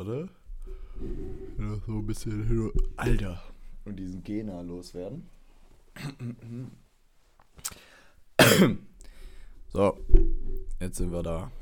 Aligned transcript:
Warte. 0.00 0.30
So 1.86 1.92
ein 1.98 2.06
bisschen. 2.06 2.72
Alter. 2.96 3.42
Und 3.84 3.96
diesen 3.96 4.24
Gena 4.24 4.62
loswerden. 4.62 5.28
So, 9.68 9.98
jetzt 10.80 10.96
sind 10.96 11.12
wir 11.12 11.22
da. 11.22 11.52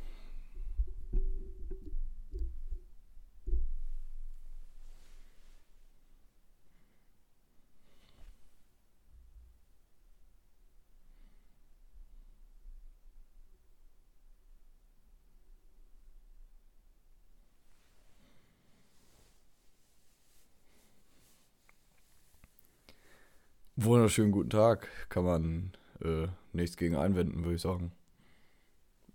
Wunderschönen 23.81 24.33
guten 24.33 24.51
Tag. 24.51 24.89
Kann 25.09 25.25
man 25.25 25.73
äh, 26.03 26.27
nichts 26.53 26.77
gegen 26.77 26.97
einwenden, 26.97 27.45
würde 27.45 27.55
ich 27.55 27.63
sagen. 27.63 27.93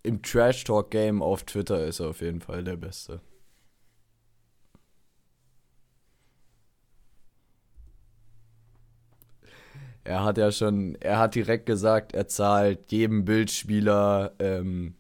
Im 0.04 0.22
Trash 0.22 0.64
Talk 0.64 0.90
Game 0.90 1.22
auf 1.22 1.44
Twitter 1.44 1.86
ist 1.86 2.00
er 2.00 2.08
auf 2.12 2.22
jeden 2.22 2.40
Fall 2.40 2.64
der 2.64 2.78
Beste. 2.78 3.20
Er 10.06 10.24
hat 10.24 10.38
ja 10.38 10.50
schon, 10.50 10.96
er 11.02 11.20
hat 11.20 11.36
direkt 11.36 11.66
gesagt, 11.66 12.14
er 12.14 12.30
zahlt 12.30 12.90
jedem 12.90 13.26
Bildspieler 13.26 14.34
ähm, 14.40 14.96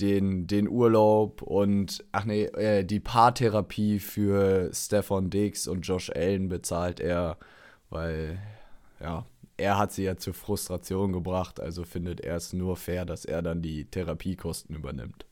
den, 0.00 0.46
den 0.46 0.66
Urlaub 0.66 1.42
und, 1.42 2.02
ach 2.12 2.24
nee, 2.24 2.44
äh, 2.44 2.84
die 2.84 3.00
Paartherapie 3.00 3.98
für 3.98 4.70
Stefan 4.72 5.28
Diggs 5.28 5.68
und 5.68 5.82
Josh 5.82 6.08
Allen 6.08 6.48
bezahlt 6.48 7.00
er, 7.00 7.36
weil 7.90 8.38
ja, 9.00 9.26
er 9.56 9.78
hat 9.78 9.92
sie 9.92 10.04
ja 10.04 10.16
zur 10.16 10.34
Frustration 10.34 11.12
gebracht, 11.12 11.60
also 11.60 11.84
findet 11.84 12.20
er 12.20 12.36
es 12.36 12.52
nur 12.52 12.76
fair, 12.76 13.04
dass 13.04 13.24
er 13.24 13.42
dann 13.42 13.62
die 13.62 13.84
Therapiekosten 13.84 14.74
übernimmt. 14.74 15.26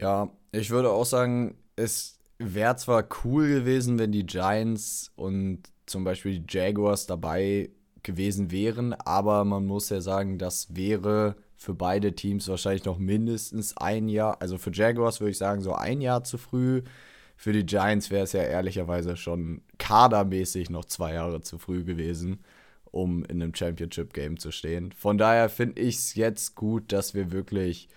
Ja, 0.00 0.30
ich 0.52 0.70
würde 0.70 0.90
auch 0.90 1.04
sagen, 1.04 1.56
es 1.76 2.18
wäre 2.38 2.76
zwar 2.76 3.08
cool 3.24 3.48
gewesen, 3.48 3.98
wenn 3.98 4.12
die 4.12 4.26
Giants 4.26 5.10
und 5.16 5.62
zum 5.86 6.04
Beispiel 6.04 6.38
die 6.38 6.46
Jaguars 6.48 7.06
dabei 7.06 7.70
gewesen 8.02 8.50
wären, 8.50 8.94
aber 8.94 9.44
man 9.44 9.66
muss 9.66 9.88
ja 9.88 10.00
sagen, 10.00 10.38
das 10.38 10.76
wäre 10.76 11.36
für 11.56 11.74
beide 11.74 12.14
Teams 12.14 12.46
wahrscheinlich 12.48 12.84
noch 12.84 12.98
mindestens 12.98 13.76
ein 13.76 14.08
Jahr. 14.08 14.40
Also 14.40 14.58
für 14.58 14.72
Jaguars 14.72 15.20
würde 15.20 15.32
ich 15.32 15.38
sagen, 15.38 15.62
so 15.62 15.74
ein 15.74 16.00
Jahr 16.00 16.22
zu 16.22 16.38
früh. 16.38 16.82
Für 17.36 17.52
die 17.52 17.66
Giants 17.66 18.10
wäre 18.10 18.24
es 18.24 18.32
ja 18.32 18.42
ehrlicherweise 18.42 19.16
schon 19.16 19.62
kadermäßig 19.78 20.70
noch 20.70 20.84
zwei 20.84 21.14
Jahre 21.14 21.40
zu 21.40 21.58
früh 21.58 21.84
gewesen, 21.84 22.44
um 22.84 23.24
in 23.24 23.42
einem 23.42 23.54
Championship-Game 23.54 24.38
zu 24.38 24.52
stehen. 24.52 24.92
Von 24.92 25.18
daher 25.18 25.48
finde 25.48 25.80
ich 25.82 25.96
es 25.96 26.14
jetzt 26.14 26.54
gut, 26.54 26.92
dass 26.92 27.14
wir 27.14 27.32
wirklich 27.32 27.88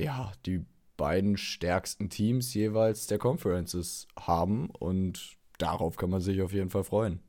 ja, 0.00 0.32
die 0.46 0.64
beiden 1.00 1.38
stärksten 1.38 2.10
Teams 2.10 2.52
jeweils 2.52 3.06
der 3.06 3.16
Conferences 3.16 4.06
haben 4.18 4.68
und 4.68 5.38
darauf 5.56 5.96
kann 5.96 6.10
man 6.10 6.20
sich 6.20 6.42
auf 6.42 6.52
jeden 6.52 6.68
Fall 6.68 6.84
freuen. 6.84 7.20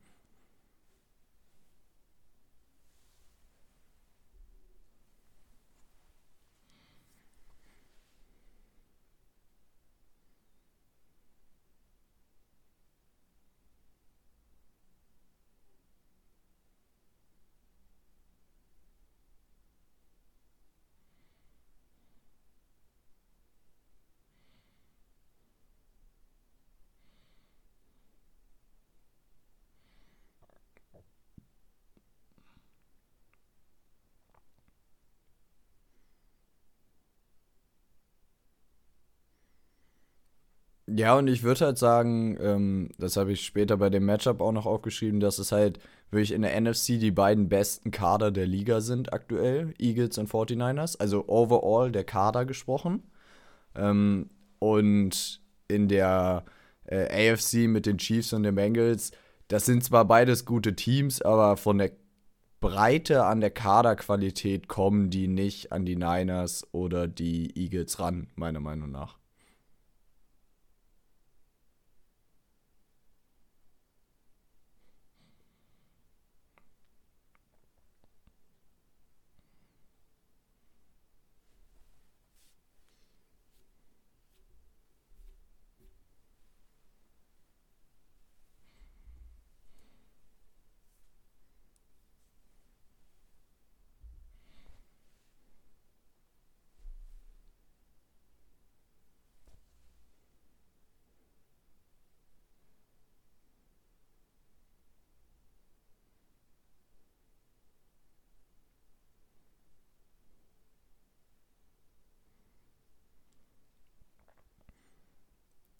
Ja, 40.94 41.16
und 41.16 41.28
ich 41.28 41.42
würde 41.42 41.66
halt 41.66 41.78
sagen, 41.78 42.36
ähm, 42.40 42.90
das 42.98 43.16
habe 43.16 43.32
ich 43.32 43.46
später 43.46 43.76
bei 43.78 43.88
dem 43.88 44.04
Matchup 44.04 44.40
auch 44.40 44.52
noch 44.52 44.66
aufgeschrieben, 44.66 45.20
dass 45.20 45.38
es 45.38 45.50
halt 45.52 45.78
wirklich 46.10 46.32
in 46.32 46.42
der 46.42 46.60
NFC 46.60 46.98
die 47.00 47.10
beiden 47.10 47.48
besten 47.48 47.90
Kader 47.90 48.30
der 48.30 48.46
Liga 48.46 48.80
sind 48.80 49.12
aktuell, 49.12 49.72
Eagles 49.78 50.18
und 50.18 50.28
49ers. 50.28 50.98
Also 51.00 51.28
overall 51.28 51.90
der 51.92 52.04
Kader 52.04 52.44
gesprochen. 52.44 53.02
Ähm, 53.74 54.28
und 54.58 55.40
in 55.68 55.88
der 55.88 56.44
äh, 56.84 57.32
AFC 57.32 57.68
mit 57.68 57.86
den 57.86 57.98
Chiefs 57.98 58.32
und 58.34 58.42
den 58.42 58.54
Bengals, 58.54 59.12
das 59.48 59.64
sind 59.64 59.82
zwar 59.84 60.04
beides 60.04 60.44
gute 60.44 60.76
Teams, 60.76 61.22
aber 61.22 61.56
von 61.56 61.78
der 61.78 61.92
Breite 62.60 63.24
an 63.24 63.40
der 63.40 63.50
Kaderqualität 63.50 64.68
kommen 64.68 65.10
die 65.10 65.26
nicht 65.26 65.72
an 65.72 65.84
die 65.84 65.96
Niners 65.96 66.66
oder 66.72 67.08
die 67.08 67.56
Eagles 67.56 67.98
ran, 67.98 68.28
meiner 68.36 68.60
Meinung 68.60 68.90
nach. 68.90 69.21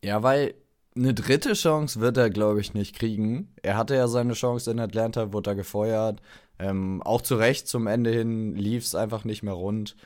Ja, 0.04 0.22
weil 0.22 0.54
eine 0.96 1.14
dritte 1.14 1.54
Chance 1.54 2.00
wird 2.00 2.16
er, 2.16 2.30
glaube 2.30 2.60
ich, 2.60 2.74
nicht 2.74 2.96
kriegen. 2.96 3.54
Er 3.62 3.76
hatte 3.76 3.94
ja 3.94 4.08
seine 4.08 4.34
Chance 4.34 4.70
in 4.70 4.80
Atlanta, 4.80 5.32
wurde 5.32 5.50
er 5.50 5.56
gefeuert. 5.56 6.20
Ähm, 6.58 7.02
auch 7.02 7.22
zu 7.22 7.36
Recht 7.36 7.68
zum 7.68 7.86
Ende 7.86 8.10
hin 8.10 8.54
lief 8.54 8.84
es 8.84 8.94
einfach 8.94 9.24
nicht 9.24 9.42
mehr 9.42 9.54
rund. 9.54 9.96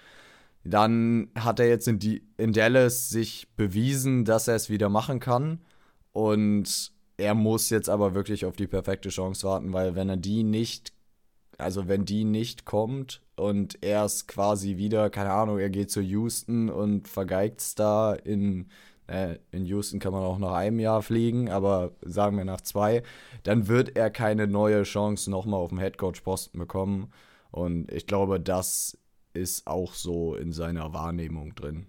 Dann 0.65 1.31
hat 1.37 1.61
er 1.61 1.69
jetzt 1.69 1.89
in, 1.89 1.99
die, 1.99 2.23
in 2.37 2.53
Dallas 2.53 3.09
sich 3.09 3.49
bewiesen, 3.57 4.25
dass 4.25 4.49
er 4.49 4.57
es 4.57 4.71
wieder 4.71 4.89
machen 4.89 5.21
kann. 5.21 5.61
Und 6.13 6.93
er 7.17 7.35
muss 7.35 7.71
jetzt 7.71 7.89
aber 7.89 8.15
wirklich 8.15 8.45
auf 8.45 8.57
die 8.57 8.67
perfekte 8.67 9.09
Chance 9.09 9.47
warten, 9.47 9.73
weil 9.73 9.95
wenn 9.95 10.09
er 10.09 10.17
die 10.17 10.43
nicht, 10.45 10.93
also 11.59 11.89
wenn 11.89 12.05
die 12.05 12.25
nicht 12.25 12.65
kommt 12.65 13.23
und 13.37 13.83
er 13.83 14.05
es 14.05 14.27
quasi 14.27 14.77
wieder, 14.77 15.11
keine 15.11 15.33
Ahnung, 15.33 15.59
er 15.59 15.71
geht 15.71 15.91
zu 15.91 16.01
Houston 16.01 16.69
und 16.69 17.09
vergeigt 17.09 17.61
es 17.61 17.75
da 17.75 18.15
in 18.15 18.67
in 19.53 19.67
Houston 19.67 20.01
kann 20.01 20.13
man 20.13 20.23
auch 20.23 20.39
nach 20.39 20.53
einem 20.53 20.81
Jahr 20.81 21.03
fliegen, 21.03 21.49
aber 21.49 21.93
sagen 22.03 22.37
wir 22.37 22.45
nach 22.45 22.61
zwei, 22.61 23.03
dann 23.45 23.69
wird 23.69 23.97
er 23.97 24.11
keine 24.11 24.47
neue 24.49 24.83
Chance 24.83 25.31
nochmal 25.31 25.61
auf 25.61 25.69
dem 25.69 25.79
Headcoach-Posten 25.79 26.59
bekommen. 26.59 27.13
Und 27.53 27.91
ich 27.93 28.07
glaube, 28.07 28.41
das 28.41 28.99
ist 29.33 29.67
auch 29.67 29.95
so 29.95 30.35
in 30.35 30.53
seiner 30.53 30.93
Wahrnehmung 30.93 31.55
drin. 31.55 31.87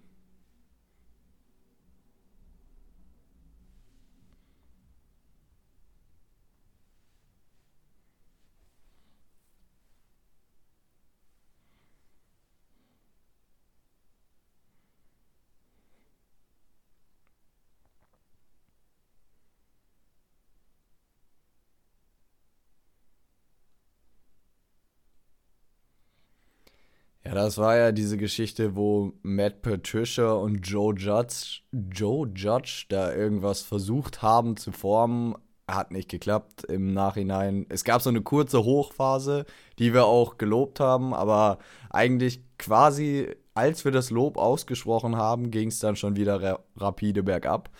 Das 27.38 27.56
war 27.56 27.76
ja 27.76 27.92
diese 27.92 28.16
Geschichte, 28.16 28.74
wo 28.74 29.12
Matt 29.22 29.62
Patricia 29.62 30.32
und 30.32 30.66
Joe 30.66 30.92
Judge, 30.96 31.60
Joe 31.70 32.28
Judge 32.34 32.86
da 32.88 33.14
irgendwas 33.14 33.62
versucht 33.62 34.22
haben 34.22 34.56
zu 34.56 34.72
formen. 34.72 35.36
Hat 35.68 35.92
nicht 35.92 36.10
geklappt 36.10 36.64
im 36.64 36.92
Nachhinein. 36.92 37.66
Es 37.68 37.84
gab 37.84 38.02
so 38.02 38.10
eine 38.10 38.22
kurze 38.22 38.64
Hochphase, 38.64 39.44
die 39.78 39.94
wir 39.94 40.06
auch 40.06 40.36
gelobt 40.36 40.80
haben, 40.80 41.14
aber 41.14 41.58
eigentlich 41.90 42.42
quasi, 42.58 43.28
als 43.54 43.84
wir 43.84 43.92
das 43.92 44.10
Lob 44.10 44.36
ausgesprochen 44.36 45.14
haben, 45.14 45.52
ging 45.52 45.68
es 45.68 45.78
dann 45.78 45.94
schon 45.94 46.16
wieder 46.16 46.60
rapide 46.76 47.22
bergab. 47.22 47.70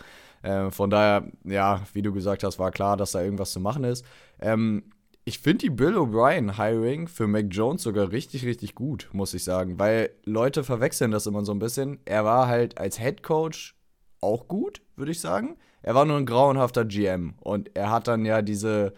Äh, 0.41 0.71
von 0.71 0.89
daher, 0.89 1.29
ja, 1.43 1.81
wie 1.91 2.01
du 2.01 2.13
gesagt 2.13 2.45
hast, 2.45 2.59
war 2.59 2.71
klar, 2.71 2.95
dass 2.95 3.11
da 3.11 3.21
irgendwas 3.21 3.51
zu 3.51 3.59
machen 3.59 3.83
ist. 3.83 4.05
Ähm, 4.39 4.83
ich 5.29 5.37
finde 5.37 5.59
die 5.59 5.69
Bill 5.69 5.95
O'Brien 5.95 6.57
Hiring 6.57 7.07
für 7.07 7.27
Mac 7.27 7.45
Jones 7.51 7.83
sogar 7.83 8.11
richtig, 8.11 8.45
richtig 8.45 8.73
gut, 8.73 9.09
muss 9.11 9.35
ich 9.35 9.43
sagen, 9.43 9.77
weil 9.77 10.09
Leute 10.25 10.63
verwechseln 10.63 11.11
das 11.11 11.27
immer 11.27 11.45
so 11.45 11.51
ein 11.51 11.59
bisschen. 11.59 11.99
Er 12.05 12.25
war 12.25 12.47
halt 12.47 12.79
als 12.79 12.97
Head 12.97 13.21
Coach 13.21 13.75
auch 14.21 14.47
gut, 14.47 14.81
würde 14.95 15.11
ich 15.11 15.21
sagen. 15.21 15.55
Er 15.83 15.93
war 15.93 16.05
nur 16.05 16.17
ein 16.17 16.25
grauenhafter 16.25 16.83
GM 16.83 17.35
und 17.41 17.75
er 17.75 17.91
hat 17.91 18.07
dann 18.07 18.25
ja 18.25 18.41
diese 18.41 18.95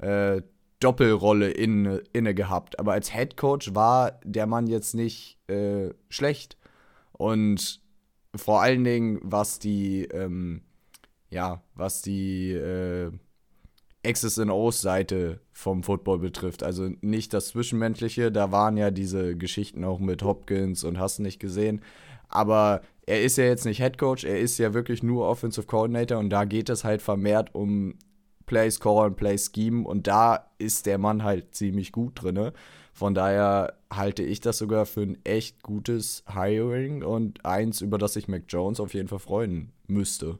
äh, 0.00 0.42
Doppelrolle 0.80 1.50
in, 1.50 2.02
inne 2.12 2.34
gehabt. 2.34 2.78
Aber 2.78 2.92
als 2.92 3.14
Head 3.14 3.38
Coach 3.38 3.74
war 3.74 4.20
der 4.22 4.46
Mann 4.46 4.66
jetzt 4.66 4.94
nicht 4.94 5.38
äh, 5.48 5.94
schlecht. 6.10 6.58
Und 7.12 7.80
vor 8.36 8.60
allen 8.60 8.84
Dingen, 8.84 9.18
was 9.22 9.58
die, 9.58 10.04
ähm, 10.12 10.60
ja, 11.30 11.62
was 11.74 12.02
die, 12.02 12.52
äh, 12.52 13.12
X's 14.02 14.38
and 14.38 14.50
O's 14.50 14.80
Seite 14.80 15.40
vom 15.52 15.82
Football 15.82 16.18
betrifft. 16.18 16.62
Also 16.62 16.90
nicht 17.00 17.34
das 17.34 17.48
Zwischenmenschliche, 17.48 18.32
da 18.32 18.50
waren 18.50 18.76
ja 18.76 18.90
diese 18.90 19.36
Geschichten 19.36 19.84
auch 19.84 19.98
mit 19.98 20.22
Hopkins 20.22 20.84
und 20.84 20.98
hast 20.98 21.18
nicht 21.18 21.38
gesehen. 21.38 21.82
Aber 22.28 22.80
er 23.06 23.22
ist 23.22 23.36
ja 23.36 23.44
jetzt 23.44 23.66
nicht 23.66 23.78
Head 23.78 23.98
Coach, 23.98 24.24
er 24.24 24.38
ist 24.38 24.58
ja 24.58 24.72
wirklich 24.72 25.02
nur 25.02 25.28
Offensive 25.28 25.66
Coordinator 25.66 26.18
und 26.18 26.30
da 26.30 26.44
geht 26.44 26.68
es 26.68 26.84
halt 26.84 27.02
vermehrt 27.02 27.54
um 27.54 27.94
Play 28.46 28.70
Score 28.70 29.06
und 29.06 29.16
Play 29.16 29.36
Scheme 29.36 29.86
und 29.86 30.06
da 30.06 30.50
ist 30.58 30.86
der 30.86 30.98
Mann 30.98 31.22
halt 31.22 31.54
ziemlich 31.54 31.92
gut 31.92 32.22
drin. 32.22 32.52
Von 32.92 33.14
daher 33.14 33.74
halte 33.92 34.22
ich 34.22 34.40
das 34.40 34.58
sogar 34.58 34.86
für 34.86 35.02
ein 35.02 35.18
echt 35.24 35.62
gutes 35.62 36.24
Hiring 36.32 37.02
und 37.02 37.44
eins, 37.44 37.80
über 37.80 37.98
das 37.98 38.14
sich 38.14 38.28
Mac 38.28 38.44
Jones 38.48 38.80
auf 38.80 38.94
jeden 38.94 39.08
Fall 39.08 39.18
freuen 39.18 39.72
müsste. 39.86 40.38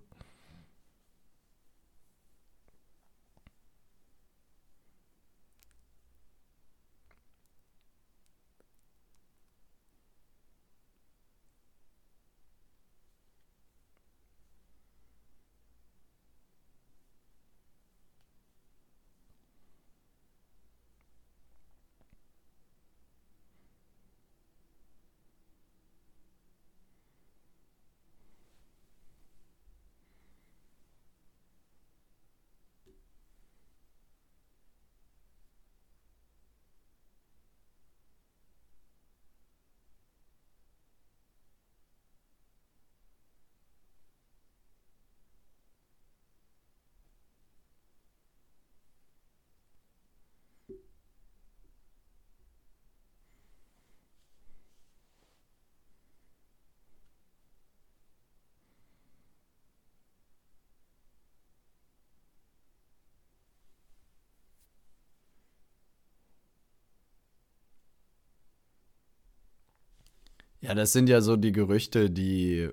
Ja, 70.71 70.75
das 70.77 70.93
sind 70.93 71.09
ja 71.09 71.21
so 71.21 71.35
die 71.35 71.51
Gerüchte, 71.51 72.11
die 72.11 72.69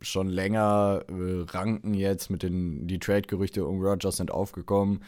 schon 0.00 0.26
länger 0.30 1.04
äh, 1.06 1.42
ranken 1.50 1.92
jetzt 1.92 2.30
mit 2.30 2.42
den 2.42 2.88
Trade-Gerüchte 2.88 3.66
um 3.66 3.78
Rogers 3.82 4.16
sind 4.16 4.30
aufgekommen. 4.30 5.04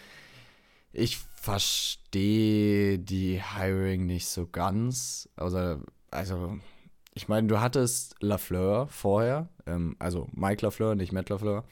Ich 0.92 1.16
verstehe 1.16 2.98
die 2.98 3.40
Hiring 3.42 4.04
nicht 4.04 4.26
so 4.26 4.46
ganz. 4.46 5.30
Also, 5.36 5.80
also 6.10 6.58
ich 7.14 7.28
meine, 7.28 7.46
du 7.46 7.62
hattest 7.62 8.14
Lafleur 8.20 8.88
vorher, 8.88 9.48
ähm, 9.64 9.96
also 9.98 10.28
Mike 10.32 10.66
Lafleur, 10.66 10.96
nicht 10.96 11.12
Matt 11.12 11.30
Lafleur. 11.30 11.64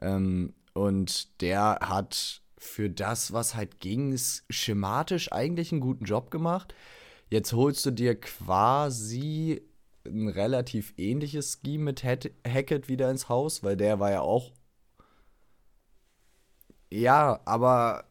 Ähm, 0.00 0.54
und 0.74 1.40
der 1.40 1.78
hat 1.82 2.42
für 2.58 2.90
das, 2.90 3.32
was 3.32 3.54
halt 3.54 3.78
ging, 3.78 4.18
schematisch 4.18 5.30
eigentlich 5.30 5.70
einen 5.70 5.80
guten 5.80 6.04
Job 6.04 6.32
gemacht. 6.32 6.74
Jetzt 7.28 7.52
holst 7.52 7.86
du 7.86 7.92
dir 7.92 8.18
quasi 8.18 9.62
ein 10.06 10.28
relativ 10.28 10.94
ähnliches 10.96 11.60
Scheme 11.62 11.84
mit 11.84 12.04
Hackett 12.04 12.88
wieder 12.88 13.10
ins 13.10 13.28
Haus, 13.28 13.62
weil 13.62 13.76
der 13.76 14.00
war 14.00 14.10
ja 14.10 14.20
auch. 14.20 14.52
Ja, 16.90 17.40
aber 17.44 18.04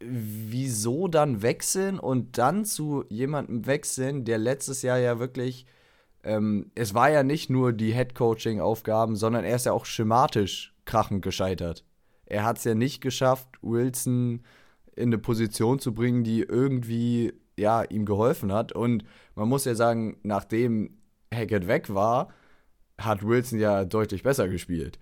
wieso 0.00 1.08
dann 1.08 1.42
wechseln 1.42 1.98
und 1.98 2.38
dann 2.38 2.64
zu 2.64 3.04
jemandem 3.08 3.66
wechseln, 3.66 4.24
der 4.24 4.38
letztes 4.38 4.82
Jahr 4.82 4.98
ja 4.98 5.18
wirklich. 5.18 5.66
Ähm, 6.22 6.70
es 6.74 6.92
war 6.92 7.10
ja 7.10 7.22
nicht 7.22 7.50
nur 7.50 7.72
die 7.72 7.94
Head-Coaching-Aufgaben, 7.94 9.16
sondern 9.16 9.44
er 9.44 9.56
ist 9.56 9.66
ja 9.66 9.72
auch 9.72 9.86
schematisch 9.86 10.74
krachend 10.84 11.22
gescheitert. 11.22 11.84
Er 12.26 12.44
hat 12.44 12.58
es 12.58 12.64
ja 12.64 12.74
nicht 12.74 13.00
geschafft, 13.00 13.48
Wilson 13.62 14.42
in 14.96 15.10
eine 15.10 15.18
Position 15.18 15.78
zu 15.78 15.94
bringen, 15.94 16.24
die 16.24 16.40
irgendwie 16.40 17.32
ja, 17.56 17.82
ihm 17.82 18.04
geholfen 18.04 18.52
hat. 18.52 18.72
Und 18.72 19.04
man 19.34 19.48
muss 19.48 19.64
ja 19.64 19.74
sagen, 19.74 20.18
nachdem 20.22 20.95
Hackett 21.32 21.66
weg 21.66 21.92
war, 21.92 22.28
hat 22.98 23.26
Wilson 23.26 23.58
ja 23.58 23.84
deutlich 23.84 24.22
besser 24.22 24.48
gespielt. 24.48 24.98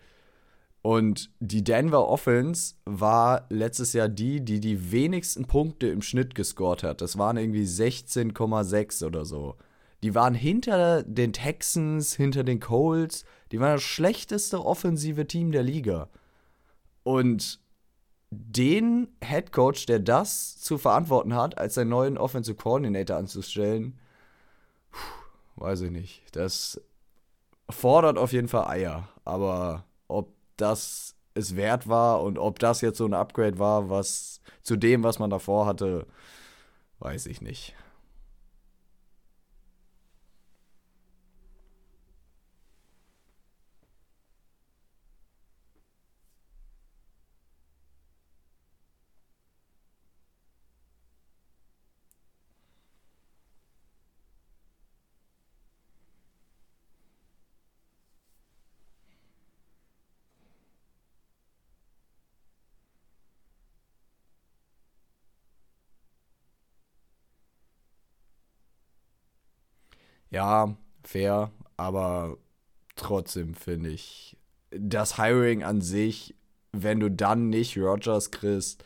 Und 0.83 1.31
die 1.41 1.65
Denver 1.65 2.07
Offense 2.09 2.75
war 2.85 3.47
letztes 3.49 3.95
Jahr 3.95 4.09
die, 4.09 4.45
die 4.45 4.61
die 4.61 4.93
wenigsten 4.93 5.47
Punkte 5.47 5.87
im 5.87 6.03
Schnitt 6.03 6.35
gescored 6.35 6.83
hat. 6.83 7.01
Das 7.01 7.17
waren 7.17 7.39
irgendwie 7.39 7.65
16,6 7.65 9.07
oder 9.07 9.25
so. 9.25 9.57
Die 10.03 10.15
waren 10.15 10.35
hinter 10.35 11.03
den 11.03 11.33
Texans, 11.33 12.15
hinter 12.15 12.45
den 12.45 12.61
Colts. 12.61 13.25
Die 13.51 13.61
waren 13.61 13.77
das 13.77 13.83
schlechteste 13.83 14.63
offensive 14.63 15.27
Team 15.27 15.53
der 15.53 15.63
Liga. 15.63 16.11
Und 17.03 17.61
den 18.31 19.09
Head 19.23 19.53
Coach, 19.53 19.87
der 19.87 20.01
das 20.01 20.61
zu 20.61 20.77
verantworten 20.77 21.35
hat, 21.35 21.57
als 21.57 21.75
seinen 21.75 21.89
neuen 21.89 22.19
Offensive 22.19 22.57
Coordinator 22.57 23.17
anzustellen, 23.17 23.99
weiß 25.57 25.83
ich 25.83 25.91
nicht. 25.91 26.23
Das 26.33 26.81
fordert 27.71 28.19
auf 28.19 28.33
jeden 28.33 28.49
Fall 28.49 28.67
Eier. 28.69 29.09
Aber 29.25 29.85
ob 30.09 30.33
das 30.57 31.15
es 31.35 31.57
wert 31.57 31.89
war 31.89 32.23
und 32.23 32.39
ob 32.39 32.59
das 32.59 32.81
jetzt 32.81 32.99
so 32.99 33.07
ein 33.07 33.15
Upgrade 33.15 33.59
war, 33.59 33.91
was 33.91 34.41
zu 34.63 34.77
dem, 34.77 35.03
was 35.03 35.19
man 35.19 35.31
davor 35.31 35.67
hatte, 35.67 36.07
weiß 37.01 37.27
ich 37.27 37.41
nicht. 37.41 37.75
Ja, 70.35 70.77
fair, 71.05 71.53
aber 71.77 72.39
trotzdem 72.97 73.55
finde 73.55 73.91
ich 73.91 74.37
das 74.73 75.17
Hiring 75.17 75.63
an 75.63 75.81
sich, 75.81 76.35
wenn 76.73 76.99
du 76.99 77.09
dann 77.09 77.51
nicht 77.51 77.79
Rogers 77.79 78.33
kriegst, 78.33 78.83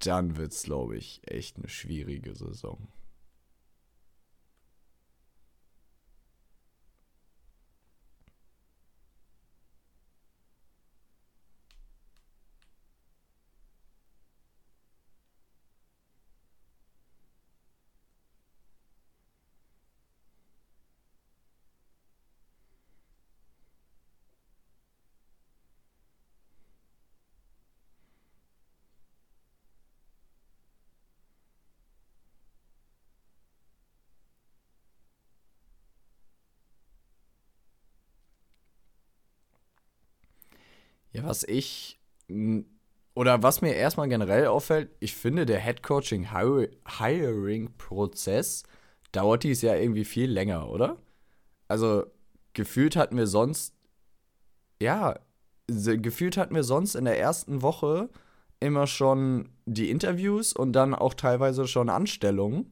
dann 0.00 0.36
wird 0.36 0.50
es, 0.50 0.64
glaube 0.64 0.96
ich, 0.96 1.20
echt 1.26 1.58
eine 1.58 1.68
schwierige 1.68 2.34
Saison. 2.34 2.88
Was 41.26 41.44
ich 41.44 41.98
oder 43.14 43.42
was 43.42 43.62
mir 43.62 43.74
erstmal 43.74 44.08
generell 44.08 44.46
auffällt, 44.46 44.90
ich 45.00 45.14
finde, 45.14 45.46
der 45.46 45.58
Headcoaching 45.58 46.30
Hiring 46.32 47.76
Prozess 47.76 48.64
dauert 49.12 49.44
dies 49.44 49.62
ja 49.62 49.74
irgendwie 49.74 50.04
viel 50.04 50.30
länger, 50.30 50.68
oder? 50.70 50.96
Also 51.68 52.04
gefühlt 52.54 52.96
hatten 52.96 53.16
wir 53.16 53.26
sonst 53.26 53.74
ja, 54.80 55.18
gefühlt 55.66 56.36
hatten 56.36 56.54
wir 56.54 56.64
sonst 56.64 56.94
in 56.94 57.04
der 57.04 57.18
ersten 57.18 57.62
Woche 57.62 58.08
immer 58.60 58.86
schon 58.86 59.48
die 59.66 59.90
Interviews 59.90 60.52
und 60.52 60.72
dann 60.72 60.94
auch 60.94 61.14
teilweise 61.14 61.66
schon 61.66 61.88
Anstellungen. 61.88 62.70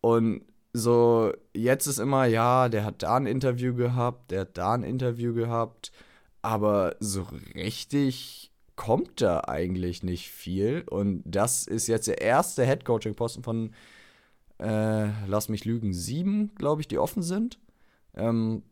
Und 0.00 0.42
so, 0.72 1.32
jetzt 1.54 1.86
ist 1.86 1.98
immer, 1.98 2.26
ja, 2.26 2.68
der 2.68 2.84
hat 2.84 3.02
da 3.02 3.16
ein 3.16 3.26
Interview 3.26 3.74
gehabt, 3.74 4.30
der 4.30 4.42
hat 4.42 4.58
da 4.58 4.74
ein 4.74 4.82
Interview 4.82 5.34
gehabt 5.34 5.90
aber 6.46 6.94
so 7.00 7.26
richtig 7.56 8.52
kommt 8.76 9.20
da 9.20 9.40
eigentlich 9.48 10.04
nicht 10.04 10.30
viel. 10.30 10.84
Und 10.88 11.22
das 11.24 11.66
ist 11.66 11.88
jetzt 11.88 12.06
der 12.06 12.20
erste 12.20 12.64
Headcoaching-Posten 12.64 13.42
von, 13.42 13.74
äh, 14.58 15.08
lass 15.26 15.48
mich 15.48 15.64
lügen, 15.64 15.92
sieben, 15.92 16.54
glaube 16.54 16.82
ich, 16.82 16.88
die 16.88 16.98
offen 16.98 17.24
sind. 17.24 17.58
Ähm, 18.14 18.62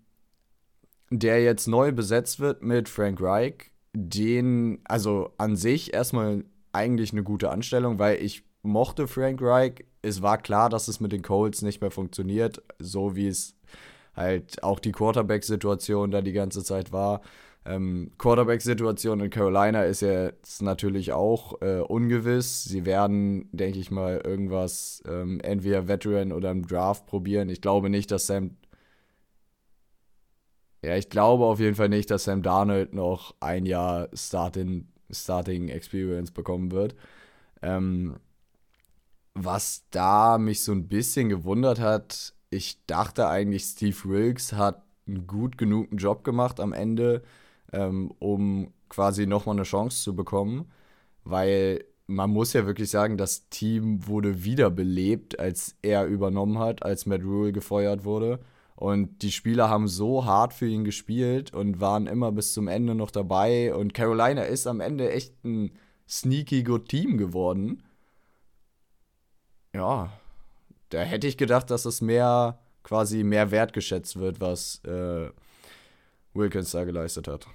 der 1.10 1.42
jetzt 1.42 1.66
neu 1.66 1.90
besetzt 1.90 2.38
wird 2.38 2.62
mit 2.62 2.88
Frank 2.88 3.20
Reich. 3.20 3.72
Den, 3.92 4.80
also 4.84 5.32
an 5.36 5.56
sich 5.56 5.92
erstmal 5.92 6.44
eigentlich 6.72 7.12
eine 7.12 7.24
gute 7.24 7.50
Anstellung, 7.50 7.98
weil 7.98 8.22
ich 8.22 8.44
mochte 8.62 9.08
Frank 9.08 9.42
Reich. 9.42 9.84
Es 10.00 10.22
war 10.22 10.38
klar, 10.38 10.68
dass 10.68 10.86
es 10.86 11.00
mit 11.00 11.10
den 11.10 11.22
Colts 11.22 11.62
nicht 11.62 11.80
mehr 11.80 11.90
funktioniert, 11.90 12.62
so 12.78 13.16
wie 13.16 13.26
es 13.26 13.56
halt 14.14 14.62
auch 14.62 14.78
die 14.78 14.92
Quarterback-Situation 14.92 16.12
da 16.12 16.22
die 16.22 16.32
ganze 16.32 16.62
Zeit 16.62 16.92
war. 16.92 17.20
Ähm, 17.66 18.12
Quarterback-Situation 18.18 19.20
in 19.20 19.30
Carolina 19.30 19.84
ist 19.84 20.02
jetzt 20.02 20.60
natürlich 20.60 21.12
auch 21.12 21.62
äh, 21.62 21.80
ungewiss. 21.80 22.64
Sie 22.64 22.84
werden, 22.84 23.48
denke 23.52 23.78
ich 23.78 23.90
mal, 23.90 24.20
irgendwas 24.22 25.02
ähm, 25.08 25.40
entweder 25.40 25.88
Veteran 25.88 26.32
oder 26.32 26.50
im 26.50 26.66
Draft 26.66 27.06
probieren. 27.06 27.48
Ich 27.48 27.62
glaube 27.62 27.88
nicht, 27.88 28.10
dass 28.10 28.26
Sam. 28.26 28.56
Ja, 30.84 30.96
ich 30.96 31.08
glaube 31.08 31.46
auf 31.46 31.60
jeden 31.60 31.76
Fall 31.76 31.88
nicht, 31.88 32.10
dass 32.10 32.24
Sam 32.24 32.42
Darnold 32.42 32.92
noch 32.92 33.34
ein 33.40 33.64
Jahr 33.64 34.08
Starting, 34.12 34.88
Starting 35.10 35.68
Experience 35.68 36.30
bekommen 36.30 36.70
wird. 36.70 36.94
Ähm, 37.62 38.16
was 39.32 39.84
da 39.90 40.36
mich 40.36 40.62
so 40.62 40.72
ein 40.72 40.88
bisschen 40.88 41.30
gewundert 41.30 41.80
hat, 41.80 42.34
ich 42.50 42.84
dachte 42.86 43.28
eigentlich, 43.28 43.64
Steve 43.64 43.96
Wilkes 44.04 44.52
hat 44.52 44.82
einen 45.06 45.26
gut 45.26 45.56
genugen 45.56 45.96
Job 45.96 46.24
gemacht 46.24 46.60
am 46.60 46.74
Ende 46.74 47.22
ähm, 47.74 48.12
um 48.18 48.72
quasi 48.88 49.26
nochmal 49.26 49.56
eine 49.56 49.64
Chance 49.64 50.02
zu 50.02 50.14
bekommen, 50.14 50.70
weil 51.24 51.84
man 52.06 52.30
muss 52.30 52.52
ja 52.52 52.66
wirklich 52.66 52.90
sagen, 52.90 53.16
das 53.16 53.48
Team 53.48 54.06
wurde 54.06 54.44
wiederbelebt, 54.44 55.38
als 55.38 55.76
er 55.82 56.06
übernommen 56.06 56.58
hat, 56.58 56.82
als 56.82 57.06
Matt 57.06 57.22
Rule 57.22 57.52
gefeuert 57.52 58.04
wurde. 58.04 58.40
Und 58.76 59.22
die 59.22 59.32
Spieler 59.32 59.68
haben 59.68 59.88
so 59.88 60.24
hart 60.24 60.52
für 60.52 60.66
ihn 60.66 60.84
gespielt 60.84 61.54
und 61.54 61.80
waren 61.80 62.06
immer 62.06 62.32
bis 62.32 62.52
zum 62.52 62.68
Ende 62.68 62.94
noch 62.94 63.10
dabei. 63.10 63.74
Und 63.74 63.94
Carolina 63.94 64.42
ist 64.42 64.66
am 64.66 64.80
Ende 64.80 65.10
echt 65.10 65.44
ein 65.44 65.70
sneaky 66.08 66.62
good 66.62 66.88
Team 66.88 67.16
geworden. 67.16 67.82
Ja, 69.74 70.12
da 70.90 71.00
hätte 71.00 71.26
ich 71.26 71.36
gedacht, 71.36 71.70
dass 71.70 71.84
es 71.84 72.00
mehr 72.00 72.58
quasi 72.82 73.24
mehr 73.24 73.50
wertgeschätzt 73.50 74.16
wird, 74.16 74.40
was 74.40 74.84
äh, 74.84 75.30
Wilkins 76.34 76.72
da 76.72 76.84
geleistet 76.84 77.28
hat. 77.28 77.46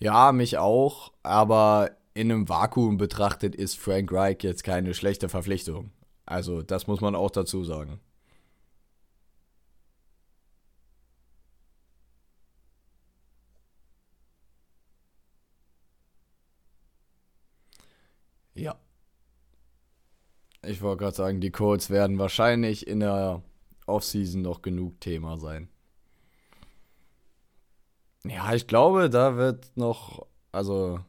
Ja, 0.00 0.32
mich 0.32 0.58
auch, 0.58 1.12
aber 1.22 1.90
in 2.14 2.30
einem 2.32 2.48
Vakuum 2.48 2.96
betrachtet 2.98 3.54
ist 3.54 3.78
Frank 3.78 4.12
Reich 4.12 4.38
jetzt 4.42 4.64
keine 4.64 4.94
schlechte 4.94 5.28
Verpflichtung. 5.28 5.90
Also, 6.26 6.62
das 6.62 6.86
muss 6.86 7.00
man 7.00 7.14
auch 7.14 7.30
dazu 7.30 7.64
sagen. 7.64 8.00
Ja. 18.54 18.78
Ich 20.62 20.82
wollte 20.82 20.98
gerade 21.04 21.16
sagen, 21.16 21.40
die 21.40 21.50
Colts 21.50 21.90
werden 21.90 22.18
wahrscheinlich 22.18 22.86
in 22.86 23.00
der 23.00 23.42
Offseason 23.86 24.42
noch 24.42 24.62
genug 24.62 25.00
Thema 25.00 25.36
sein. 25.38 25.68
Ja, 28.24 28.52
ich 28.54 28.66
glaube, 28.66 29.10
da 29.10 29.36
wird 29.36 29.70
noch, 29.76 30.26
also 30.52 31.00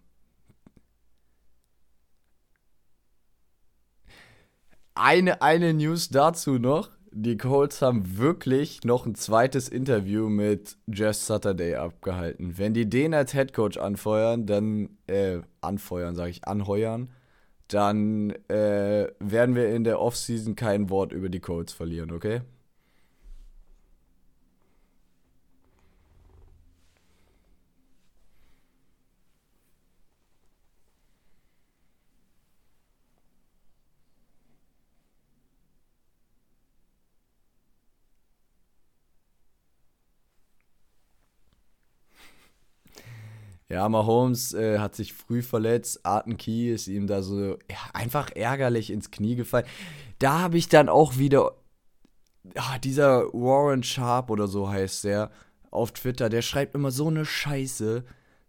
eine, 4.95 5.41
eine 5.41 5.73
News 5.73 6.09
dazu 6.09 6.59
noch. 6.59 6.91
Die 7.11 7.37
Colts 7.37 7.81
haben 7.81 8.17
wirklich 8.17 8.83
noch 8.83 9.05
ein 9.05 9.15
zweites 9.15 9.67
Interview 9.69 10.29
mit 10.29 10.77
Jeff 10.87 11.15
Saturday 11.15 11.75
abgehalten. 11.75 12.57
Wenn 12.57 12.73
die 12.73 12.87
den 12.87 13.13
als 13.15 13.33
Headcoach 13.33 13.79
anfeuern, 13.79 14.45
dann, 14.45 14.89
äh, 15.07 15.39
anfeuern, 15.61 16.15
sage 16.15 16.29
ich, 16.31 16.47
anheuern, 16.47 17.09
dann 17.67 18.31
äh, 18.49 19.07
werden 19.19 19.55
wir 19.55 19.69
in 19.73 19.83
der 19.83 19.99
Offseason 19.99 20.55
kein 20.55 20.89
Wort 20.89 21.11
über 21.11 21.29
die 21.29 21.39
Colts 21.39 21.73
verlieren, 21.73 22.11
okay? 22.11 22.41
Ja, 43.69 43.87
Mahomes 43.87 44.53
äh, 44.53 44.79
hat 44.79 44.95
sich 44.95 45.13
früh 45.13 45.43
verletzt. 45.43 46.03
Arten 46.03 46.37
Key 46.37 46.71
ist 46.73 46.87
ihm 46.87 47.05
da 47.05 47.21
so 47.21 47.51
ja, 47.69 47.77
einfach 47.93 48.31
ärgerlich 48.35 48.89
ins 48.89 49.11
Knie 49.11 49.35
gefallen. 49.35 49.65
Da 50.17 50.39
habe 50.39 50.57
ich 50.57 50.69
dann 50.69 50.89
auch 50.89 51.17
wieder. 51.17 51.53
Ja, 52.55 52.79
dieser 52.79 53.25
Warren 53.33 53.83
Sharp 53.83 54.31
oder 54.31 54.47
so 54.47 54.69
heißt 54.69 55.03
der 55.03 55.29
auf 55.71 55.91
Twitter, 55.91 56.29
der 56.29 56.41
schreibt 56.41 56.75
immer 56.75 56.91
so 56.91 57.07
eine 57.07 57.25
Scheiße. 57.25 58.03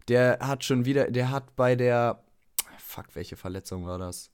der 0.07 0.39
hat 0.41 0.63
schon 0.63 0.85
wieder, 0.85 1.11
der 1.11 1.29
hat 1.31 1.55
bei 1.55 1.75
der, 1.75 2.23
fuck, 2.77 3.05
welche 3.13 3.35
Verletzung 3.35 3.85
war 3.85 3.99
das? 3.99 4.31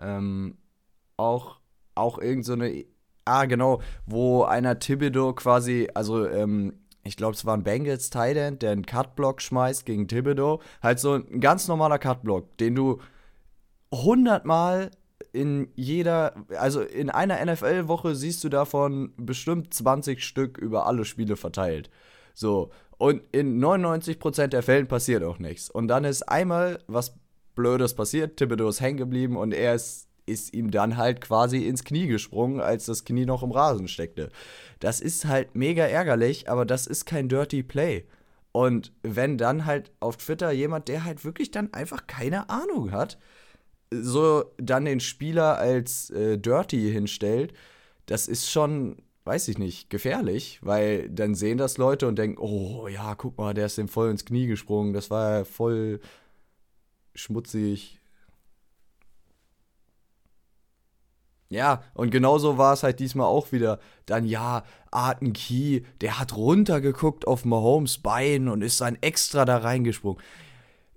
Ähm, 0.00 0.56
auch, 1.16 1.60
auch 1.94 2.18
irgend 2.18 2.44
so 2.44 2.54
eine, 2.54 2.84
ah, 3.24 3.44
genau, 3.44 3.82
wo 4.06 4.44
einer 4.44 4.78
Thibodeau 4.78 5.34
quasi, 5.34 5.88
also, 5.94 6.26
ähm, 6.26 6.81
ich 7.04 7.16
glaube, 7.16 7.34
es 7.34 7.44
war 7.44 7.56
ein 7.56 7.64
Bengals 7.64 8.10
Titan, 8.10 8.58
der 8.58 8.72
einen 8.72 8.86
Cutblock 8.86 9.42
schmeißt 9.42 9.84
gegen 9.84 10.08
Thibodeau. 10.08 10.60
Halt 10.82 11.00
so 11.00 11.14
ein 11.14 11.40
ganz 11.40 11.68
normaler 11.68 11.98
Cutblock, 11.98 12.56
den 12.58 12.74
du 12.74 13.00
hundertmal 13.92 14.90
in 15.32 15.68
jeder, 15.74 16.34
also 16.58 16.82
in 16.82 17.10
einer 17.10 17.44
NFL-Woche 17.44 18.14
siehst 18.14 18.44
du 18.44 18.48
davon 18.48 19.12
bestimmt 19.16 19.72
20 19.72 20.22
Stück 20.22 20.58
über 20.58 20.86
alle 20.86 21.04
Spiele 21.04 21.36
verteilt. 21.36 21.90
So, 22.34 22.70
und 22.98 23.22
in 23.32 23.62
99% 23.62 24.48
der 24.48 24.62
Fällen 24.62 24.86
passiert 24.86 25.24
auch 25.24 25.38
nichts. 25.38 25.70
Und 25.70 25.88
dann 25.88 26.04
ist 26.04 26.22
einmal 26.22 26.80
was 26.86 27.14
Blödes 27.54 27.94
passiert, 27.94 28.36
Thibodeau 28.36 28.68
ist 28.68 28.80
hängen 28.80 28.96
geblieben 28.96 29.36
und 29.36 29.52
er 29.52 29.74
ist, 29.74 30.08
ist 30.26 30.54
ihm 30.54 30.70
dann 30.70 30.96
halt 30.96 31.20
quasi 31.20 31.66
ins 31.66 31.84
Knie 31.84 32.06
gesprungen, 32.06 32.60
als 32.60 32.86
das 32.86 33.04
Knie 33.04 33.26
noch 33.26 33.42
im 33.42 33.50
Rasen 33.50 33.88
steckte. 33.88 34.30
Das 34.80 35.00
ist 35.00 35.24
halt 35.24 35.54
mega 35.54 35.84
ärgerlich, 35.84 36.48
aber 36.50 36.64
das 36.64 36.86
ist 36.86 37.06
kein 37.06 37.28
Dirty 37.28 37.62
Play. 37.62 38.04
Und 38.52 38.92
wenn 39.02 39.38
dann 39.38 39.64
halt 39.64 39.90
auf 40.00 40.18
Twitter 40.18 40.52
jemand, 40.52 40.88
der 40.88 41.04
halt 41.04 41.24
wirklich 41.24 41.50
dann 41.50 41.72
einfach 41.72 42.06
keine 42.06 42.50
Ahnung 42.50 42.92
hat, 42.92 43.18
so 43.90 44.44
dann 44.58 44.84
den 44.84 45.00
Spieler 45.00 45.58
als 45.58 46.10
äh, 46.10 46.38
Dirty 46.38 46.92
hinstellt, 46.92 47.54
das 48.06 48.28
ist 48.28 48.50
schon, 48.50 48.96
weiß 49.24 49.48
ich 49.48 49.58
nicht, 49.58 49.90
gefährlich, 49.90 50.58
weil 50.62 51.08
dann 51.08 51.34
sehen 51.34 51.58
das 51.58 51.78
Leute 51.78 52.06
und 52.08 52.16
denken, 52.18 52.38
oh 52.40 52.88
ja, 52.88 53.14
guck 53.14 53.38
mal, 53.38 53.54
der 53.54 53.66
ist 53.66 53.78
dem 53.78 53.88
voll 53.88 54.10
ins 54.10 54.24
Knie 54.24 54.46
gesprungen, 54.46 54.92
das 54.92 55.10
war 55.10 55.44
voll 55.44 56.00
schmutzig. 57.14 58.01
Ja, 61.52 61.82
und 61.92 62.10
genauso 62.10 62.56
war 62.56 62.72
es 62.72 62.82
halt 62.82 62.98
diesmal 62.98 63.26
auch 63.26 63.52
wieder. 63.52 63.78
Dann 64.06 64.24
ja, 64.24 64.64
Arten 64.90 65.34
Key, 65.34 65.82
der 66.00 66.18
hat 66.18 66.34
runtergeguckt 66.36 67.26
auf 67.26 67.44
Mahomes 67.44 67.98
Bein 67.98 68.48
und 68.48 68.62
ist 68.62 68.80
dann 68.80 68.96
extra 69.02 69.44
da 69.44 69.58
reingesprungen. 69.58 70.22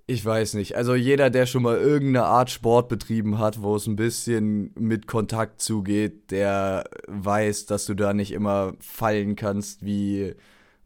Ich 0.06 0.24
weiß 0.24 0.54
nicht. 0.54 0.76
Also 0.76 0.94
jeder, 0.94 1.30
der 1.30 1.46
schon 1.46 1.62
mal 1.64 1.76
irgendeine 1.76 2.24
Art 2.26 2.50
Sport 2.50 2.88
betrieben 2.88 3.38
hat, 3.38 3.60
wo 3.60 3.76
es 3.76 3.86
ein 3.86 3.96
bisschen 3.96 4.70
mit 4.78 5.06
Kontakt 5.06 5.60
zugeht, 5.60 6.30
der 6.30 6.84
weiß, 7.08 7.66
dass 7.66 7.86
du 7.86 7.94
da 7.94 8.14
nicht 8.14 8.32
immer 8.32 8.74
fallen 8.78 9.36
kannst 9.36 9.84
wie, 9.84 10.34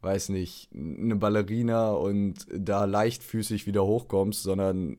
weiß 0.01 0.29
nicht, 0.29 0.69
eine 0.73 1.15
Ballerina 1.15 1.91
und 1.91 2.47
da 2.53 2.85
leichtfüßig 2.85 3.67
wieder 3.67 3.85
hochkommst, 3.85 4.43
sondern 4.43 4.97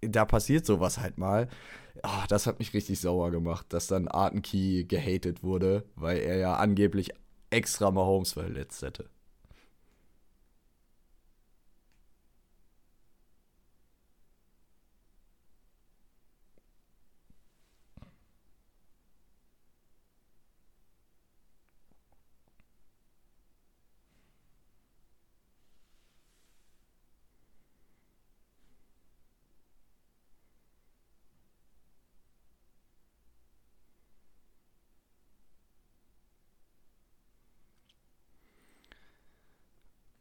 da 0.00 0.24
passiert 0.24 0.66
sowas 0.66 0.98
halt 0.98 1.18
mal. 1.18 1.48
Oh, 2.02 2.24
das 2.28 2.46
hat 2.46 2.58
mich 2.58 2.74
richtig 2.74 3.00
sauer 3.00 3.30
gemacht, 3.30 3.66
dass 3.70 3.86
dann 3.88 4.08
Artenkey 4.08 4.84
gehatet 4.84 5.42
wurde, 5.42 5.84
weil 5.96 6.18
er 6.18 6.36
ja 6.38 6.56
angeblich 6.56 7.10
extra 7.50 7.90
Mahomes 7.90 8.32
verletzt 8.32 8.82
hätte. 8.82 9.08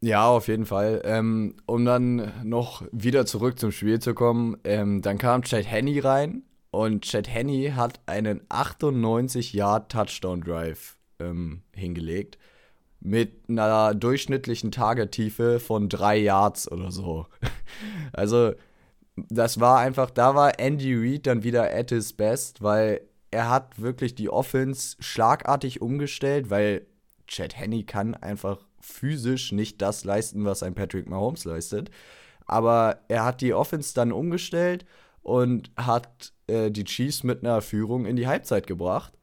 Ja, 0.01 0.27
auf 0.27 0.47
jeden 0.47 0.67
Fall. 0.67 1.01
Ähm, 1.05 1.55
um 1.65 1.83
dann 1.83 2.31
noch 2.43 2.83
wieder 2.91 3.25
zurück 3.25 3.57
zum 3.59 3.71
Spiel 3.71 3.99
zu 3.99 4.13
kommen, 4.13 4.57
ähm, 4.63 5.01
dann 5.01 5.17
kam 5.17 5.41
Chad 5.41 5.65
Henney 5.69 5.99
rein 5.99 6.43
und 6.69 7.03
Chad 7.03 7.27
Henney 7.27 7.73
hat 7.75 7.99
einen 8.05 8.41
98-Yard-Touchdown-Drive 8.49 10.97
ähm, 11.19 11.63
hingelegt 11.73 12.37
mit 12.99 13.49
einer 13.49 13.95
durchschnittlichen 13.95 14.71
Tagetiefe 14.71 15.59
von 15.59 15.89
drei 15.89 16.17
Yards 16.17 16.71
oder 16.71 16.91
so. 16.91 17.25
Also, 18.13 18.53
das 19.15 19.59
war 19.59 19.79
einfach, 19.79 20.09
da 20.09 20.35
war 20.35 20.59
Andy 20.59 20.95
Reid 20.95 21.27
dann 21.27 21.43
wieder 21.43 21.73
at 21.73 21.89
his 21.89 22.13
best, 22.13 22.63
weil 22.63 23.01
er 23.29 23.49
hat 23.49 23.81
wirklich 23.81 24.15
die 24.15 24.29
Offense 24.29 24.95
schlagartig 24.99 25.81
umgestellt, 25.81 26.49
weil 26.49 26.87
Chad 27.27 27.57
Henney 27.57 27.83
kann 27.83 28.15
einfach 28.15 28.66
physisch 28.79 29.51
nicht 29.51 29.81
das 29.81 30.03
leisten, 30.03 30.45
was 30.45 30.63
ein 30.63 30.75
Patrick 30.75 31.09
Mahomes 31.09 31.45
leistet. 31.45 31.89
Aber 32.45 33.01
er 33.07 33.25
hat 33.25 33.41
die 33.41 33.53
Offense 33.53 33.93
dann 33.93 34.11
umgestellt 34.11 34.85
und 35.21 35.71
hat 35.75 36.33
äh, 36.47 36.71
die 36.71 36.85
Chiefs 36.85 37.23
mit 37.23 37.43
einer 37.43 37.61
Führung 37.61 38.05
in 38.05 38.15
die 38.15 38.27
Halbzeit 38.27 38.67
gebracht. 38.67 39.13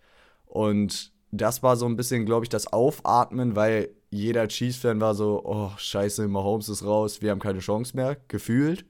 Und 0.44 1.12
das 1.32 1.62
war 1.62 1.76
so 1.76 1.86
ein 1.86 1.96
bisschen, 1.96 2.26
glaube 2.26 2.44
ich, 2.44 2.48
das 2.48 2.72
Aufatmen, 2.72 3.56
weil 3.56 3.90
jeder 4.10 4.46
Chiefs-Fan 4.46 5.00
war 5.00 5.14
so, 5.14 5.42
oh, 5.44 5.72
scheiße, 5.76 6.28
Mahomes 6.28 6.68
ist 6.68 6.84
raus, 6.84 7.22
wir 7.22 7.30
haben 7.30 7.40
keine 7.40 7.58
Chance 7.58 7.96
mehr, 7.96 8.16
gefühlt. 8.28 8.84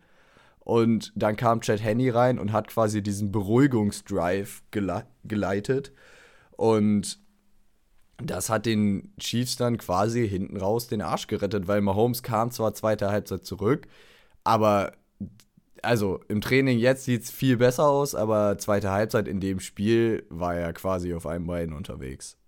Und 0.59 1.13
dann 1.15 1.37
kam 1.37 1.61
Chad 1.61 1.83
Henney 1.83 2.11
rein 2.11 2.39
und 2.39 2.53
hat 2.53 2.69
quasi 2.69 3.03
diesen 3.03 3.31
Beruhigungsdrive 3.31 4.63
gele 4.71 5.07
geleitet. 5.25 5.93
Und 6.57 7.19
das 8.19 8.51
hat 8.51 8.67
den 8.67 9.13
Chiefs 9.19 9.57
dann 9.57 9.79
quasi 9.79 10.29
hinten 10.29 10.57
raus 10.57 10.87
den 10.89 11.03
Arsch 11.03 11.27
gerettet, 11.27 11.67
weil 11.69 11.81
Mahomes 11.81 12.23
kam 12.23 12.51
zwar 12.51 12.75
zweite 12.75 13.11
Halbzeit 13.11 13.45
zurück, 13.45 13.87
aber 14.45 14.93
also 15.83 16.21
im 16.29 16.41
Training 16.41 16.79
jetzt 16.79 17.05
sieht 17.05 17.25
es 17.25 17.31
viel 17.31 17.57
besser 17.57 17.89
aus, 17.89 18.15
aber 18.15 18.59
zweite 18.59 18.91
Halbzeit 18.91 19.29
in 19.29 19.41
dem 19.41 19.61
Spiel 19.61 20.25
war 20.31 20.55
er 20.55 20.73
quasi 20.73 21.15
auf 21.15 21.27
einem 21.27 21.47
Bein 21.47 21.73
unterwegs. 21.73 22.39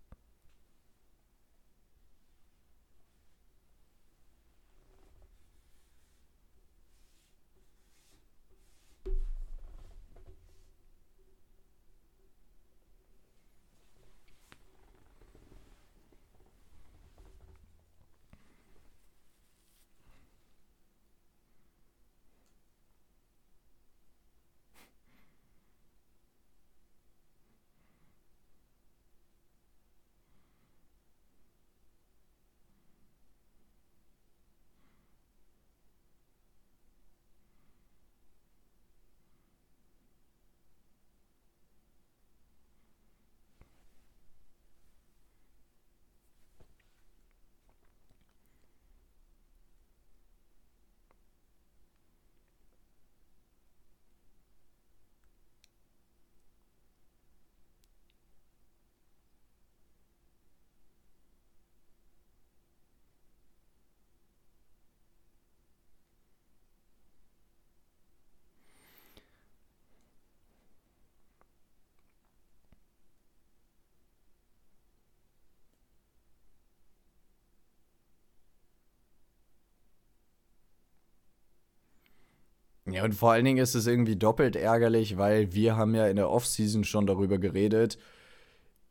Ja, 82.88 83.05
und 83.05 83.14
vor 83.14 83.33
allen 83.33 83.44
Dingen 83.44 83.59
ist 83.59 83.75
es 83.75 83.87
irgendwie 83.87 84.16
doppelt 84.16 84.55
ärgerlich, 84.55 85.16
weil 85.16 85.53
wir 85.53 85.77
haben 85.77 85.94
ja 85.94 86.07
in 86.07 86.16
der 86.16 86.31
Offseason 86.31 86.85
schon 86.85 87.07
darüber 87.07 87.38
geredet, 87.38 87.99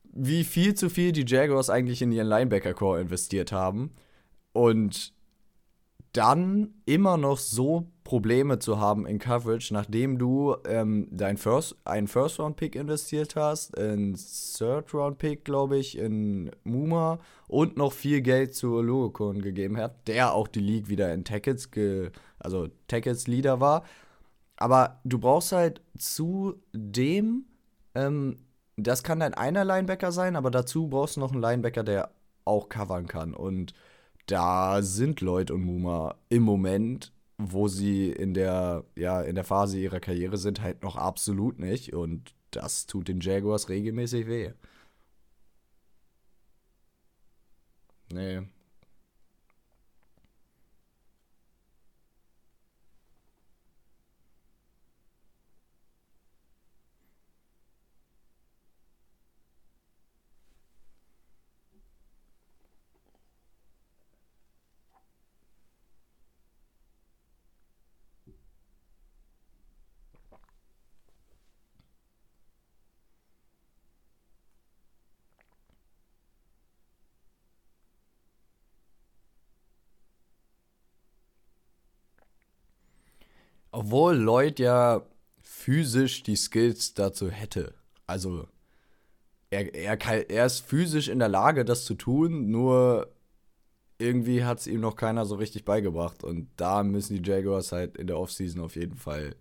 wie 0.04 0.44
viel 0.44 0.74
zu 0.76 0.90
viel 0.90 1.12
die 1.12 1.26
Jaguars 1.26 1.70
eigentlich 1.70 2.02
in 2.02 2.12
ihren 2.12 2.28
Linebacker-Core 2.28 3.02
investiert 3.02 3.52
haben. 3.52 3.92
Und 4.54 5.15
dann 6.16 6.74
immer 6.86 7.18
noch 7.18 7.38
so 7.38 7.88
Probleme 8.06 8.60
zu 8.60 8.80
haben 8.80 9.06
in 9.06 9.20
Coverage, 9.20 9.74
nachdem 9.74 10.18
du 10.18 10.56
ähm, 10.66 11.08
dein 11.12 11.38
First, 11.38 11.76
einen 11.84 12.08
First-Round-Pick 12.08 12.76
investiert 12.76 13.36
hast, 13.36 13.78
einen 13.78 14.16
Third-Round-Pick, 14.16 15.44
glaube 15.44 15.78
ich, 15.78 15.98
in 15.98 16.52
Muma 16.64 17.20
und 17.48 17.78
noch 17.78 17.92
viel 17.92 18.22
Geld 18.22 18.56
zu 18.56 18.76
Oluokun 18.76 19.42
gegeben 19.42 19.78
hat, 19.78 20.08
der 20.08 20.34
auch 20.34 20.48
die 20.48 20.60
League 20.60 20.88
wieder 20.88 21.14
in 21.14 21.26
Tackets, 21.26 21.70
also 22.40 22.68
Tackets-Leader 22.88 23.60
war. 23.60 23.84
Aber 24.56 25.02
du 25.04 25.20
brauchst 25.20 25.52
halt 25.52 25.82
zudem, 25.98 27.46
ähm, 27.96 28.38
das 28.78 29.04
kann 29.04 29.20
dein 29.20 29.34
einer 29.34 29.66
Linebacker 29.66 30.12
sein, 30.12 30.36
aber 30.36 30.52
dazu 30.52 30.88
brauchst 30.88 31.18
du 31.18 31.22
noch 31.22 31.32
einen 31.32 31.42
Linebacker, 31.42 31.84
der 31.84 32.12
auch 32.46 32.70
covern 32.70 33.08
kann. 33.08 33.34
Und 33.34 33.74
da 34.26 34.82
sind 34.82 35.22
Lloyd 35.22 35.52
und 35.52 35.64
Muma 35.64 36.16
im 36.30 36.44
Moment, 36.44 37.14
wo 37.38 37.68
sie 37.68 38.12
in 38.12 38.34
der, 38.34 38.86
ja, 38.96 39.22
in 39.22 39.36
der 39.36 39.44
Phase 39.44 39.80
ihrer 39.80 40.00
Karriere 40.00 40.38
sind, 40.38 40.62
halt 40.62 40.84
noch 40.84 40.96
absolut 40.96 41.60
nicht. 41.60 41.94
Und 41.94 42.34
das 42.52 42.86
tut 42.86 43.08
den 43.08 43.20
Jaguars 43.20 43.70
regelmäßig 43.70 44.28
weh. 44.28 44.54
Nee, 48.12 48.48
Obwohl 83.76 84.16
Lloyd 84.16 84.58
ja 84.60 85.02
physisch 85.42 86.24
die 86.24 86.38
Skills 86.38 86.94
dazu 86.94 87.30
hätte. 87.30 87.74
Also, 88.08 88.48
er, 89.50 89.76
er, 89.76 89.98
kann, 89.98 90.24
er 90.30 90.46
ist 90.46 90.62
physisch 90.62 91.10
in 91.10 91.20
der 91.20 91.28
Lage, 91.28 91.66
das 91.66 91.84
zu 91.84 91.96
tun, 91.96 92.50
nur 92.50 93.12
irgendwie 93.98 94.46
hat 94.46 94.60
es 94.60 94.68
ihm 94.68 94.80
noch 94.80 94.96
keiner 94.96 95.26
so 95.26 95.36
richtig 95.36 95.66
beigebracht. 95.66 96.24
Und 96.24 96.48
da 96.56 96.84
müssen 96.84 97.22
die 97.22 97.30
Jaguars 97.30 97.74
halt 97.74 97.98
in 97.98 98.08
der 98.08 98.18
Offseason 98.18 98.62
auf 98.62 98.78
jeden 98.78 98.96
Fall 98.96 99.36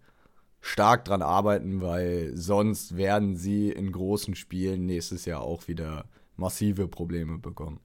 stark 0.61 1.05
dran 1.05 1.23
arbeiten, 1.23 1.81
weil 1.81 2.37
sonst 2.37 2.97
werden 2.97 3.37
sie 3.37 3.71
in 3.71 3.93
großen 3.93 4.35
Spielen 4.35 4.85
nächstes 4.85 5.27
Jahr 5.27 5.43
auch 5.43 5.69
wieder 5.69 6.07
massive 6.37 6.89
Probleme 6.89 7.39
bekommen. 7.39 7.79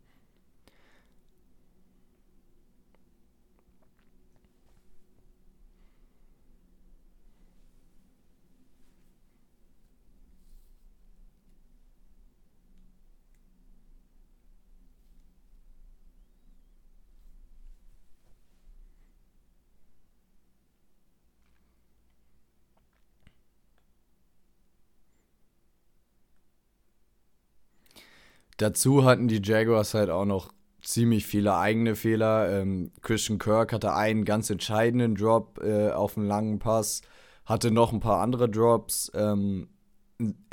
Dazu 28.59 29.05
hatten 29.05 29.29
die 29.29 29.41
Jaguars 29.41 29.93
halt 29.93 30.09
auch 30.09 30.25
noch 30.25 30.51
ziemlich 30.81 31.25
viele 31.25 31.55
eigene 31.55 31.95
Fehler. 31.95 32.61
Ähm, 32.61 32.91
Christian 33.01 33.39
Kirk 33.39 33.71
hatte 33.71 33.93
einen 33.93 34.25
ganz 34.25 34.49
entscheidenden 34.49 35.15
Drop 35.15 35.61
äh, 35.63 35.91
auf 35.91 36.17
einen 36.17 36.27
langen 36.27 36.59
Pass, 36.59 37.01
hatte 37.45 37.71
noch 37.71 37.93
ein 37.93 38.01
paar 38.01 38.21
andere 38.21 38.49
Drops. 38.49 39.11
Ähm, 39.15 39.69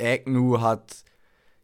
Agnew 0.01 0.61
hat, 0.61 1.03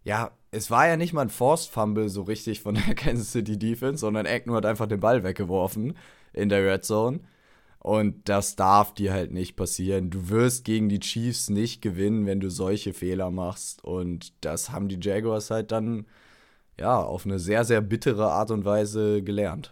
ja, 0.04 0.32
es 0.52 0.70
war 0.70 0.86
ja 0.86 0.98
nicht 0.98 1.14
mal 1.14 1.22
ein 1.22 1.30
Forced 1.30 1.72
Fumble 1.72 2.10
so 2.10 2.24
richtig 2.24 2.60
von 2.60 2.76
der 2.76 2.94
Kansas 2.96 3.32
City 3.32 3.58
Defense, 3.58 4.02
sondern 4.02 4.28
Agnew 4.28 4.56
hat 4.56 4.66
einfach 4.66 4.88
den 4.88 5.00
Ball 5.00 5.24
weggeworfen 5.24 5.98
in 6.34 6.50
der 6.50 6.66
Red 6.66 6.84
Zone. 6.84 7.22
Und 7.80 8.28
das 8.28 8.58
darf 8.58 8.94
dir 8.94 9.14
halt 9.14 9.32
nicht 9.32 9.56
passieren. 9.56 10.10
Du 10.10 10.30
wirst 10.30 10.66
gegen 10.66 10.90
die 10.90 11.00
Chiefs 11.00 11.50
nicht 11.50 11.82
gewinnen, 11.82 12.26
wenn 12.26 12.42
du 12.42 12.50
solche 12.50 12.94
Fehler 12.94 13.32
machst. 13.32 13.84
Und 13.84 14.34
das 14.44 14.72
haben 14.72 14.90
die 14.90 15.00
Jaguars 15.02 15.50
halt 15.50 15.72
dann 15.72 16.06
ja, 16.80 17.02
auf 17.02 17.26
eine 17.26 17.40
sehr, 17.40 17.66
sehr 17.66 17.82
bittere 17.82 18.32
Art 18.32 18.52
und 18.52 18.66
Weise 18.66 19.22
gelernt. 19.24 19.72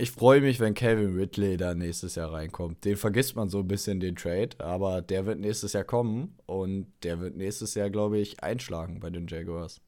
Ich 0.00 0.12
freue 0.12 0.40
mich, 0.40 0.60
wenn 0.60 0.72
Calvin 0.72 1.14
Ridley 1.14 1.58
da 1.58 1.74
nächstes 1.74 2.14
Jahr 2.14 2.32
reinkommt. 2.32 2.86
Den 2.86 2.96
vergisst 2.96 3.36
man 3.36 3.50
so 3.50 3.58
ein 3.58 3.68
bisschen, 3.68 4.00
den 4.00 4.16
Trade, 4.16 4.58
aber 4.58 5.02
der 5.02 5.26
wird 5.26 5.40
nächstes 5.40 5.74
Jahr 5.74 5.84
kommen 5.84 6.38
und 6.46 6.86
der 7.02 7.20
wird 7.20 7.36
nächstes 7.36 7.74
Jahr, 7.74 7.90
glaube 7.90 8.18
ich, 8.18 8.42
einschlagen 8.42 8.98
bei 8.98 9.10
den 9.10 9.26
Jaguars. 9.26 9.82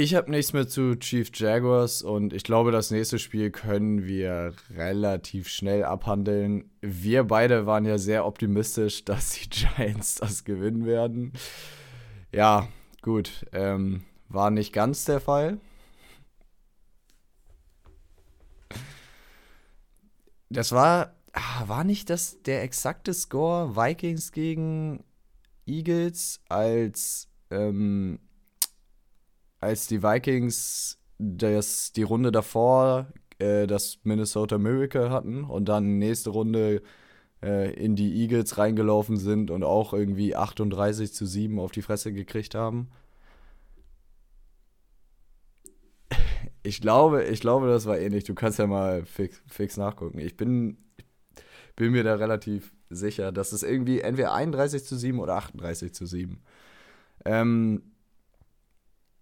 Ich 0.00 0.14
habe 0.14 0.30
nichts 0.30 0.52
mehr 0.52 0.68
zu 0.68 0.94
Chief 0.94 1.28
Jaguars 1.34 2.02
und 2.02 2.32
ich 2.32 2.44
glaube, 2.44 2.70
das 2.70 2.92
nächste 2.92 3.18
Spiel 3.18 3.50
können 3.50 4.06
wir 4.06 4.54
relativ 4.76 5.48
schnell 5.48 5.82
abhandeln. 5.82 6.70
Wir 6.80 7.24
beide 7.24 7.66
waren 7.66 7.84
ja 7.84 7.98
sehr 7.98 8.24
optimistisch, 8.24 9.04
dass 9.04 9.30
die 9.30 9.50
Giants 9.50 10.14
das 10.14 10.44
gewinnen 10.44 10.86
werden. 10.86 11.32
Ja, 12.32 12.68
gut, 13.02 13.44
ähm, 13.50 14.04
war 14.28 14.52
nicht 14.52 14.72
ganz 14.72 15.04
der 15.04 15.18
Fall. 15.18 15.58
Das 20.48 20.70
war, 20.70 21.16
ah, 21.32 21.66
war 21.66 21.82
nicht 21.82 22.08
das 22.08 22.40
der 22.42 22.62
exakte 22.62 23.12
Score 23.12 23.74
Vikings 23.74 24.30
gegen 24.30 25.02
Eagles 25.66 26.40
als 26.48 27.26
ähm, 27.50 28.20
als 29.60 29.86
die 29.86 30.02
Vikings 30.02 30.98
das, 31.18 31.92
die 31.92 32.02
Runde 32.02 32.30
davor 32.32 33.08
äh, 33.38 33.66
das 33.66 33.98
Minnesota 34.04 34.58
Miracle 34.58 35.10
hatten 35.10 35.44
und 35.44 35.68
dann 35.68 35.98
nächste 35.98 36.30
Runde 36.30 36.82
äh, 37.42 37.72
in 37.74 37.96
die 37.96 38.20
Eagles 38.22 38.58
reingelaufen 38.58 39.16
sind 39.16 39.50
und 39.50 39.64
auch 39.64 39.92
irgendwie 39.92 40.36
38 40.36 41.12
zu 41.12 41.26
7 41.26 41.58
auf 41.58 41.72
die 41.72 41.82
Fresse 41.82 42.12
gekriegt 42.12 42.54
haben. 42.54 42.88
Ich 46.62 46.80
glaube, 46.80 47.24
ich 47.24 47.40
glaube, 47.40 47.68
das 47.68 47.86
war 47.86 47.98
ähnlich. 47.98 48.24
Du 48.24 48.34
kannst 48.34 48.58
ja 48.58 48.66
mal 48.66 49.04
fix, 49.04 49.42
fix 49.46 49.76
nachgucken. 49.76 50.18
Ich 50.18 50.36
bin, 50.36 50.76
bin 51.76 51.92
mir 51.92 52.04
da 52.04 52.14
relativ 52.16 52.74
sicher, 52.90 53.32
dass 53.32 53.52
es 53.52 53.62
irgendwie 53.62 54.00
entweder 54.00 54.34
31 54.34 54.84
zu 54.84 54.96
7 54.96 55.18
oder 55.20 55.36
38 55.36 55.94
zu 55.94 56.06
7. 56.06 56.42
Ähm, 57.24 57.82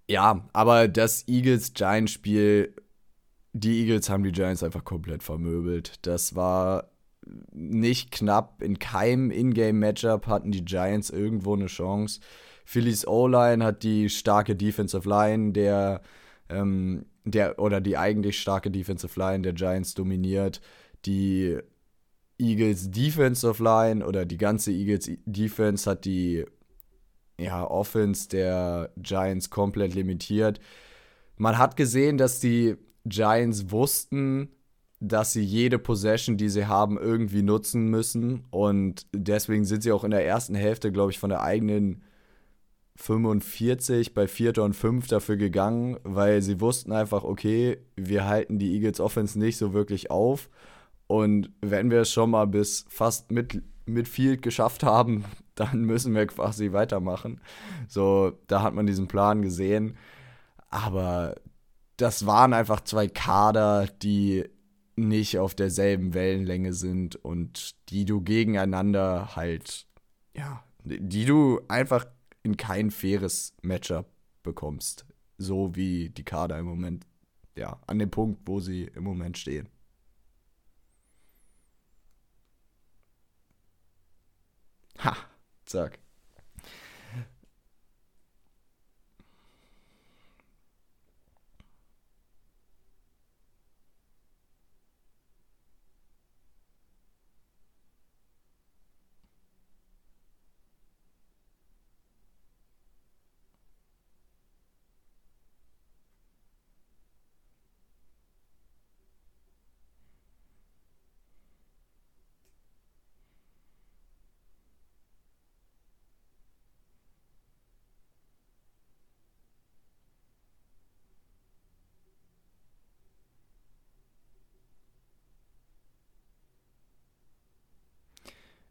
ja, 0.09 0.49
aber 0.53 0.89
das 0.89 1.27
Eagles-Giants-Spiel, 1.27 2.75
die 3.53 3.81
Eagles 3.81 4.09
haben 4.09 4.23
die 4.23 4.33
Giants 4.33 4.63
einfach 4.63 4.85
komplett 4.85 5.23
vermöbelt. 5.23 5.95
Das 6.03 6.35
war 6.35 6.91
nicht 7.53 8.13
knapp. 8.13 8.63
In 8.63 8.79
keinem 8.79 9.31
Ingame-Matchup 9.31 10.27
hatten 10.27 10.53
die 10.53 10.65
Giants 10.65 11.11
irgendwo 11.11 11.55
eine 11.55 11.67
Chance. 11.67 12.21
Phillies 12.65 13.07
O-Line 13.07 13.65
hat 13.65 13.83
die 13.83 14.09
starke 14.09 14.57
Defensive 14.57 15.09
Line 15.09 15.53
der, 15.53 16.03
ähm, 16.49 17.07
der 17.25 17.59
oder 17.59 17.81
die 17.81 17.97
eigentlich 17.97 18.41
starke 18.41 18.71
Defensive 18.71 19.19
Line 19.19 19.43
der 19.43 19.53
Giants 19.53 19.95
dominiert. 19.95 20.61
Die 21.05 21.59
Eagles 22.39 22.91
Defensive 22.91 23.63
Line 23.63 24.07
oder 24.07 24.25
die 24.27 24.37
ganze 24.37 24.73
Eagles 24.73 25.11
Defense 25.25 25.89
hat 25.91 26.05
die 26.05 26.45
ja, 27.39 27.69
Offense 27.69 28.29
der 28.29 28.91
Giants 28.97 29.51
komplett 29.51 29.95
limitiert. 29.95 30.61
Man 31.37 31.59
hat 31.59 31.77
gesehen, 31.77 32.19
dass 32.19 32.41
die 32.41 32.77
Giants 33.05 33.71
wussten, 33.71 34.49
dass 35.01 35.33
sie 35.33 35.43
jede 35.43 35.79
Possession, 35.79 36.37
die 36.37 36.49
sie 36.49 36.67
haben, 36.67 36.99
irgendwie 36.99 37.43
nutzen 37.43 37.89
müssen. 37.89 38.45
Und 38.51 39.07
deswegen 39.15 39.65
sind 39.65 39.83
sie 39.83 39.93
auch 39.93 40.05
in 40.05 40.11
der 40.11 40.27
ersten 40.27 40.55
Hälfte, 40.55 40.91
glaube 40.91 41.13
ich, 41.13 41.19
von 41.19 41.31
der 41.31 41.43
eigenen 41.43 42.03
45 42.97 44.15
bei 44.15 44.27
Vierter 44.27 44.65
und 44.65 44.75
Fünf 44.75 45.07
dafür 45.07 45.37
gegangen, 45.37 45.99
weil 46.03 46.41
sie 46.41 46.61
wussten 46.61 46.93
einfach, 46.93 47.25
okay, 47.25 47.79
wir 47.97 48.27
halten 48.27 48.59
die 48.59 48.73
Eagles 48.73 49.01
Offense 49.01 49.39
nicht 49.39 49.59
so 49.59 49.75
wirklich 49.75 50.11
auf. 50.11 50.49
Und 51.07 51.51
wenn 51.61 51.91
wir 51.91 52.01
es 52.01 52.13
schon 52.13 52.31
mal 52.31 52.47
bis 52.47 52.87
fast 52.89 53.31
mit, 53.31 53.63
Midfield 53.87 54.43
geschafft 54.43 54.83
haben, 54.83 55.25
dann 55.55 55.85
müssen 55.85 56.15
wir 56.15 56.27
quasi 56.27 56.73
weitermachen. 56.73 57.41
So, 57.89 58.33
da 58.47 58.63
hat 58.63 58.75
man 58.75 58.87
diesen 58.87 59.09
Plan 59.09 59.43
gesehen. 59.43 59.97
Aber 60.69 61.37
das 61.97 62.27
waren 62.27 62.53
einfach 62.53 62.83
zwei 62.83 63.09
Kader, 63.09 63.87
die 64.03 64.45
nicht 64.97 65.39
auf 65.39 65.55
derselben 65.55 66.15
Wellenlänge 66.15 66.73
sind 66.73 67.17
und 67.17 67.75
die 67.91 68.05
du 68.05 68.23
gegeneinander 68.23 69.37
halt, 69.37 69.87
ja, 70.35 70.65
die 70.85 71.25
du 71.25 71.61
einfach 71.69 72.07
in 72.43 72.57
kein 72.57 72.91
faires 72.91 73.55
Matchup 73.63 74.07
bekommst. 74.43 75.05
So 75.39 75.75
wie 75.77 76.11
die 76.11 76.25
Kader 76.25 76.59
im 76.59 76.67
Moment, 76.67 77.07
ja, 77.57 77.79
an 77.87 77.99
dem 77.99 78.11
Punkt, 78.11 78.41
wo 78.47 78.61
sie 78.61 78.85
im 78.85 79.05
Moment 79.05 79.37
stehen. 79.37 79.69
Ha, 84.99 85.29
zack. 85.67 85.99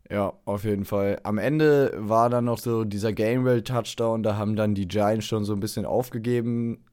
Ja, 0.10 0.34
auf 0.46 0.63
jeden 0.63 0.86
Fall. 0.86 1.20
Am 1.24 1.38
Ende 1.38 1.91
war 1.98 2.30
dann 2.30 2.46
noch 2.46 2.60
so 2.60 2.84
dieser 2.84 3.12
Gamewell-Touchdown, 3.12 4.22
da 4.22 4.38
haben 4.38 4.56
dann 4.56 4.76
die 4.76 4.88
Giants 4.88 5.26
schon 5.26 5.46
so 5.46 5.54
ein 5.54 5.60
bisschen 5.60 5.86
aufgegeben. 5.86 6.86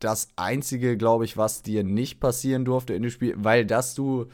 Das 0.00 0.28
Einzige, 0.36 0.96
glaube 0.96 1.24
ich, 1.24 1.36
was 1.36 1.62
dir 1.62 1.84
nicht 1.84 2.18
passieren 2.18 2.64
durfte 2.64 2.94
in 2.94 3.02
dem 3.02 3.10
Spiel, 3.10 3.34
weil 3.36 3.66
dass 3.66 3.94
du 3.94 4.26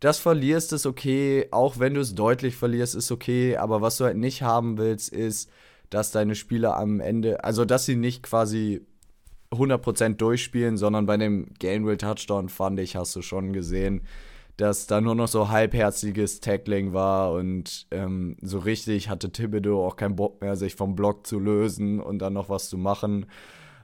das 0.00 0.18
verlierst, 0.18 0.72
ist 0.72 0.86
okay, 0.86 1.46
auch 1.52 1.78
wenn 1.78 1.94
du 1.94 2.00
es 2.00 2.16
deutlich 2.16 2.56
verlierst, 2.56 2.96
ist 2.96 3.12
okay, 3.12 3.56
aber 3.56 3.80
was 3.80 3.98
du 3.98 4.04
halt 4.04 4.16
nicht 4.16 4.42
haben 4.42 4.76
willst, 4.76 5.12
ist, 5.12 5.48
dass 5.90 6.10
deine 6.10 6.34
Spieler 6.34 6.76
am 6.76 6.98
Ende, 6.98 7.44
also 7.44 7.64
dass 7.64 7.84
sie 7.84 7.94
nicht 7.94 8.24
quasi 8.24 8.84
100% 9.52 10.16
durchspielen, 10.16 10.76
sondern 10.76 11.06
bei 11.06 11.16
dem 11.16 11.54
Gainwell-Touchdown, 11.60 12.48
fand 12.48 12.80
ich, 12.80 12.96
hast 12.96 13.14
du 13.14 13.22
schon 13.22 13.52
gesehen, 13.52 14.02
dass 14.62 14.86
da 14.86 15.00
nur 15.00 15.16
noch 15.16 15.26
so 15.26 15.48
halbherziges 15.48 16.38
Tackling 16.38 16.92
war 16.92 17.32
und 17.32 17.88
ähm, 17.90 18.36
so 18.42 18.60
richtig 18.60 19.08
hatte 19.08 19.32
Thibodeau 19.32 19.84
auch 19.84 19.96
keinen 19.96 20.14
Bock 20.14 20.40
mehr, 20.40 20.54
sich 20.54 20.76
vom 20.76 20.94
Block 20.94 21.26
zu 21.26 21.40
lösen 21.40 21.98
und 21.98 22.20
dann 22.20 22.34
noch 22.34 22.48
was 22.48 22.68
zu 22.68 22.78
machen. 22.78 23.26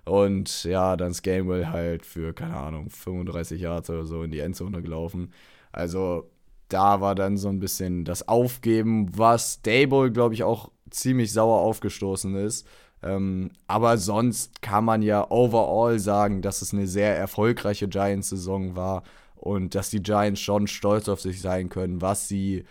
Und 0.05 0.63
ja, 0.63 0.97
dann 0.97 1.11
ist 1.11 1.23
Gamewell 1.23 1.67
halt 1.67 2.07
für, 2.07 2.33
keine 2.33 2.57
Ahnung, 2.57 2.91
35 2.91 3.61
Yards 3.61 3.91
oder 3.91 4.07
so 4.07 4.23
in 4.23 4.31
die 4.31 4.39
Endzone 4.39 4.81
gelaufen. 4.81 5.33
Also 5.73 6.31
da 6.69 7.01
war 7.01 7.17
dann 7.17 7.39
so 7.39 7.49
ein 7.49 7.59
bisschen 7.59 8.05
das 8.05 8.29
Aufgeben, 8.29 9.11
was 9.19 9.63
Dable, 9.63 10.13
glaube 10.13 10.35
ich, 10.35 10.45
auch 10.45 10.71
ziemlich 10.91 11.33
sauer 11.33 11.59
aufgestoßen 11.59 12.37
ist. 12.37 12.69
Ähm, 13.03 13.51
aber 13.67 13.99
sonst 13.99 14.63
kann 14.63 14.85
man 14.85 15.03
ja 15.03 15.29
overall 15.29 15.99
sagen, 15.99 16.41
dass 16.41 16.63
es 16.63 16.73
eine 16.73 16.87
sehr 16.87 17.17
erfolgreiche 17.17 17.89
Giants-Saison 17.89 18.77
war 18.77 19.03
und 19.39 19.75
dass 19.75 19.91
die 19.91 20.03
Giants 20.03 20.41
schon 20.41 20.67
stolz 20.67 21.09
auf 21.09 21.21
sich 21.21 21.41
sein 21.41 21.69
können, 21.69 22.03
was 22.03 22.29
sie 22.29 22.65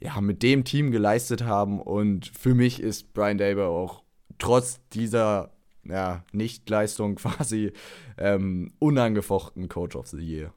ja 0.00 0.20
mit 0.20 0.42
dem 0.42 0.64
Team 0.64 0.90
geleistet 0.90 1.44
haben. 1.44 1.80
Und 1.80 2.28
für 2.28 2.54
mich 2.54 2.80
ist 2.80 3.14
Brian 3.14 3.38
Dable 3.38 3.66
auch 3.66 4.02
trotz 4.38 4.80
dieser 4.90 5.52
ja, 5.84 6.24
Nichtleistung 6.32 7.14
quasi 7.16 7.72
ähm, 8.18 8.72
unangefochten 8.78 9.68
Coach 9.68 9.96
of 9.96 10.08
the 10.08 10.18
Year. 10.18 10.52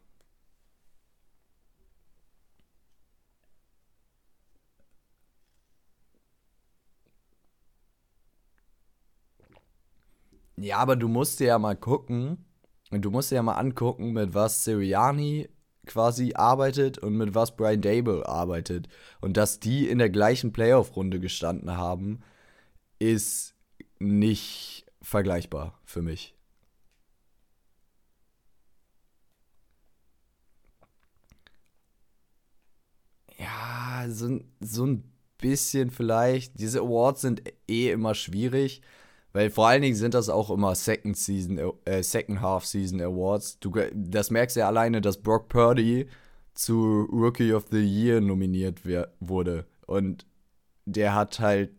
Ja, 10.60 10.78
aber 10.80 10.96
du 10.96 11.08
musst 11.08 11.40
dir 11.40 11.48
ja 11.48 11.60
mal 11.60 11.76
gucken, 11.76 12.47
du 12.92 13.12
musst 13.12 13.32
dir 13.32 13.36
ja 13.36 13.44
mal 13.44 13.54
angucken, 13.56 14.14
mit 14.14 14.34
was 14.34 14.64
Sirianni 14.64 15.50
quasi 15.86 16.34
arbeitet 16.36 16.98
und 16.98 17.16
mit 17.18 17.34
was 17.36 17.56
Brian 17.56 17.82
Dable 17.82 18.28
arbeitet. 18.28 18.88
Und 19.22 19.38
dass 19.38 19.60
die 19.60 19.88
in 19.90 20.00
der 20.00 20.10
gleichen 20.10 20.52
Playoff-Runde 20.54 21.20
gestanden 21.20 21.78
haben, 21.78 22.22
ist 23.00 23.56
nicht 24.00 24.86
vergleichbar 25.02 25.80
für 25.86 26.02
mich. 26.02 26.36
Ja, 33.38 34.06
so, 34.10 34.40
so 34.60 34.86
ein 34.86 35.04
bisschen 35.38 35.92
vielleicht. 35.92 36.60
Diese 36.60 36.80
Awards 36.82 37.22
sind 37.22 37.44
eh 37.68 37.92
immer 37.92 38.16
schwierig. 38.16 38.82
Weil 39.34 39.50
vor 39.50 39.68
allen 39.68 39.82
Dingen 39.82 39.96
sind 39.96 40.14
das 40.14 40.30
auch 40.30 40.50
immer 40.50 40.74
Second 40.76 41.18
Season, 41.18 41.60
äh, 41.86 42.02
Second 42.02 42.42
Half 42.42 42.66
Season 42.66 43.02
Awards. 43.02 43.60
Du, 43.60 43.72
das 43.94 44.32
merkst 44.32 44.56
du 44.56 44.62
ja 44.62 44.68
alleine, 44.68 45.02
dass 45.02 45.22
Brock 45.22 45.50
Purdy 45.50 46.08
zu 46.54 47.08
Rookie 47.12 47.54
of 47.54 47.68
the 47.70 47.84
Year 47.84 48.22
nominiert 48.22 48.82
wurde. 49.20 49.66
Und 49.86 50.26
der 50.86 51.14
hat 51.16 51.40
halt. 51.40 51.72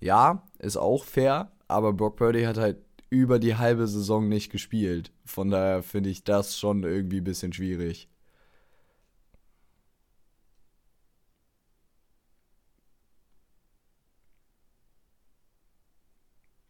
Ja, 0.00 0.46
ist 0.58 0.76
auch 0.76 1.04
fair, 1.04 1.50
aber 1.68 1.92
Brock 1.92 2.16
Purdy 2.16 2.44
hat 2.44 2.58
halt 2.58 2.78
über 3.10 3.38
die 3.38 3.56
halbe 3.56 3.86
Saison 3.86 4.28
nicht 4.28 4.50
gespielt. 4.50 5.12
Von 5.24 5.50
daher 5.50 5.82
finde 5.82 6.10
ich 6.10 6.24
das 6.24 6.58
schon 6.58 6.82
irgendwie 6.84 7.18
ein 7.18 7.24
bisschen 7.24 7.52
schwierig. 7.52 8.08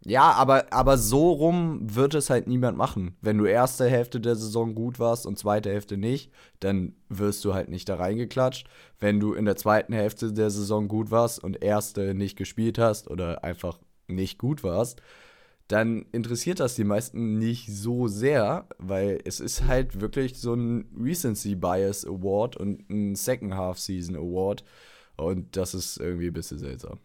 Ja, 0.08 0.30
aber, 0.32 0.72
aber 0.72 0.98
so 0.98 1.32
rum 1.32 1.80
wird 1.82 2.14
es 2.14 2.30
halt 2.30 2.46
niemand 2.46 2.78
machen. 2.78 3.16
Wenn 3.20 3.38
du 3.38 3.44
erste 3.44 3.88
Hälfte 3.88 4.20
der 4.20 4.36
Saison 4.36 4.76
gut 4.76 5.00
warst 5.00 5.26
und 5.26 5.36
zweite 5.36 5.70
Hälfte 5.70 5.96
nicht, 5.96 6.30
dann 6.60 6.94
wirst 7.08 7.44
du 7.44 7.54
halt 7.54 7.68
nicht 7.68 7.88
da 7.88 7.96
reingeklatscht. 7.96 8.68
Wenn 9.00 9.18
du 9.18 9.34
in 9.34 9.46
der 9.46 9.56
zweiten 9.56 9.92
Hälfte 9.92 10.32
der 10.32 10.50
Saison 10.50 10.86
gut 10.86 11.10
warst 11.10 11.42
und 11.42 11.60
erste 11.60 12.14
nicht 12.14 12.36
gespielt 12.36 12.78
hast 12.78 13.10
oder 13.10 13.42
einfach 13.42 13.80
nicht 14.06 14.38
gut 14.38 14.62
warst, 14.62 15.02
dann 15.66 16.06
interessiert 16.12 16.60
das 16.60 16.76
die 16.76 16.84
meisten 16.84 17.38
nicht 17.38 17.66
so 17.74 18.06
sehr, 18.06 18.68
weil 18.78 19.18
es 19.24 19.40
ist 19.40 19.64
halt 19.66 20.00
wirklich 20.00 20.38
so 20.38 20.54
ein 20.54 20.88
Recency 20.96 21.56
Bias 21.56 22.06
Award 22.06 22.56
und 22.56 22.88
ein 22.90 23.16
Second 23.16 23.54
Half 23.54 23.80
Season 23.80 24.14
Award 24.14 24.62
und 25.16 25.56
das 25.56 25.74
ist 25.74 25.96
irgendwie 25.98 26.28
ein 26.28 26.32
bisschen 26.32 26.58
seltsam. 26.58 27.00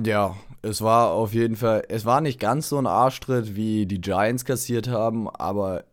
Ja, 0.00 0.36
es 0.62 0.80
war 0.80 1.10
auf 1.10 1.34
jeden 1.34 1.56
Fall, 1.56 1.84
es 1.88 2.04
war 2.04 2.20
nicht 2.20 2.38
ganz 2.38 2.68
so 2.68 2.78
ein 2.78 2.86
Arschtritt, 2.86 3.56
wie 3.56 3.84
die 3.86 4.00
Giants 4.00 4.44
kassiert 4.44 4.86
haben, 4.88 5.28
aber 5.28 5.84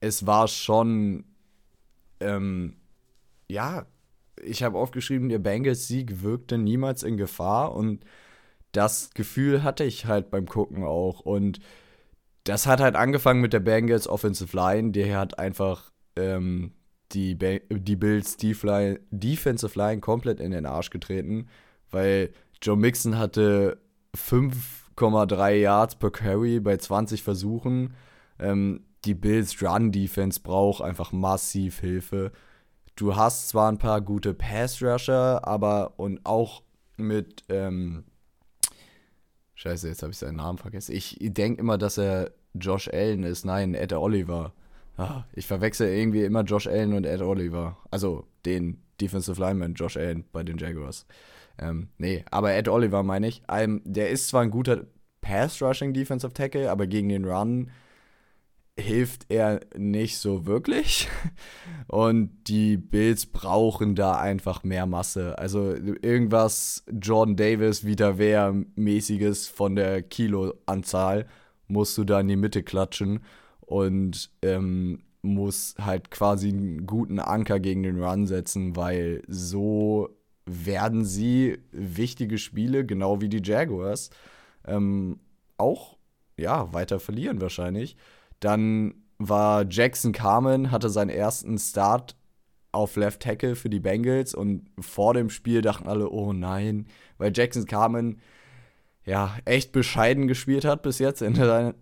es 0.00 0.26
war 0.26 0.48
schon, 0.48 1.24
ähm, 2.20 2.76
ja, 3.48 3.86
ich 4.42 4.62
habe 4.62 4.78
aufgeschrieben, 4.78 5.30
der 5.30 5.38
Bengals-Sieg 5.38 6.22
wirkte 6.22 6.58
niemals 6.58 7.02
in 7.02 7.16
Gefahr 7.16 7.74
und 7.74 8.04
das 8.72 9.10
Gefühl 9.14 9.62
hatte 9.62 9.84
ich 9.84 10.06
halt 10.06 10.30
beim 10.30 10.46
Gucken 10.46 10.84
auch. 10.84 11.20
Und 11.20 11.60
das 12.44 12.66
hat 12.66 12.80
halt 12.80 12.96
angefangen 12.96 13.40
mit 13.40 13.52
der 13.52 13.60
Bengals 13.60 14.08
Offensive 14.08 14.54
Line, 14.54 14.92
die 14.92 15.14
hat 15.14 15.38
einfach 15.38 15.92
ähm, 16.16 16.72
die, 17.12 17.36
die 17.38 17.96
Bills 17.96 18.36
Defensive 18.36 19.78
Line 19.78 20.00
komplett 20.00 20.40
in 20.40 20.50
den 20.50 20.66
Arsch 20.66 20.90
getreten, 20.90 21.48
weil 21.90 22.30
Joe 22.62 22.76
Mixon 22.76 23.18
hatte 23.18 23.78
5,3 24.16 25.54
Yards 25.54 25.96
per 25.96 26.10
Carry 26.10 26.60
bei 26.60 26.76
20 26.76 27.22
Versuchen. 27.22 27.94
Ähm, 28.38 28.84
die 29.04 29.14
Bills 29.14 29.62
Run 29.62 29.92
Defense 29.92 30.40
braucht 30.40 30.82
einfach 30.82 31.12
massiv 31.12 31.80
Hilfe. 31.80 32.32
Du 32.96 33.16
hast 33.16 33.48
zwar 33.48 33.70
ein 33.70 33.78
paar 33.78 34.00
gute 34.00 34.34
Pass 34.34 34.80
Rusher, 34.82 35.46
aber 35.46 35.94
und 35.98 36.20
auch 36.24 36.62
mit 36.96 37.44
ähm, 37.48 38.04
Scheiße, 39.54 39.88
jetzt 39.88 40.02
habe 40.02 40.12
ich 40.12 40.18
seinen 40.18 40.36
Namen 40.36 40.58
vergessen. 40.58 40.94
Ich 40.94 41.16
denke 41.20 41.60
immer, 41.60 41.78
dass 41.78 41.98
er 41.98 42.32
Josh 42.54 42.88
Allen 42.88 43.22
ist. 43.22 43.44
Nein, 43.44 43.74
Ed 43.74 43.92
Oliver. 43.92 44.52
Ah, 44.96 45.24
ich 45.32 45.46
verwechsel 45.46 45.88
irgendwie 45.88 46.22
immer 46.22 46.42
Josh 46.42 46.66
Allen 46.66 46.92
und 46.92 47.04
Ed 47.04 47.22
Oliver. 47.22 47.78
Also 47.90 48.26
den 48.44 48.82
Defensive 49.00 49.40
Lineman 49.40 49.74
Josh 49.74 49.96
Allen 49.96 50.24
bei 50.32 50.42
den 50.42 50.58
Jaguars. 50.58 51.06
Ähm, 51.58 51.88
nee, 51.98 52.24
aber 52.30 52.54
Ed 52.54 52.68
Oliver 52.68 53.02
meine 53.02 53.28
ich. 53.28 53.42
Ähm, 53.48 53.80
der 53.84 54.10
ist 54.10 54.28
zwar 54.28 54.42
ein 54.42 54.50
guter 54.50 54.86
Pass-Rushing 55.20 55.92
Defensive 55.92 56.32
Tackle, 56.32 56.70
aber 56.70 56.86
gegen 56.86 57.08
den 57.08 57.24
Run 57.24 57.70
hilft 58.78 59.26
er 59.28 59.60
nicht 59.76 60.18
so 60.18 60.46
wirklich. 60.46 61.08
Und 61.86 62.48
die 62.48 62.76
Bills 62.76 63.26
brauchen 63.26 63.94
da 63.94 64.18
einfach 64.18 64.64
mehr 64.64 64.86
Masse. 64.86 65.38
Also 65.38 65.74
irgendwas 65.74 66.84
Jordan 66.90 67.36
Davis 67.36 67.84
wieder 67.84 68.18
mäßiges 68.74 69.48
von 69.48 69.76
der 69.76 70.02
Kiloanzahl 70.02 71.26
musst 71.68 71.96
du 71.96 72.04
da 72.04 72.20
in 72.20 72.28
die 72.28 72.36
Mitte 72.36 72.62
klatschen 72.62 73.20
und 73.60 74.30
ähm, 74.42 75.02
muss 75.22 75.74
halt 75.80 76.10
quasi 76.10 76.48
einen 76.48 76.86
guten 76.86 77.18
Anker 77.18 77.58
gegen 77.60 77.82
den 77.82 78.02
Run 78.02 78.26
setzen, 78.26 78.76
weil 78.76 79.22
so 79.26 80.10
werden 80.46 81.04
sie 81.04 81.58
wichtige 81.72 82.38
Spiele, 82.38 82.84
genau 82.84 83.20
wie 83.20 83.28
die 83.28 83.42
Jaguars, 83.42 84.10
ähm, 84.66 85.20
auch 85.56 85.96
ja, 86.36 86.72
weiter 86.72 87.00
verlieren 87.00 87.40
wahrscheinlich. 87.40 87.96
Dann 88.40 88.94
war 89.18 89.64
Jackson 89.68 90.12
Carmen, 90.12 90.70
hatte 90.70 90.90
seinen 90.90 91.10
ersten 91.10 91.58
Start 91.58 92.16
auf 92.72 92.96
Left 92.96 93.22
Tackle 93.22 93.54
für 93.54 93.70
die 93.70 93.80
Bengals 93.80 94.34
und 94.34 94.68
vor 94.80 95.14
dem 95.14 95.30
Spiel 95.30 95.62
dachten 95.62 95.88
alle, 95.88 96.10
oh 96.10 96.32
nein, 96.32 96.86
weil 97.18 97.32
Jackson 97.34 97.66
Carmen 97.66 98.20
ja 99.04 99.36
echt 99.44 99.72
bescheiden 99.72 100.26
gespielt 100.26 100.64
hat 100.64 100.82
bis 100.82 100.98
jetzt 100.98 101.22
in 101.22 101.34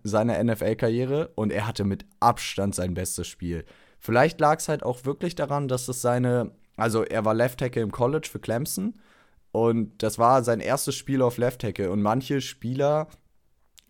seiner 0.03 0.43
NFL-Karriere 0.43 1.31
und 1.35 1.51
er 1.51 1.67
hatte 1.67 1.83
mit 1.83 2.05
Abstand 2.19 2.75
sein 2.75 2.93
bestes 2.93 3.27
Spiel. 3.27 3.65
Vielleicht 3.99 4.39
lag 4.39 4.59
es 4.59 4.67
halt 4.67 4.83
auch 4.83 5.05
wirklich 5.05 5.33
daran, 5.33 5.67
dass 5.67 5.87
es 5.87 6.01
seine, 6.01 6.51
also 6.75 7.03
er 7.03 7.25
war 7.25 7.33
Left 7.33 7.59
Tackle 7.59 7.81
im 7.81 7.91
College 7.91 8.27
für 8.31 8.39
Clemson 8.39 8.95
und 9.51 10.01
das 10.01 10.17
war 10.17 10.43
sein 10.43 10.59
erstes 10.59 10.95
Spiel 10.95 11.21
auf 11.21 11.37
Left 11.37 11.61
Tackle 11.61 11.91
und 11.91 12.01
manche 12.01 12.41
Spieler 12.41 13.07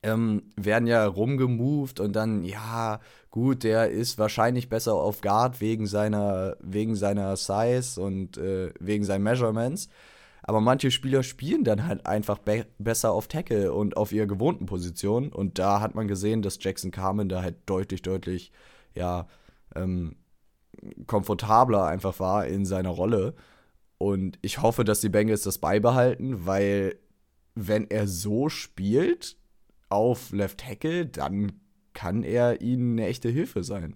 ähm, 0.04 0.44
werden 0.56 0.88
ja 0.88 1.06
rumgemoved 1.06 2.00
und 2.00 2.14
dann, 2.14 2.44
ja, 2.44 3.00
gut, 3.32 3.64
der 3.64 3.90
ist 3.90 4.20
wahrscheinlich 4.20 4.70
besser 4.70 4.94
auf 4.94 5.22
Guard 5.22 5.62
wegen 5.62 5.88
seiner, 5.88 6.58
wegen 6.60 6.96
seiner 6.96 7.36
Size 7.38 8.00
und 8.00 8.38
äh, 8.38 8.72
wegen 8.80 9.06
seinen 9.06 9.24
Measurements. 9.24 9.88
Aber 10.44 10.60
manche 10.60 10.92
Spieler 10.92 11.24
spielen 11.24 11.64
dann 11.64 11.88
halt 11.88 12.06
einfach 12.06 12.38
be 12.38 12.66
besser 12.78 13.14
auf 13.14 13.30
Tackle 13.30 13.72
und 13.72 13.96
auf 13.96 14.12
ihrer 14.12 14.28
gewohnten 14.28 14.66
Position. 14.66 15.32
Und 15.32 15.58
da 15.58 15.80
hat 15.80 15.96
man 15.96 16.10
gesehen, 16.10 16.42
dass 16.42 16.62
Jackson 16.62 16.92
Carmen 16.92 17.30
da 17.30 17.42
halt 17.42 17.56
deutlich, 17.66 18.02
deutlich, 18.02 18.52
ja, 18.94 19.28
ähm, 19.74 20.18
komfortabler 21.08 21.86
einfach 21.86 22.20
war 22.20 22.48
in 22.48 22.66
seiner 22.66 22.90
Rolle. 22.90 23.36
Und 23.98 24.38
ich 24.42 24.62
hoffe, 24.62 24.84
dass 24.84 25.02
die 25.02 25.10
Bengals 25.10 25.44
das 25.44 25.58
beibehalten, 25.58 26.46
weil 26.46 27.00
wenn 27.56 27.90
er 27.90 28.08
so 28.08 28.50
spielt, 28.50 29.38
auf 29.94 30.32
Left 30.32 30.60
Tackle, 30.60 31.06
dann 31.06 31.52
kann 31.94 32.24
er 32.24 32.62
ihnen 32.62 32.94
eine 32.94 33.08
echte 33.08 33.30
Hilfe 33.30 33.64
sein. 33.64 33.96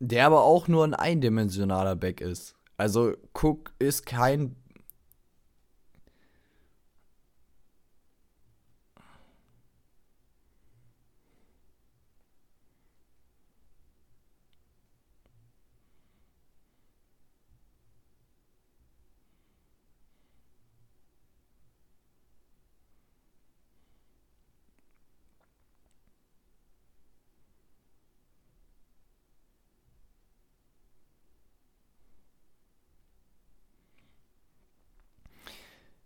Der 0.00 0.26
aber 0.26 0.42
auch 0.42 0.66
nur 0.66 0.84
ein 0.84 0.94
eindimensionaler 0.94 1.94
Back 1.94 2.20
ist. 2.20 2.54
Also 2.76 3.12
Cook 3.34 3.72
ist 3.78 4.06
kein 4.06 4.56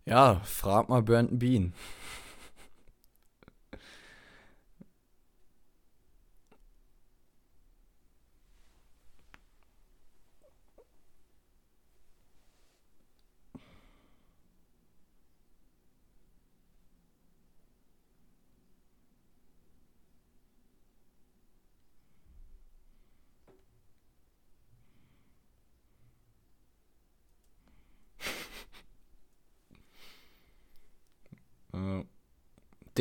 Ja, 0.06 0.40
frag 0.44 0.90
mal 0.90 1.02
Brandon 1.02 1.38
Bean. 1.38 1.72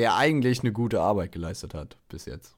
Der 0.03 0.17
eigentlich 0.17 0.59
eine 0.59 0.73
gute 0.73 0.99
Arbeit 0.99 1.31
geleistet 1.31 1.73
hat 1.73 1.95
bis 2.09 2.25
jetzt. 2.25 2.57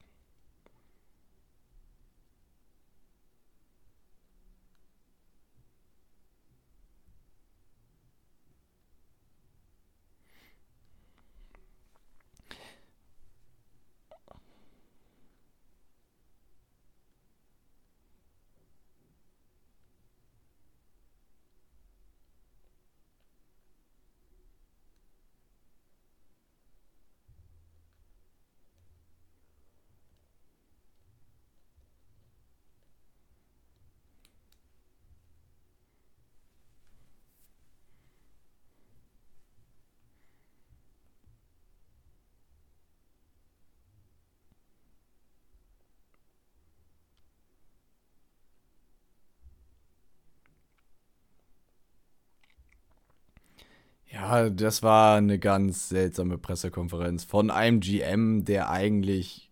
Ja, 54.36 54.50
das 54.50 54.84
war 54.84 55.16
eine 55.16 55.40
ganz 55.40 55.88
seltsame 55.88 56.38
Pressekonferenz 56.38 57.24
von 57.24 57.50
einem 57.50 57.80
GM, 57.80 58.44
der 58.44 58.70
eigentlich 58.70 59.50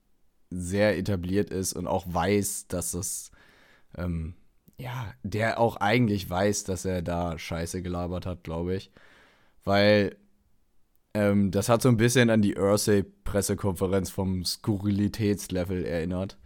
sehr 0.49 0.97
etabliert 0.97 1.49
ist 1.51 1.71
und 1.73 1.88
auch 1.88 2.05
weiß, 2.07 2.67
dass 2.67 2.93
es, 2.93 3.31
ähm, 3.97 4.34
ja, 4.77 5.13
der 5.23 5.59
auch 5.59 5.77
eigentlich 5.77 6.29
weiß, 6.29 6.65
dass 6.65 6.84
er 6.84 7.01
da 7.01 7.38
Scheiße 7.39 7.81
gelabert 7.81 8.25
hat, 8.25 8.43
glaube 8.43 8.75
ich. 8.75 8.91
Weil 9.63 10.17
ähm, 11.13 11.51
das 11.51 11.69
hat 11.69 11.81
so 11.81 11.89
ein 11.89 11.97
bisschen 11.97 12.29
an 12.29 12.41
die 12.41 12.57
Ursay-Pressekonferenz 12.57 14.09
vom 14.09 14.43
Skurrilitätslevel 14.43 15.86
erinnert. 15.86 16.38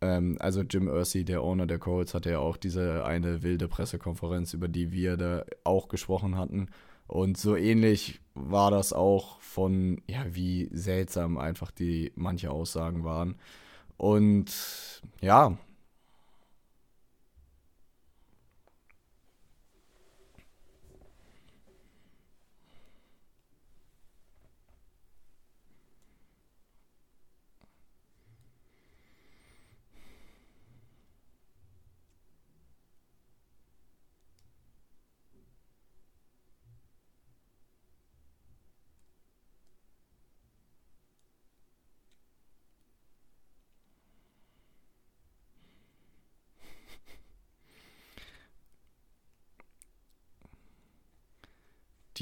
Ähm, 0.00 0.36
also 0.38 0.62
Jim 0.62 0.86
Ursay, 0.88 1.24
der 1.24 1.42
Owner 1.42 1.66
der 1.66 1.78
Colts, 1.80 2.14
hatte 2.14 2.30
ja 2.30 2.38
auch 2.38 2.56
diese 2.56 3.04
eine 3.04 3.42
wilde 3.42 3.66
Pressekonferenz, 3.68 4.54
über 4.54 4.68
die 4.68 4.92
wir 4.92 5.16
da 5.16 5.44
auch 5.64 5.88
gesprochen 5.88 6.36
hatten. 6.36 6.68
Und 7.06 7.36
so 7.36 7.56
ähnlich 7.56 8.20
war 8.34 8.70
das 8.70 8.92
auch 8.92 9.40
von, 9.40 10.02
ja, 10.08 10.24
wie 10.30 10.68
seltsam 10.72 11.38
einfach 11.38 11.70
die 11.70 12.12
manche 12.16 12.50
Aussagen 12.50 13.04
waren. 13.04 13.36
Und 13.96 15.02
ja, 15.20 15.56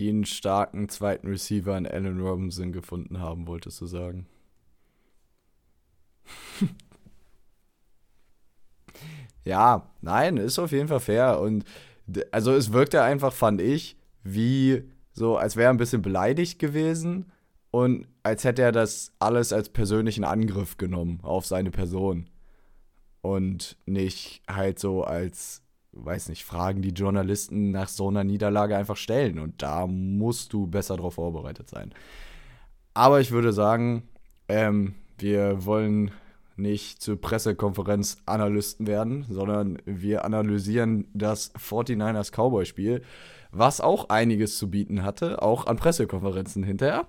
einen 0.09 0.25
starken 0.25 0.89
zweiten 0.89 1.29
Receiver 1.29 1.77
in 1.77 1.87
Allen 1.87 2.21
Robinson 2.21 2.73
gefunden 2.73 3.21
haben, 3.21 3.47
wolltest 3.47 3.81
du 3.81 3.87
sagen. 3.87 4.27
ja, 9.45 9.91
nein, 10.01 10.37
ist 10.37 10.59
auf 10.59 10.73
jeden 10.73 10.89
Fall 10.89 11.01
fair. 11.01 11.41
Und 11.41 11.65
also 12.31 12.53
es 12.53 12.73
wirkte 12.73 13.03
einfach, 13.03 13.33
fand 13.33 13.61
ich, 13.61 13.97
wie 14.23 14.85
so, 15.13 15.37
als 15.37 15.57
wäre 15.57 15.69
er 15.69 15.71
ein 15.71 15.79
bisschen 15.79 16.03
beleidigt 16.03 16.59
gewesen 16.59 17.31
und 17.71 18.07
als 18.23 18.45
hätte 18.45 18.63
er 18.63 18.73
das 18.73 19.13
alles 19.19 19.53
als 19.53 19.69
persönlichen 19.69 20.25
Angriff 20.25 20.77
genommen 20.77 21.21
auf 21.23 21.47
seine 21.47 21.71
Person. 21.71 22.29
Und 23.21 23.77
nicht 23.87 24.43
halt 24.49 24.79
so 24.79 25.05
als 25.05 25.62
weiß 25.93 26.29
nicht, 26.29 26.45
Fragen, 26.45 26.83
die 26.83 26.91
Journalisten 26.91 27.71
nach 27.71 27.89
so 27.89 28.09
einer 28.09 28.25
Niederlage 28.25 28.77
einfach 28.77 28.97
stellen. 28.97 29.39
Und 29.39 29.63
da 29.63 29.87
musst 29.87 30.53
du 30.53 30.67
besser 30.67 30.97
darauf 30.97 31.15
vorbereitet 31.15 31.69
sein. 31.69 31.93
Aber 32.95 33.21
ich 33.21 33.31
würde 33.31 33.53
sagen, 33.53 34.09
ähm, 34.49 34.95
wir 35.19 35.65
wollen 35.65 36.11
nicht 36.57 37.03
zur 37.03 37.21
Pressekonferenz 37.21 38.19
Analysten 38.27 38.87
werden, 38.87 39.25
sondern 39.29 39.79
wir 39.85 40.25
analysieren 40.25 41.07
das 41.15 41.55
49ers 41.55 42.31
Cowboy-Spiel, 42.31 43.03
was 43.51 43.81
auch 43.81 44.09
einiges 44.09 44.59
zu 44.59 44.71
bieten 44.71 45.03
hatte, 45.03 45.43
auch 45.43 45.67
an 45.67 45.77
Pressekonferenzen 45.77 46.63
hinterher. 46.63 47.07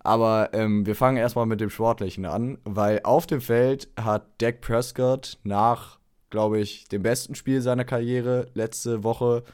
Aber 0.00 0.50
ähm, 0.52 0.86
wir 0.86 0.96
fangen 0.96 1.18
erstmal 1.18 1.46
mit 1.46 1.60
dem 1.60 1.70
Sportlichen 1.70 2.24
an, 2.24 2.58
weil 2.64 3.00
auf 3.04 3.26
dem 3.26 3.40
Feld 3.40 3.88
hat 4.00 4.26
Dak 4.40 4.60
Prescott 4.60 5.38
nach 5.44 5.98
glaube 6.32 6.58
ich, 6.58 6.88
dem 6.88 7.02
besten 7.02 7.36
Spiel 7.36 7.60
seiner 7.60 7.84
Karriere 7.84 8.48
letzte 8.54 9.04
Woche, 9.04 9.44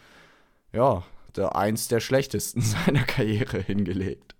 ja, 0.72 1.02
der, 1.36 1.56
eins 1.56 1.88
der 1.88 2.00
schlechtesten 2.00 2.60
seiner 2.86 3.02
Karriere 3.02 3.60
hingelegt. 3.60 4.34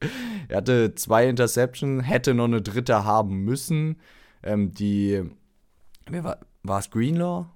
Er 0.49 0.59
hatte 0.59 0.95
zwei 0.95 1.29
Interceptions, 1.29 2.07
hätte 2.07 2.33
noch 2.33 2.45
eine 2.45 2.63
dritte 2.63 3.05
haben 3.05 3.45
müssen. 3.45 4.01
Ähm, 4.43 4.73
die, 4.73 5.23
wer 6.07 6.25
war, 6.25 6.39
war 6.63 6.79
es 6.79 6.91
Greenlaw? 6.91 7.47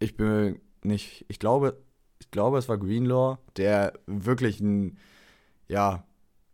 Ich 0.00 0.16
bin 0.16 0.60
nicht, 0.82 1.26
ich 1.28 1.38
glaube, 1.38 1.80
ich 2.18 2.30
glaube, 2.30 2.58
es 2.58 2.68
war 2.68 2.78
Greenlaw, 2.78 3.38
der 3.56 3.92
wirklich 4.06 4.60
einen, 4.60 4.98
ja, 5.68 6.04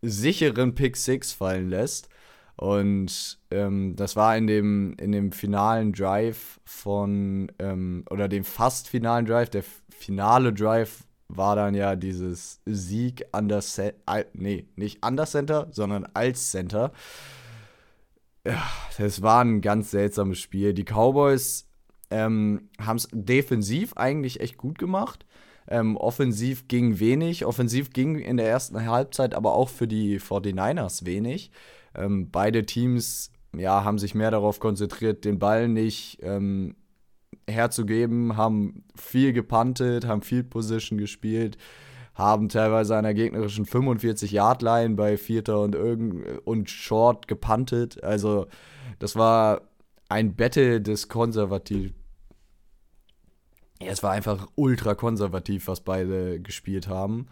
sicheren 0.03 0.75
Pick 0.75 0.97
6 0.97 1.33
fallen 1.33 1.71
lässt. 1.71 2.09
Und 2.59 3.39
ähm, 3.53 3.95
das 3.95 4.17
war 4.17 4.37
in 4.37 4.49
dem, 4.49 4.95
in 4.95 5.13
dem 5.13 5.31
finalen 5.31 5.93
Drive 5.93 6.59
von, 6.65 7.53
ähm, 7.61 8.05
oder 8.11 8.27
dem 8.27 8.43
fast 8.43 8.89
finalen 8.89 9.27
Drive, 9.27 9.49
der 9.51 9.63
finale 9.91 10.53
Drive 10.53 11.05
war 11.29 11.55
dann 11.55 11.75
ja 11.75 11.95
dieses 11.95 12.61
Sieg 12.67 13.25
an 13.31 13.49
der 13.49 13.61
Center, 13.61 14.25
nee, 14.33 14.67
nicht 14.75 15.05
an 15.05 15.17
der 15.17 15.27
Center, 15.27 15.69
sondern 15.71 16.09
als 16.15 16.51
Center. 16.51 16.93
Das 18.99 19.23
war 19.23 19.45
ein 19.45 19.61
ganz 19.61 19.93
seltsames 19.93 20.41
Spiel. 20.41 20.75
Die 20.75 20.85
Cowboys 20.85 21.69
ähm, 22.11 22.71
haben 22.81 22.97
es 22.97 23.09
defensiv 23.13 23.93
eigentlich 23.95 24.41
echt 24.41 24.57
gut 24.57 24.79
gemacht. 24.79 25.27
Ähm, 25.69 25.97
offensiv 25.97 26.67
ging 26.67 26.99
wenig. 26.99 27.45
Offensiv 27.45 27.93
ging 27.93 28.19
in 28.19 28.37
der 28.37 28.49
ersten 28.49 28.85
Halbzeit 28.85 29.35
aber 29.35 29.55
auch 29.55 29.69
für 29.69 29.87
die 29.87 30.19
49ers 30.19 31.05
wenig. 31.05 31.53
Ähm, 31.99 32.31
beide 32.31 32.65
Teams 32.65 33.33
ja, 33.57 33.85
haben 33.85 33.99
sich 33.99 34.15
mehr 34.15 34.31
darauf 34.31 34.61
konzentriert, 34.61 35.25
den 35.25 35.39
Ball 35.39 35.69
nicht 35.69 36.19
ähm, 36.23 36.77
herzugeben, 37.47 38.37
haben 38.37 38.85
viel 38.95 39.33
gepantet, 39.33 40.07
haben 40.07 40.23
Field 40.23 40.51
Position 40.51 40.99
gespielt, 40.99 41.57
haben 42.15 42.49
teilweise 42.49 43.01
der 43.01 43.15
gegnerischen 43.15 43.65
45-Yard-Line 43.65 44.95
bei 44.95 45.17
Vierter 45.17 45.61
und, 45.61 45.75
irgend 45.75 46.47
und 46.47 46.69
Short 46.71 47.29
gepantet. 47.29 48.03
Also, 48.03 48.47
das 48.99 49.17
war 49.17 49.63
ein 50.09 50.35
Battle 50.35 50.81
des 50.81 51.09
konservativ. 51.09 51.93
Ja, 53.81 53.93
es 53.93 54.03
war 54.03 54.11
einfach 54.11 54.49
ultra 54.57 54.95
konservativ, 54.95 55.69
was 55.69 55.81
beide 55.81 56.41
gespielt 56.41 56.89
haben. 56.89 57.27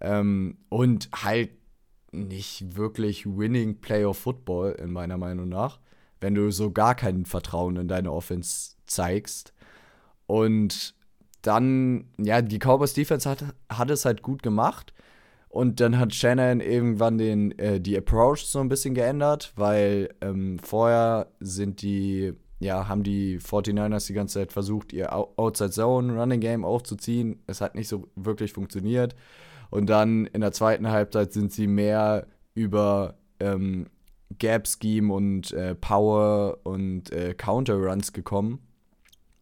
Ähm, 0.00 0.56
und 0.70 1.10
halt 1.12 1.50
nicht 2.12 2.76
wirklich 2.76 3.26
Winning 3.26 3.80
Player 3.80 4.14
Football, 4.14 4.72
in 4.72 4.92
meiner 4.92 5.18
Meinung 5.18 5.48
nach, 5.48 5.80
wenn 6.20 6.34
du 6.34 6.50
so 6.50 6.70
gar 6.70 6.94
kein 6.94 7.24
Vertrauen 7.24 7.76
in 7.76 7.88
deine 7.88 8.12
Offense 8.12 8.76
zeigst. 8.86 9.52
Und 10.26 10.94
dann, 11.42 12.04
ja, 12.18 12.42
die 12.42 12.58
Cowboys 12.58 12.92
Defense 12.94 13.28
hat, 13.28 13.44
hat 13.68 13.90
es 13.90 14.04
halt 14.04 14.22
gut 14.22 14.42
gemacht. 14.42 14.92
Und 15.48 15.80
dann 15.80 15.98
hat 15.98 16.14
Shannon 16.14 16.60
irgendwann 16.60 17.18
den, 17.18 17.58
äh, 17.58 17.80
die 17.80 17.96
Approach 17.96 18.46
so 18.46 18.60
ein 18.60 18.68
bisschen 18.68 18.94
geändert, 18.94 19.52
weil 19.56 20.14
ähm, 20.20 20.60
vorher 20.60 21.26
sind 21.40 21.82
die, 21.82 22.34
ja, 22.60 22.86
haben 22.86 23.02
die 23.02 23.40
49ers 23.40 24.06
die 24.06 24.12
ganze 24.12 24.34
Zeit 24.34 24.52
versucht, 24.52 24.92
ihr 24.92 25.12
Outside 25.12 25.70
Zone 25.70 26.12
Running 26.12 26.40
Game 26.40 26.64
aufzuziehen. 26.64 27.42
Es 27.48 27.60
hat 27.60 27.74
nicht 27.74 27.88
so 27.88 28.08
wirklich 28.14 28.52
funktioniert. 28.52 29.16
Und 29.70 29.86
dann 29.88 30.26
in 30.26 30.40
der 30.40 30.52
zweiten 30.52 30.90
Halbzeit 30.90 31.32
sind 31.32 31.52
sie 31.52 31.66
mehr 31.66 32.26
über 32.54 33.14
ähm, 33.38 33.86
Gap 34.38 34.66
Scheme 34.68 35.12
und 35.12 35.52
äh, 35.52 35.74
Power 35.74 36.58
und 36.64 37.12
äh, 37.12 37.34
Counter 37.34 37.74
Runs 37.74 38.12
gekommen. 38.12 38.60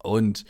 Und 0.02 0.44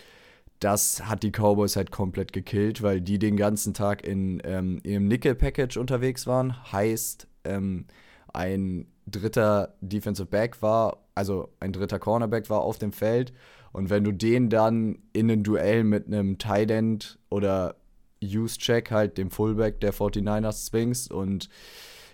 das 0.61 1.07
hat 1.07 1.23
die 1.23 1.31
Cowboys 1.31 1.77
halt 1.77 1.91
komplett 1.91 2.33
gekillt, 2.33 2.83
weil 2.83 3.01
die 3.01 3.19
den 3.19 3.37
ganzen 3.37 3.75
Tag 3.75 4.07
in 4.07 4.43
ähm, 4.45 4.81
ihrem 4.83 5.07
Nickel-Package 5.07 5.77
unterwegs 5.77 6.27
waren. 6.27 6.73
Heißt, 6.73 7.29
ähm, 7.45 7.87
ein 8.33 8.87
dritter 9.07 9.75
Defensive 9.81 10.27
Back 10.27 10.61
war, 10.61 10.99
also 11.15 11.49
ein 11.61 11.73
dritter 11.73 11.99
Cornerback 11.99 12.51
war 12.51 12.61
auf 12.61 12.79
dem 12.79 12.93
Feld. 12.93 13.33
Und 13.73 13.91
wenn 13.91 14.05
du 14.05 14.13
den 14.13 14.49
dann 14.49 14.99
in 15.13 15.31
ein 15.31 15.43
Duell 15.43 15.85
mit 15.85 16.07
einem 16.07 16.39
Tight 16.39 16.71
End 16.71 17.19
oder 17.31 17.77
Use-Check 18.23 18.91
halt 18.91 19.19
dem 19.19 19.31
Fullback 19.31 19.81
der 19.81 19.95
49ers 19.95 20.67
zwingst 20.67 21.11
und 21.11 21.49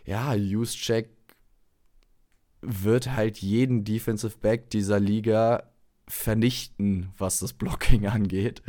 ja, 0.04 0.34
Use-Check 0.34 1.10
wird 2.60 3.14
halt 3.14 3.38
jeden 3.38 3.84
Defensive 3.84 4.38
Back 4.38 4.70
dieser 4.70 5.00
Liga 5.00 5.64
vernichten, 6.06 7.10
was 7.16 7.40
das 7.40 7.52
Blocking 7.52 8.06
angeht. 8.08 8.62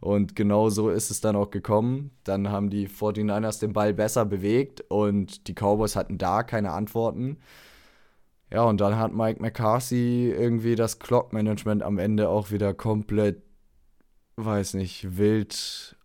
Und 0.00 0.36
genau 0.36 0.68
so 0.68 0.90
ist 0.90 1.10
es 1.10 1.20
dann 1.20 1.36
auch 1.36 1.50
gekommen. 1.50 2.10
Dann 2.24 2.50
haben 2.50 2.70
die 2.70 2.88
49ers 2.88 3.60
den 3.60 3.72
Ball 3.72 3.94
besser 3.94 4.24
bewegt 4.24 4.82
und 4.88 5.48
die 5.48 5.54
Cowboys 5.54 5.96
hatten 5.96 6.18
da 6.18 6.42
keine 6.42 6.72
Antworten. 6.72 7.38
Ja, 8.52 8.62
und 8.62 8.80
dann 8.80 8.96
hat 8.96 9.12
Mike 9.12 9.42
McCarthy 9.42 10.30
irgendwie 10.30 10.76
das 10.76 11.00
Clock-Management 11.00 11.82
am 11.82 11.98
Ende 11.98 12.28
auch 12.28 12.52
wieder 12.52 12.74
komplett, 12.74 13.42
weiß 14.36 14.74
nicht, 14.74 15.16
wild 15.16 15.95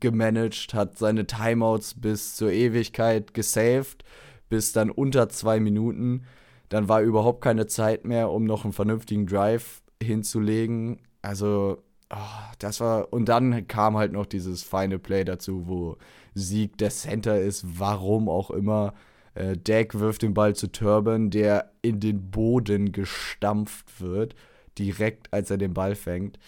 gemanagt, 0.00 0.74
hat 0.74 0.98
seine 0.98 1.26
Timeouts 1.26 2.00
bis 2.00 2.36
zur 2.36 2.52
Ewigkeit 2.52 3.34
gesaved, 3.34 4.04
bis 4.48 4.72
dann 4.72 4.90
unter 4.90 5.28
zwei 5.28 5.60
Minuten. 5.60 6.24
Dann 6.68 6.88
war 6.88 7.02
überhaupt 7.02 7.42
keine 7.42 7.66
Zeit 7.66 8.04
mehr, 8.04 8.30
um 8.30 8.44
noch 8.44 8.64
einen 8.64 8.72
vernünftigen 8.72 9.26
Drive 9.26 9.82
hinzulegen. 10.02 11.00
Also, 11.22 11.82
oh, 12.10 12.16
das 12.58 12.80
war. 12.80 13.12
Und 13.12 13.28
dann 13.28 13.68
kam 13.68 13.96
halt 13.96 14.12
noch 14.12 14.26
dieses 14.26 14.62
feine 14.62 14.98
Play 14.98 15.24
dazu, 15.24 15.66
wo 15.66 15.96
Sieg 16.34 16.78
der 16.78 16.90
Center 16.90 17.40
ist, 17.40 17.78
warum 17.78 18.28
auch 18.28 18.50
immer. 18.50 18.94
Äh, 19.34 19.56
Dak 19.56 19.98
wirft 19.98 20.22
den 20.22 20.34
Ball 20.34 20.54
zu 20.54 20.70
Turban, 20.70 21.30
der 21.30 21.72
in 21.82 22.00
den 22.00 22.30
Boden 22.30 22.92
gestampft 22.92 24.00
wird, 24.00 24.34
direkt 24.78 25.32
als 25.32 25.50
er 25.50 25.58
den 25.58 25.74
Ball 25.74 25.94
fängt. 25.94 26.38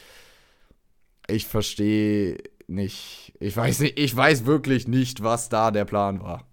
Ich 1.28 1.46
verstehe 1.46 2.38
nicht. 2.68 3.32
Ich 3.40 3.56
weiß 3.56 3.80
nicht, 3.80 3.98
ich 3.98 4.14
weiß 4.14 4.46
wirklich 4.46 4.88
nicht, 4.88 5.22
was 5.22 5.48
da 5.48 5.70
der 5.70 5.84
Plan 5.84 6.20
war. 6.22 6.46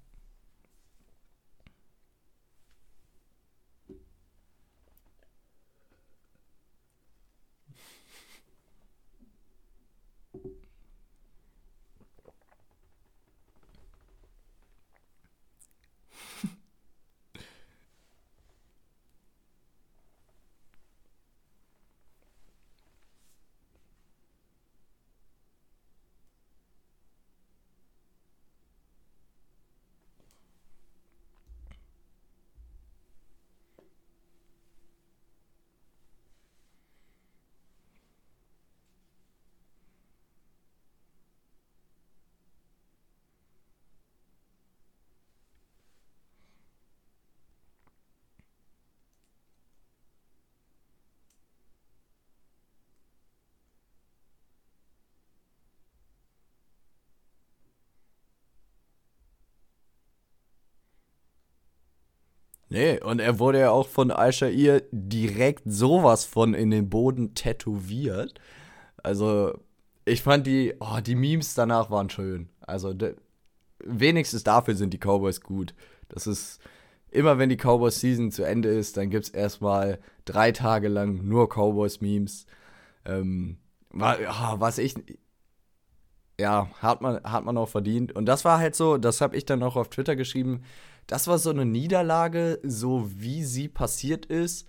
Nee, 62.73 62.99
und 62.99 63.19
er 63.19 63.37
wurde 63.37 63.59
ja 63.59 63.69
auch 63.69 63.87
von 63.87 64.09
Al-Shair 64.09 64.81
direkt 64.91 65.61
sowas 65.67 66.25
von 66.25 66.55
in 66.55 66.71
den 66.71 66.89
Boden 66.89 67.35
tätowiert. 67.35 68.39
Also, 69.03 69.59
ich 70.05 70.23
fand 70.23 70.47
die, 70.47 70.73
oh, 70.79 70.99
die 70.99 71.13
Memes 71.13 71.53
danach 71.53 71.91
waren 71.91 72.09
schön. 72.09 72.49
Also, 72.61 72.95
de, 72.95 73.15
wenigstens 73.85 74.43
dafür 74.43 74.73
sind 74.73 74.91
die 74.91 74.97
Cowboys 74.97 75.41
gut. 75.41 75.75
Das 76.09 76.25
ist, 76.25 76.59
immer 77.11 77.37
wenn 77.37 77.49
die 77.49 77.57
Cowboys 77.57 77.99
Season 77.99 78.31
zu 78.31 78.41
Ende 78.41 78.69
ist, 78.69 78.97
dann 78.97 79.11
gibt 79.11 79.25
es 79.25 79.29
erstmal 79.29 79.99
drei 80.25 80.51
Tage 80.51 80.87
lang 80.87 81.23
nur 81.27 81.49
Cowboys-Memes. 81.49 82.47
Ähm, 83.05 83.59
was 83.91 84.79
ich, 84.79 84.95
ja, 86.39 86.71
hat 86.81 87.01
man, 87.01 87.21
hat 87.23 87.45
man 87.45 87.55
auch 87.55 87.69
verdient. 87.69 88.15
Und 88.15 88.25
das 88.25 88.43
war 88.45 88.57
halt 88.57 88.73
so, 88.73 88.97
das 88.97 89.21
habe 89.21 89.37
ich 89.37 89.45
dann 89.45 89.61
auch 89.61 89.75
auf 89.75 89.89
Twitter 89.89 90.15
geschrieben 90.15 90.63
das 91.07 91.27
war 91.27 91.37
so 91.37 91.49
eine 91.49 91.65
Niederlage, 91.65 92.59
so 92.63 93.09
wie 93.15 93.43
sie 93.43 93.67
passiert 93.67 94.25
ist, 94.25 94.67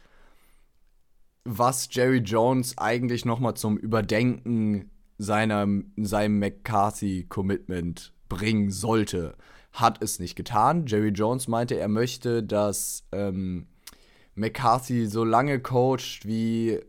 was 1.44 1.88
Jerry 1.90 2.18
Jones 2.18 2.76
eigentlich 2.78 3.24
nochmal 3.24 3.54
zum 3.54 3.76
Überdenken 3.76 4.90
seiner, 5.18 5.66
seinem 5.96 6.38
McCarthy-Commitment 6.38 8.12
bringen 8.28 8.70
sollte. 8.70 9.36
Hat 9.72 10.02
es 10.02 10.18
nicht 10.18 10.36
getan. 10.36 10.86
Jerry 10.86 11.10
Jones 11.10 11.48
meinte, 11.48 11.78
er 11.78 11.88
möchte, 11.88 12.42
dass 12.42 13.04
ähm, 13.12 13.66
McCarthy 14.34 15.06
so 15.06 15.24
lange 15.24 15.60
coacht 15.60 16.20
wie 16.24 16.80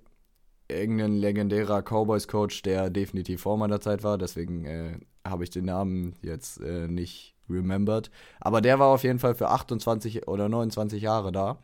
irgendein 0.68 1.16
legendärer 1.16 1.82
Cowboys-Coach, 1.82 2.62
der 2.64 2.90
definitiv 2.90 3.42
vor 3.42 3.58
meiner 3.58 3.82
Zeit 3.82 4.04
war. 4.04 4.18
Deswegen 4.18 4.66
äh, 4.66 5.00
habe 5.26 5.44
ich 5.44 5.50
den 5.50 5.66
Namen 5.66 6.16
jetzt 6.22 6.62
äh, 6.62 6.88
nicht 6.88 7.35
remembered. 7.50 8.12
Aber 8.40 8.62
der 8.62 8.80
war 8.80 8.88
auf 8.88 9.04
jeden 9.04 9.20
Fall 9.20 9.36
für 9.36 9.50
28 9.50 10.28
oder 10.28 10.50
29 10.50 11.02
Jahre 11.02 11.32
da. 11.32 11.58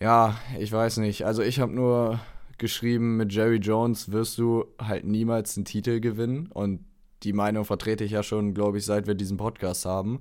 Ja, 0.00 0.38
ich 0.58 0.72
weiß 0.72 0.98
nicht. 0.98 1.26
Also 1.26 1.42
ich 1.42 1.60
habe 1.60 1.72
nur 1.72 2.20
geschrieben, 2.58 3.16
mit 3.16 3.32
Jerry 3.32 3.56
Jones 3.56 4.12
wirst 4.12 4.38
du 4.38 4.66
halt 4.80 5.04
niemals 5.04 5.56
einen 5.56 5.64
Titel 5.64 6.00
gewinnen. 6.00 6.48
Und 6.52 6.84
die 7.22 7.32
Meinung 7.32 7.64
vertrete 7.64 8.04
ich 8.04 8.12
ja 8.12 8.22
schon, 8.22 8.54
glaube 8.54 8.78
ich, 8.78 8.84
seit 8.84 9.06
wir 9.06 9.14
diesen 9.14 9.36
Podcast 9.36 9.84
haben. 9.84 10.20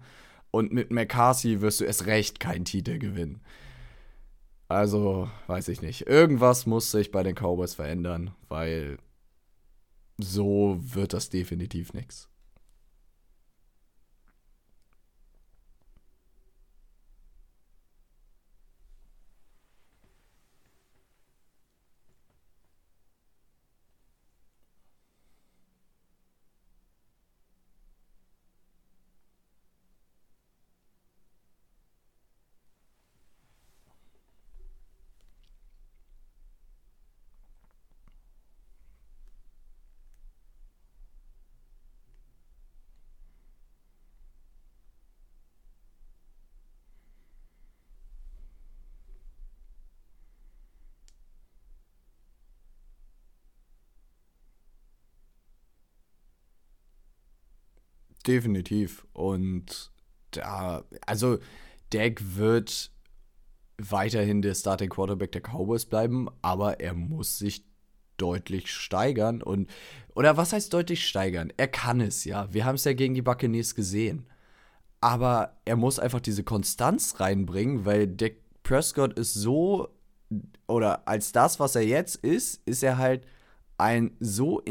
Und 0.52 0.74
mit 0.74 0.92
McCarthy 0.92 1.62
wirst 1.62 1.80
du 1.80 1.86
erst 1.86 2.08
recht 2.08 2.40
keinen 2.40 2.66
Titel 2.66 2.98
gewinnen. 2.98 3.42
Also, 4.68 5.30
weiß 5.48 5.68
ich 5.70 5.82
nicht. 5.82 6.08
Irgendwas 6.08 6.66
muss 6.66 6.92
sich 6.92 7.12
bei 7.12 7.24
den 7.24 7.36
Cowboys 7.36 7.74
verändern, 7.74 8.32
weil 8.50 8.98
so 10.18 10.78
wird 10.80 11.14
das 11.14 11.30
definitiv 11.30 11.94
nichts. 11.94 12.29
Definitiv. 58.28 59.06
Und 59.14 59.92
da, 60.32 60.84
also 61.06 61.40
Dak 61.92 62.22
wird 62.36 62.92
weiterhin 63.78 64.42
der 64.42 64.56
Starting 64.56 64.90
Quarterback 64.90 65.32
der 65.32 65.42
Cowboys 65.42 65.86
bleiben, 65.86 66.28
aber 66.42 66.80
er 66.80 66.94
muss 66.94 67.38
sich 67.38 67.64
deutlich 68.18 68.72
steigern 68.72 69.42
und 69.42 69.70
oder 70.14 70.36
was 70.36 70.52
heißt 70.52 70.74
deutlich 70.74 71.08
steigern? 71.08 71.54
Er 71.56 71.70
kann 71.70 72.02
es 72.02 72.26
ja. 72.26 72.54
Wir 72.54 72.66
haben 72.66 72.76
es 72.76 72.84
ja 72.84 72.92
gegen 72.92 73.14
die 73.14 73.22
Buccaneers 73.22 73.74
gesehen. 73.74 74.28
Aber 75.00 75.62
er 75.64 75.78
muss 75.78 75.98
einfach 75.98 76.20
diese 76.20 76.44
Konstanz 76.44 77.22
reinbringen, 77.22 77.86
weil 77.86 78.06
Dak 78.06 78.34
Prescott 78.64 79.18
ist 79.18 79.34
so 79.34 79.88
oder 80.68 81.08
als 81.08 81.32
das, 81.32 81.60
was 81.60 81.76
er 81.76 81.84
jetzt 81.84 82.18
ist, 82.18 82.62
ist 82.68 82.84
er 82.84 82.98
halt 82.98 83.26
ein 83.78 84.12
so 84.20 84.62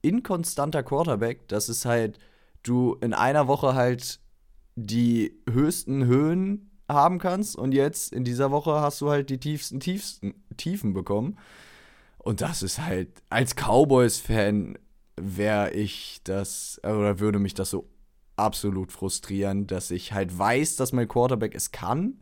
inkonstanter 0.00 0.82
Quarterback, 0.82 1.48
dass 1.48 1.68
es 1.68 1.84
halt 1.84 2.18
du 2.64 2.96
in 3.00 3.14
einer 3.14 3.46
Woche 3.46 3.74
halt 3.74 4.20
die 4.74 5.38
höchsten 5.48 6.04
Höhen 6.06 6.70
haben 6.88 7.18
kannst 7.18 7.56
und 7.56 7.72
jetzt 7.72 8.12
in 8.12 8.24
dieser 8.24 8.50
Woche 8.50 8.72
hast 8.72 9.00
du 9.00 9.10
halt 9.10 9.30
die 9.30 9.38
tiefsten, 9.38 9.80
tiefsten 9.80 10.34
Tiefen 10.56 10.92
bekommen. 10.92 11.38
Und 12.18 12.40
das 12.40 12.62
ist 12.62 12.80
halt, 12.80 13.22
als 13.30 13.54
Cowboys-Fan 13.54 14.78
wäre 15.16 15.72
ich 15.72 16.20
das, 16.24 16.80
oder 16.82 17.20
würde 17.20 17.38
mich 17.38 17.54
das 17.54 17.70
so 17.70 17.88
absolut 18.36 18.92
frustrieren, 18.92 19.66
dass 19.66 19.90
ich 19.90 20.12
halt 20.12 20.36
weiß, 20.36 20.76
dass 20.76 20.92
mein 20.92 21.08
Quarterback 21.08 21.54
es 21.54 21.70
kann. 21.70 22.18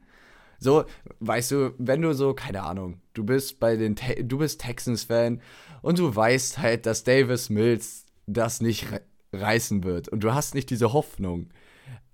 So, 0.59 0.84
weißt 1.20 1.51
du, 1.53 1.74
wenn 1.78 2.03
du 2.03 2.12
so, 2.14 2.34
keine 2.34 2.62
Ahnung, 2.62 3.01
du 3.14 3.24
bist 3.24 3.59
bei 3.59 3.76
den, 3.76 3.97
Te 3.97 4.22
du 4.22 4.38
bist 4.38 4.61
Texans-Fan 4.61 5.40
und 5.80 5.99
du 5.99 6.14
weißt 6.14 6.59
halt, 6.59 6.86
dass 6.86 7.05
Davis 7.05 7.49
Mills 7.49 8.07
das 8.26 8.61
nicht 8.61 8.86
reißen 9.33 9.85
wird 9.85 10.09
und 10.09 10.20
du 10.24 10.35
hast 10.35 10.55
nicht 10.55 10.70
diese 10.70 10.93
Hoffnung. 10.93 11.51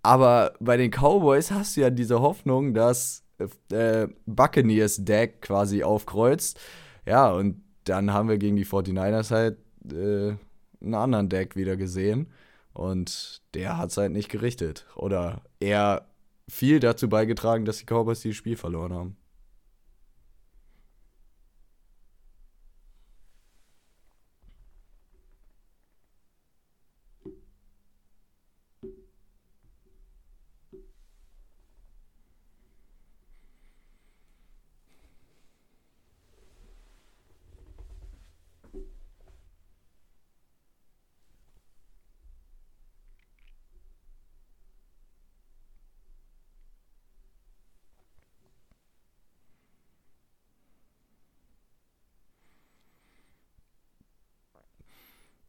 Aber 0.03 0.55
bei 0.61 0.77
den 0.77 0.91
Cowboys 0.91 1.51
hast 1.51 1.77
du 1.77 1.83
ja 1.83 1.91
diese 1.91 2.21
Hoffnung, 2.21 2.73
dass 2.73 3.25
äh, 3.71 4.09
Buccaneers 4.27 5.05
Deck 5.05 5.43
quasi 5.43 5.83
aufkreuzt. 5.83 6.59
Ja, 7.07 7.31
und 7.31 7.63
dann 7.85 8.13
haben 8.13 8.29
wir 8.29 8.39
gegen 8.39 8.57
die 8.57 8.67
49ers 8.67 9.31
halt 9.31 9.59
äh, 9.91 10.35
einen 10.81 10.95
anderen 10.95 11.29
Deck 11.29 11.57
wieder 11.57 11.77
gesehen. 11.77 12.29
Und 12.73 13.43
der 13.55 13.77
hat 13.77 13.91
es 13.91 13.97
halt 13.97 14.13
nicht 14.13 14.29
gerichtet. 14.29 14.87
Oder 14.95 15.43
eher 15.59 16.07
viel 16.49 16.81
dazu 16.81 17.09
beigetragen, 17.09 17.65
dass 17.65 17.79
die 17.79 17.87
Cowboys 17.87 18.21
dieses 18.21 18.37
Spiel 18.37 18.57
verloren 18.57 18.93
haben. 18.93 19.17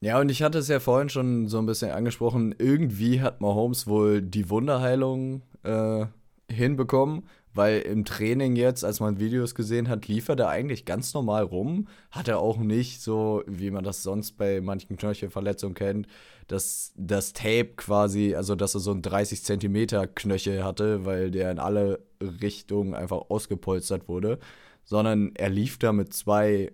Ja, 0.02 0.20
und 0.20 0.30
ich 0.30 0.42
hatte 0.44 0.60
es 0.60 0.70
ja 0.70 0.80
vorhin 0.80 1.10
schon 1.10 1.48
so 1.48 1.58
ein 1.60 1.66
bisschen 1.66 1.92
angesprochen. 1.92 2.56
Irgendwie 2.58 3.22
hat 3.22 3.42
Mahomes 3.42 3.86
wohl 3.86 4.22
die 4.22 4.50
Wunderheilung 4.50 5.42
äh, 5.64 6.06
hinbekommen, 6.50 7.24
weil 7.54 7.80
im 7.82 8.06
Training 8.06 8.56
jetzt, 8.56 8.86
als 8.86 9.02
man 9.02 9.20
Videos 9.20 9.56
gesehen 9.56 9.90
hat, 9.90 10.08
lief 10.08 10.30
er 10.30 10.38
da 10.38 10.48
eigentlich 10.48 10.86
ganz 10.86 11.14
normal 11.14 11.44
rum. 11.44 11.90
Hat 12.12 12.30
er 12.30 12.40
auch 12.40 12.58
nicht 12.58 13.02
so, 13.02 13.44
wie 13.46 13.72
man 13.72 13.84
das 13.84 14.02
sonst 14.02 14.38
bei 14.38 14.62
manchen 14.62 14.96
Knöchelverletzungen 14.96 15.76
kennt, 15.76 16.08
dass 16.48 16.94
das 16.96 17.34
Tape 17.34 17.74
quasi, 17.76 18.36
also 18.36 18.56
dass 18.56 18.76
er 18.76 18.80
so 18.80 18.92
ein 18.92 19.02
30 19.02 19.44
Zentimeter 19.44 20.08
Knöchel 20.08 20.64
hatte, 20.64 21.06
weil 21.06 21.30
der 21.30 21.52
in 21.52 21.60
alle 21.60 22.00
Richtungen 22.22 22.94
einfach 22.94 23.30
ausgepolstert 23.30 24.08
wurde, 24.08 24.40
sondern 24.86 25.34
er 25.36 25.50
lief 25.50 25.78
da 25.78 25.92
mit 25.92 26.14
zwei, 26.14 26.72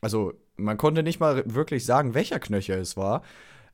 also 0.00 0.34
man 0.56 0.76
konnte 0.76 1.02
nicht 1.02 1.20
mal 1.20 1.42
wirklich 1.46 1.84
sagen, 1.84 2.14
welcher 2.14 2.38
Knöchel 2.38 2.78
es 2.78 2.96
war. 2.96 3.22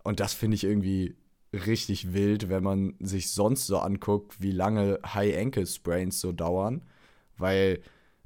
Und 0.03 0.20
das 0.20 0.35
finde 0.35 0.57
ich 0.57 0.64
irgendwie 0.64 1.16
richtig 1.53 2.12
wild, 2.14 2.49
wenn 2.49 2.62
man 2.62 2.95
sich 3.01 3.31
sonst 3.31 3.66
so 3.66 3.79
anguckt, 3.79 4.41
wie 4.41 4.53
lange 4.53 4.99
High 5.05 5.37
Ankle 5.39 5.66
Sprains 5.66 6.20
so 6.20 6.33
dauern. 6.33 6.83
Weil 7.37 7.81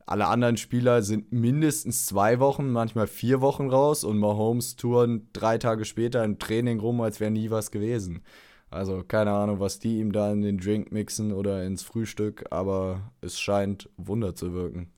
alle 0.07 0.29
anderen 0.29 0.57
Spieler 0.57 1.03
sind 1.03 1.33
mindestens 1.33 2.07
zwei 2.07 2.39
Wochen, 2.39 2.71
manchmal 2.71 3.09
vier 3.09 3.41
Wochen 3.41 3.69
raus 3.69 4.05
und 4.05 4.19
Mahomes 4.19 4.77
touren 4.77 5.29
drei 5.33 5.59
Tage 5.59 5.85
später 5.85 6.23
im 6.25 6.39
Training 6.39 6.79
rum, 6.79 7.01
als 7.01 7.19
wäre 7.19 7.33
nie 7.33 7.51
was 7.51 7.73
gewesen. 7.73 8.23
Also 8.71 9.03
keine 9.03 9.33
Ahnung, 9.33 9.59
was 9.61 9.79
die 9.81 9.99
ihm 9.99 10.13
da 10.13 10.33
in 10.33 10.43
den 10.43 10.59
Drink 10.59 10.93
mixen 10.93 11.33
oder 11.33 11.65
ins 11.65 11.83
Frühstück, 11.83 12.45
aber 12.51 13.13
es 13.21 13.39
scheint 13.41 13.89
Wunder 13.97 14.35
zu 14.35 14.53
wirken. 14.53 14.93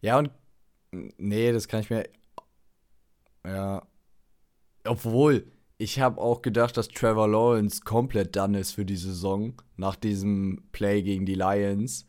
Ja, 0.00 0.18
und 0.18 0.30
nee, 0.92 1.52
das 1.52 1.68
kann 1.68 1.80
ich 1.80 1.90
mir. 1.90 2.04
Ja. 3.44 3.82
Obwohl, 4.84 5.50
ich 5.76 6.00
habe 6.00 6.20
auch 6.20 6.42
gedacht, 6.42 6.76
dass 6.76 6.88
Trevor 6.88 7.28
Lawrence 7.28 7.82
komplett 7.82 8.36
done 8.36 8.58
ist 8.58 8.72
für 8.72 8.84
die 8.84 8.96
Saison 8.96 9.54
nach 9.76 9.96
diesem 9.96 10.64
Play 10.72 11.02
gegen 11.02 11.26
die 11.26 11.34
Lions. 11.34 12.06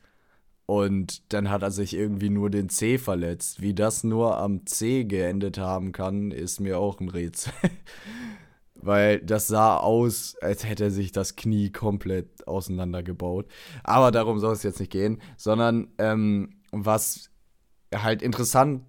Und 0.65 1.33
dann 1.33 1.49
hat 1.49 1.63
er 1.63 1.71
sich 1.71 1.95
irgendwie 1.95 2.29
nur 2.29 2.51
den 2.51 2.69
C 2.69 2.99
verletzt. 2.99 3.61
Wie 3.61 3.73
das 3.73 4.03
nur 4.03 4.37
am 4.37 4.67
C 4.67 5.03
geendet 5.03 5.57
haben 5.57 5.91
kann, 5.91 6.31
ist 6.31 6.59
mir 6.59 6.77
auch 6.79 6.99
ein 6.99 7.09
Rätsel. 7.09 7.53
Weil 8.75 9.19
das 9.19 9.47
sah 9.47 9.77
aus, 9.77 10.35
als 10.41 10.65
hätte 10.65 10.85
er 10.85 10.91
sich 10.91 11.11
das 11.11 11.35
Knie 11.35 11.71
komplett 11.71 12.47
auseinandergebaut. 12.47 13.47
Aber 13.83 14.11
darum 14.11 14.39
soll 14.39 14.53
es 14.53 14.63
jetzt 14.63 14.79
nicht 14.79 14.91
gehen, 14.91 15.21
sondern 15.37 15.89
ähm, 15.97 16.61
was 16.71 17.31
halt 17.93 18.21
interessant 18.21 18.83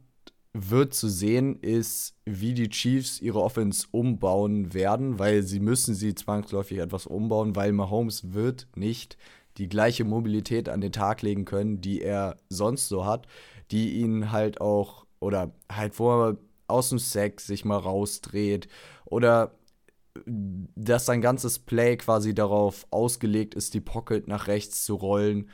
wird 0.53 0.94
zu 0.94 1.09
sehen, 1.09 1.61
ist, 1.61 2.16
wie 2.24 2.55
die 2.55 2.68
Chiefs 2.70 3.20
ihre 3.20 3.40
Offense 3.40 3.86
umbauen 3.92 4.74
werden, 4.74 5.18
weil 5.18 5.42
sie 5.42 5.61
müssen 5.61 5.94
sie 5.94 6.14
zwangsläufig 6.14 6.78
etwas 6.78 7.07
umbauen, 7.07 7.55
weil 7.55 7.72
Mahomes 7.72 8.32
wird 8.32 8.66
nicht 8.74 9.16
die 9.59 9.68
gleiche 9.68 10.05
Mobilität 10.05 10.68
an 10.68 10.80
den 10.80 10.92
Tag 10.92 11.22
legen 11.22 11.44
können, 11.44 11.80
die 11.80 12.03
er 12.03 12.36
sonst 12.48 12.88
so 12.88 13.05
hat, 13.05 13.26
die 13.70 14.01
ihn 14.01 14.32
halt 14.32 14.61
auch, 14.61 15.07
oder 15.20 15.53
halt 15.70 15.98
wo 15.98 16.11
er 16.11 16.36
aus 16.66 16.88
dem 16.88 16.98
Sack 16.98 17.40
sich 17.40 17.64
mal 17.64 17.78
rausdreht 17.78 18.68
oder 19.05 19.55
dass 20.26 21.07
sein 21.07 21.20
ganzes 21.20 21.59
Play 21.61 21.96
quasi 21.96 22.34
darauf 22.34 22.86
ausgelegt 22.90 23.55
ist, 23.55 23.74
die 23.74 23.80
Pocket 23.80 24.26
nach 24.26 24.48
rechts 24.48 24.84
zu 24.84 24.94
rollen 24.94 25.48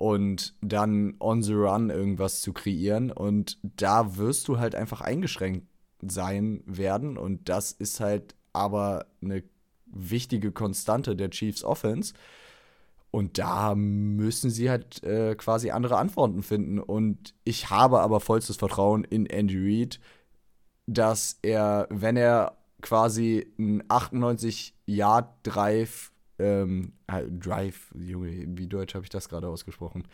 und 0.00 0.54
dann 0.62 1.14
on 1.20 1.42
the 1.42 1.52
run 1.52 1.90
irgendwas 1.90 2.40
zu 2.40 2.54
kreieren. 2.54 3.12
Und 3.12 3.58
da 3.62 4.16
wirst 4.16 4.48
du 4.48 4.58
halt 4.58 4.74
einfach 4.74 5.02
eingeschränkt 5.02 5.66
sein 6.00 6.62
werden. 6.64 7.18
Und 7.18 7.50
das 7.50 7.72
ist 7.72 8.00
halt 8.00 8.34
aber 8.54 9.04
eine 9.20 9.44
wichtige 9.84 10.52
Konstante 10.52 11.16
der 11.16 11.28
Chiefs 11.28 11.62
Offense. 11.62 12.14
Und 13.10 13.36
da 13.36 13.74
müssen 13.74 14.48
sie 14.48 14.70
halt 14.70 15.02
äh, 15.02 15.34
quasi 15.34 15.70
andere 15.70 15.98
Antworten 15.98 16.42
finden. 16.42 16.78
Und 16.78 17.34
ich 17.44 17.68
habe 17.68 18.00
aber 18.00 18.20
vollstes 18.20 18.56
Vertrauen 18.56 19.04
in 19.04 19.26
Andy 19.26 19.58
Reid, 19.58 20.00
dass 20.86 21.38
er, 21.42 21.86
wenn 21.90 22.16
er 22.16 22.56
quasi 22.80 23.52
einen 23.58 23.82
98-Yard-Drive, 23.82 26.10
ähm, 26.40 26.92
Drive, 27.38 27.92
Junge, 27.94 28.46
wie 28.48 28.66
deutsch 28.66 28.94
habe 28.94 29.04
ich 29.04 29.10
das 29.10 29.28
gerade 29.28 29.48
ausgesprochen? 29.48 30.04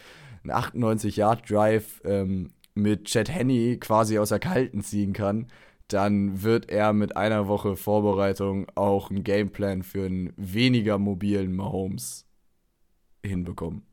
Ein 0.45 0.51
98-Yard-Drive 0.51 2.03
ähm, 2.05 2.51
mit 2.75 3.05
Chad 3.05 3.31
Henney 3.31 3.79
quasi 3.79 4.19
aus 4.19 4.29
der 4.31 4.39
Kalten 4.39 4.83
ziehen 4.83 5.13
kann, 5.13 5.47
dann 5.89 6.43
wird 6.43 6.69
er 6.69 6.93
mit 6.93 7.17
einer 7.17 7.49
Woche 7.49 7.77
Vorbereitung 7.77 8.67
auch 8.75 9.11
einen 9.11 9.25
Gameplan 9.25 9.83
für 9.83 10.07
einen 10.07 10.33
weniger 10.37 10.99
mobilen 10.99 11.55
Mahomes 11.55 12.27
hinbekommen. 13.25 13.86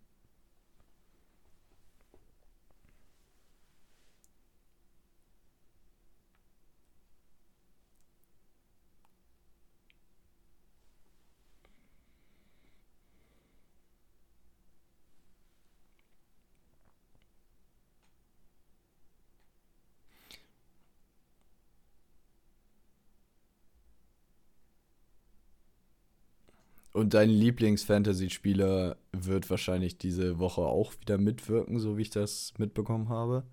Und 26.94 27.14
dein 27.16 27.30
Lieblings-Fantasy-Spieler 27.30 28.98
wird 29.12 29.50
wahrscheinlich 29.50 29.98
diese 29.98 30.38
Woche 30.38 30.62
auch 30.62 30.94
wieder 31.02 31.18
mitwirken, 31.18 31.80
so 31.80 31.98
wie 31.98 32.04
ich 32.04 32.12
das 32.12 32.54
mitbekommen 32.60 33.10
habe. 33.10 33.44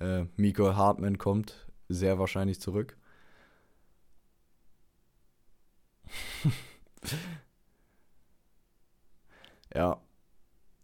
Äh, 0.00 0.24
Miko 0.36 0.74
Hartman 0.74 1.16
kommt 1.18 1.68
sehr 1.88 2.18
wahrscheinlich 2.18 2.60
zurück. 2.60 2.96
ja, 9.74 10.00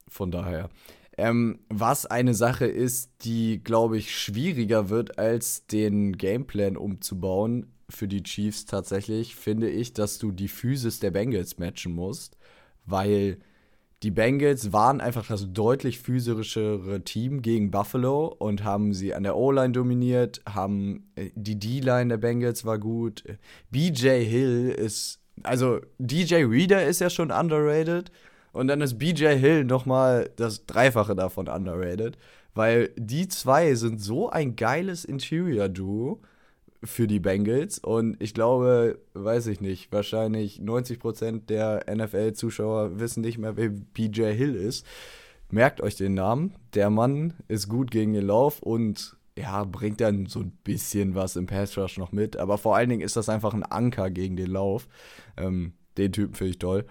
von 0.08 0.30
daher. 0.30 0.70
Ähm, 1.18 1.58
was 1.68 2.06
eine 2.06 2.34
Sache 2.34 2.66
ist, 2.66 3.10
die, 3.22 3.62
glaube 3.62 3.98
ich, 3.98 4.16
schwieriger 4.16 4.88
wird, 4.90 5.18
als 5.18 5.66
den 5.66 6.16
Gameplan 6.16 6.76
umzubauen, 6.76 7.72
für 7.90 8.08
die 8.08 8.22
Chiefs 8.22 8.64
tatsächlich, 8.64 9.36
finde 9.36 9.68
ich, 9.68 9.92
dass 9.92 10.18
du 10.18 10.32
die 10.32 10.48
Physis 10.48 11.00
der 11.00 11.10
Bengals 11.10 11.58
matchen 11.58 11.94
musst, 11.94 12.36
weil 12.86 13.38
die 14.02 14.10
Bengals 14.10 14.72
waren 14.72 15.00
einfach 15.00 15.26
das 15.26 15.52
deutlich 15.52 15.98
physischere 15.98 17.02
Team 17.04 17.42
gegen 17.42 17.70
Buffalo 17.70 18.34
und 18.38 18.64
haben 18.64 18.94
sie 18.94 19.14
an 19.14 19.24
der 19.24 19.36
O-Line 19.36 19.72
dominiert, 19.72 20.40
haben 20.48 21.10
äh, 21.16 21.30
die 21.34 21.58
D-Line 21.58 22.08
der 22.08 22.16
Bengals 22.16 22.64
war 22.64 22.78
gut. 22.78 23.22
BJ 23.70 24.24
Hill 24.24 24.70
ist, 24.70 25.20
also 25.42 25.80
DJ 25.98 26.44
Reader 26.44 26.86
ist 26.86 27.00
ja 27.00 27.10
schon 27.10 27.30
underrated 27.30 28.10
und 28.52 28.68
dann 28.68 28.80
ist 28.80 28.98
BJ 28.98 29.36
Hill 29.36 29.64
nochmal 29.64 30.30
das 30.36 30.64
Dreifache 30.64 31.14
davon 31.14 31.48
underrated, 31.48 32.16
weil 32.54 32.90
die 32.96 33.28
zwei 33.28 33.74
sind 33.74 34.00
so 34.00 34.30
ein 34.30 34.56
geiles 34.56 35.04
Interior-Duo 35.04 36.22
für 36.82 37.06
die 37.06 37.20
Bengals. 37.20 37.78
Und 37.78 38.16
ich 38.22 38.34
glaube, 38.34 38.98
weiß 39.14 39.48
ich 39.48 39.60
nicht, 39.60 39.92
wahrscheinlich 39.92 40.60
90% 40.60 41.46
der 41.46 41.84
NFL-Zuschauer 41.90 42.98
wissen 42.98 43.20
nicht 43.20 43.38
mehr, 43.38 43.56
wer 43.56 43.70
PJ 43.70 44.32
Hill 44.32 44.54
ist. 44.54 44.86
Merkt 45.50 45.80
euch 45.80 45.96
den 45.96 46.14
Namen. 46.14 46.54
Der 46.74 46.90
Mann 46.90 47.34
ist 47.48 47.68
gut 47.68 47.90
gegen 47.90 48.12
den 48.12 48.26
Lauf 48.26 48.62
und 48.62 49.16
ja, 49.36 49.64
bringt 49.64 50.00
dann 50.00 50.26
so 50.26 50.40
ein 50.40 50.52
bisschen 50.64 51.14
was 51.14 51.36
im 51.36 51.46
Pass 51.46 51.76
Rush 51.76 51.98
noch 51.98 52.12
mit. 52.12 52.36
Aber 52.36 52.58
vor 52.58 52.76
allen 52.76 52.88
Dingen 52.88 53.02
ist 53.02 53.16
das 53.16 53.28
einfach 53.28 53.54
ein 53.54 53.62
Anker 53.62 54.10
gegen 54.10 54.36
den 54.36 54.50
Lauf. 54.50 54.88
Ähm, 55.36 55.74
den 55.98 56.12
Typen 56.12 56.34
finde 56.34 56.50
ich 56.50 56.58
toll. 56.58 56.86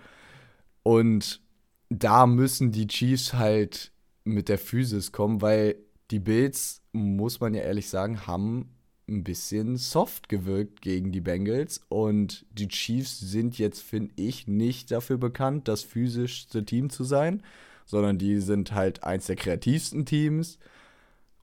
Und 0.84 1.42
da 1.90 2.28
müssen 2.28 2.72
die 2.72 2.88
Chiefs 2.88 3.34
halt 3.34 3.92
mit 4.24 4.50
der 4.50 4.58
Physis 4.58 5.12
kommen, 5.12 5.42
weil 5.42 5.76
die 6.12 6.20
Bills, 6.20 6.82
muss 6.92 7.40
man 7.40 7.54
ja 7.54 7.62
ehrlich 7.62 7.90
sagen, 7.90 8.28
haben 8.28 8.70
ein 9.10 9.24
bisschen 9.24 9.78
soft 9.78 10.30
gewirkt 10.30 10.82
gegen 10.82 11.12
die 11.12 11.22
Bengals. 11.22 11.82
Und 11.90 12.46
die 12.52 12.68
Chiefs 12.68 13.20
sind 13.20 13.58
jetzt, 13.58 13.82
finde 13.82 14.14
ich, 14.16 14.48
nicht 14.48 14.92
dafür 14.92 15.18
bekannt, 15.18 15.68
das 15.68 15.84
physischste 15.84 16.66
Team 16.66 16.90
zu 16.90 17.04
sein, 17.04 17.44
sondern 17.86 18.18
die 18.18 18.40
sind 18.40 18.74
halt 18.74 19.04
eins 19.04 19.28
der 19.28 19.36
kreativsten 19.36 20.06
Teams 20.06 20.60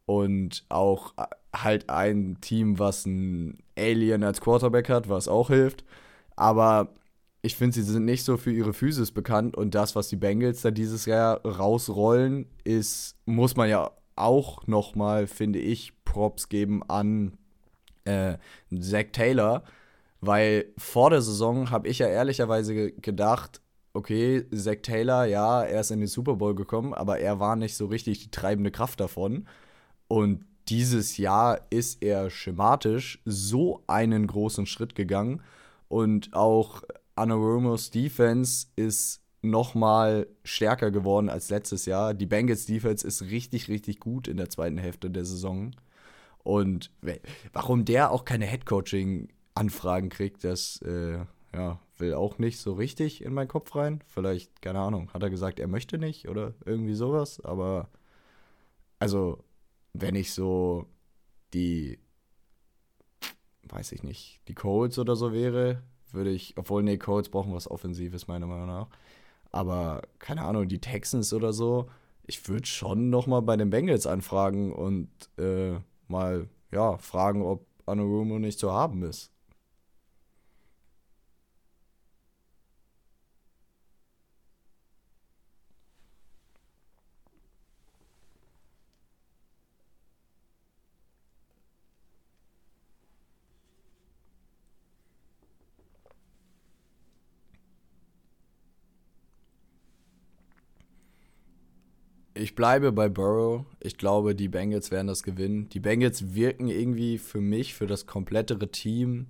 und 0.06 0.64
auch 0.68 1.12
äh, 1.18 1.24
halt 1.54 1.90
ein 1.90 2.38
Team, 2.40 2.78
was 2.78 3.04
ein 3.06 3.58
Alien 3.76 4.22
als 4.22 4.40
Quarterback 4.40 4.88
hat, 4.88 5.08
was 5.08 5.28
auch 5.28 5.48
hilft. 5.48 5.84
Aber 6.36 6.94
ich 7.42 7.56
finde, 7.56 7.74
sie 7.74 7.82
sind 7.82 8.04
nicht 8.04 8.24
so 8.24 8.36
für 8.36 8.52
ihre 8.52 8.72
Physis 8.72 9.10
bekannt 9.12 9.56
und 9.56 9.74
das, 9.74 9.94
was 9.94 10.08
die 10.08 10.16
Bengals 10.16 10.62
da 10.62 10.70
dieses 10.70 11.06
Jahr 11.06 11.44
rausrollen, 11.44 12.46
ist, 12.64 13.16
muss 13.26 13.56
man 13.56 13.68
ja 13.68 13.90
auch 14.16 14.66
nochmal, 14.66 15.26
finde 15.26 15.58
ich, 15.58 15.92
Props 16.04 16.48
geben 16.48 16.82
an 16.88 17.36
äh, 18.06 18.38
Zach 18.80 19.06
Taylor, 19.12 19.62
weil 20.20 20.66
vor 20.78 21.10
der 21.10 21.22
Saison 21.22 21.70
habe 21.70 21.88
ich 21.88 21.98
ja 21.98 22.08
ehrlicherweise 22.08 22.92
gedacht, 22.92 23.60
okay, 23.92 24.44
Zach 24.54 24.82
Taylor, 24.82 25.24
ja, 25.24 25.62
er 25.62 25.80
ist 25.80 25.90
in 25.90 26.00
den 26.00 26.08
Super 26.08 26.36
Bowl 26.36 26.54
gekommen, 26.54 26.94
aber 26.94 27.18
er 27.18 27.40
war 27.40 27.56
nicht 27.56 27.76
so 27.76 27.86
richtig 27.86 28.20
die 28.20 28.30
treibende 28.30 28.70
Kraft 28.70 29.00
davon. 29.00 29.46
Und 30.08 30.44
dieses 30.68 31.16
Jahr 31.16 31.60
ist 31.70 32.02
er 32.02 32.30
schematisch 32.30 33.20
so 33.24 33.82
einen 33.86 34.26
großen 34.26 34.66
Schritt 34.66 34.94
gegangen 34.94 35.42
und 35.88 36.34
auch 36.34 36.82
Anoromos 37.14 37.90
Defense 37.90 38.66
ist 38.76 39.22
noch 39.42 39.74
mal 39.74 40.26
stärker 40.44 40.90
geworden 40.90 41.28
als 41.28 41.50
letztes 41.50 41.86
Jahr. 41.86 42.14
Die 42.14 42.26
Bengals 42.26 42.66
Defense 42.66 43.06
ist 43.06 43.22
richtig, 43.22 43.68
richtig 43.68 44.00
gut 44.00 44.28
in 44.28 44.36
der 44.36 44.50
zweiten 44.50 44.78
Hälfte 44.78 45.08
der 45.08 45.24
Saison. 45.24 45.70
Und 46.46 46.92
warum 47.52 47.84
der 47.84 48.12
auch 48.12 48.24
keine 48.24 48.46
Headcoaching-Anfragen 48.46 50.10
kriegt, 50.10 50.44
das 50.44 50.80
äh, 50.82 51.18
ja, 51.52 51.80
will 51.98 52.14
auch 52.14 52.38
nicht 52.38 52.58
so 52.60 52.74
richtig 52.74 53.24
in 53.24 53.34
meinen 53.34 53.48
Kopf 53.48 53.74
rein. 53.74 54.00
Vielleicht, 54.06 54.62
keine 54.62 54.78
Ahnung, 54.78 55.12
hat 55.12 55.24
er 55.24 55.30
gesagt, 55.30 55.58
er 55.58 55.66
möchte 55.66 55.98
nicht 55.98 56.28
oder 56.28 56.54
irgendwie 56.64 56.94
sowas. 56.94 57.40
Aber 57.40 57.88
also, 59.00 59.42
wenn 59.92 60.14
ich 60.14 60.32
so 60.32 60.86
die, 61.52 61.98
weiß 63.64 63.90
ich 63.90 64.04
nicht, 64.04 64.40
die 64.46 64.54
Colts 64.54 65.00
oder 65.00 65.16
so 65.16 65.32
wäre, 65.32 65.82
würde 66.12 66.30
ich, 66.30 66.56
obwohl, 66.56 66.84
nee, 66.84 66.96
Colts 66.96 67.28
brauchen 67.28 67.54
was 67.54 67.68
Offensives, 67.68 68.28
meiner 68.28 68.46
Meinung 68.46 68.68
nach. 68.68 68.88
Aber, 69.50 70.02
keine 70.20 70.42
Ahnung, 70.42 70.68
die 70.68 70.80
Texans 70.80 71.32
oder 71.32 71.52
so, 71.52 71.90
ich 72.24 72.48
würde 72.48 72.66
schon 72.66 73.10
noch 73.10 73.26
mal 73.26 73.42
bei 73.42 73.56
den 73.56 73.70
Bengals 73.70 74.06
anfragen 74.06 74.72
und 74.72 75.08
äh, 75.38 75.80
mal 76.08 76.48
ja, 76.70 76.98
fragen, 76.98 77.42
ob 77.42 77.66
Anurumo 77.86 78.38
nicht 78.38 78.58
zu 78.58 78.72
haben 78.72 79.02
ist. 79.02 79.32
Ich 102.46 102.54
bleibe 102.54 102.92
bei 102.92 103.08
Burrow. 103.08 103.64
Ich 103.80 103.98
glaube, 103.98 104.36
die 104.36 104.46
Bengals 104.46 104.92
werden 104.92 105.08
das 105.08 105.24
gewinnen. 105.24 105.68
Die 105.70 105.80
Bengals 105.80 106.36
wirken 106.36 106.68
irgendwie 106.68 107.18
für 107.18 107.40
mich, 107.40 107.74
für 107.74 107.88
das 107.88 108.06
komplettere 108.06 108.70
Team. 108.70 109.26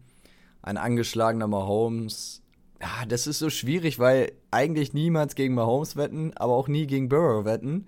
Ein 0.60 0.76
angeschlagener 0.76 1.46
Mahomes. 1.48 2.42
Ja, 2.78 3.06
das 3.08 3.26
ist 3.26 3.38
so 3.38 3.48
schwierig, 3.48 3.98
weil 3.98 4.32
eigentlich 4.50 4.92
niemals 4.92 5.34
gegen 5.34 5.54
Mahomes 5.54 5.96
wetten, 5.96 6.32
aber 6.36 6.52
auch 6.52 6.68
nie 6.68 6.86
gegen 6.86 7.08
Burrow 7.08 7.46
wetten. 7.46 7.86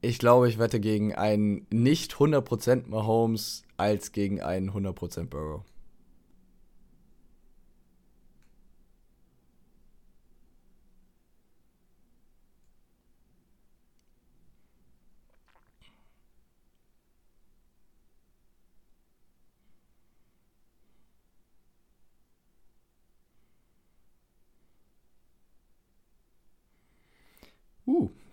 Ich 0.00 0.18
glaube, 0.18 0.48
ich 0.48 0.58
wette 0.58 0.80
gegen 0.80 1.14
einen 1.14 1.66
nicht 1.70 2.14
100% 2.14 2.88
Mahomes 2.88 3.64
als 3.76 4.12
gegen 4.12 4.40
einen 4.40 4.70
100% 4.70 5.26
Burrow. 5.26 5.60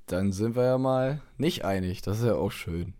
Dann 0.08 0.32
sind 0.32 0.55
wir 0.55 0.64
ja 0.64 0.78
mal 0.78 1.22
nicht 1.38 1.66
einig. 1.66 2.01
Das 2.01 2.20
ist 2.20 2.26
ja 2.26 2.36
auch 2.36 2.51
schön. 2.51 2.93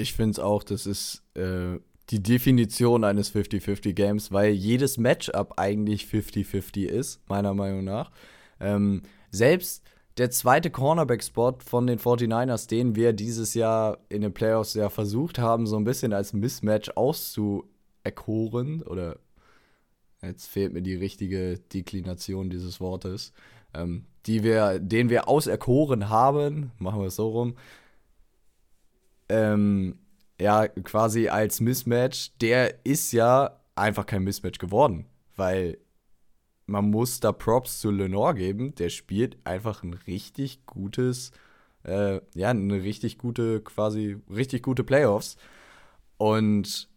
Ich 0.00 0.14
finde 0.14 0.32
es 0.32 0.38
auch, 0.38 0.62
das 0.62 0.86
ist 0.86 1.22
äh, 1.34 1.78
die 2.08 2.22
Definition 2.22 3.04
eines 3.04 3.32
50-50-Games, 3.34 4.32
weil 4.32 4.52
jedes 4.52 4.98
Matchup 4.98 5.54
eigentlich 5.58 6.04
50-50 6.04 6.86
ist, 6.86 7.20
meiner 7.28 7.54
Meinung 7.54 7.84
nach. 7.84 8.10
Ähm, 8.58 9.02
selbst 9.30 9.84
der 10.18 10.30
zweite 10.30 10.70
Cornerback-Spot 10.70 11.58
von 11.64 11.86
den 11.86 11.98
49ers, 11.98 12.68
den 12.68 12.96
wir 12.96 13.12
dieses 13.12 13.54
Jahr 13.54 13.98
in 14.08 14.22
den 14.22 14.34
Playoffs 14.34 14.74
ja 14.74 14.88
versucht 14.90 15.38
haben, 15.38 15.66
so 15.66 15.76
ein 15.76 15.84
bisschen 15.84 16.12
als 16.12 16.32
Mismatch 16.32 16.90
auszuerkoren, 16.96 18.82
oder 18.82 19.18
jetzt 20.20 20.46
fehlt 20.46 20.72
mir 20.72 20.82
die 20.82 20.96
richtige 20.96 21.58
Deklination 21.58 22.50
dieses 22.50 22.80
Wortes, 22.80 23.32
ähm, 23.72 24.04
die 24.26 24.42
wir, 24.42 24.78
den 24.80 25.10
wir 25.10 25.28
auserkoren 25.28 26.08
haben, 26.08 26.72
machen 26.78 27.00
wir 27.00 27.06
es 27.06 27.16
so 27.16 27.28
rum, 27.28 27.54
ähm, 29.30 29.98
ja, 30.40 30.66
quasi 30.68 31.28
als 31.28 31.60
Mismatch, 31.60 32.32
der 32.40 32.84
ist 32.84 33.12
ja 33.12 33.60
einfach 33.76 34.04
kein 34.04 34.24
Mismatch 34.24 34.58
geworden, 34.58 35.06
weil 35.36 35.78
man 36.66 36.90
muss 36.90 37.20
da 37.20 37.32
Props 37.32 37.80
zu 37.80 37.90
Lenore 37.90 38.34
geben, 38.34 38.74
der 38.74 38.90
spielt 38.90 39.38
einfach 39.44 39.82
ein 39.82 39.94
richtig 39.94 40.66
gutes, 40.66 41.30
äh, 41.84 42.20
ja, 42.34 42.50
eine 42.50 42.82
richtig 42.82 43.18
gute, 43.18 43.60
quasi 43.60 44.18
richtig 44.28 44.62
gute 44.62 44.84
Playoffs. 44.84 45.36
Und 46.16 46.88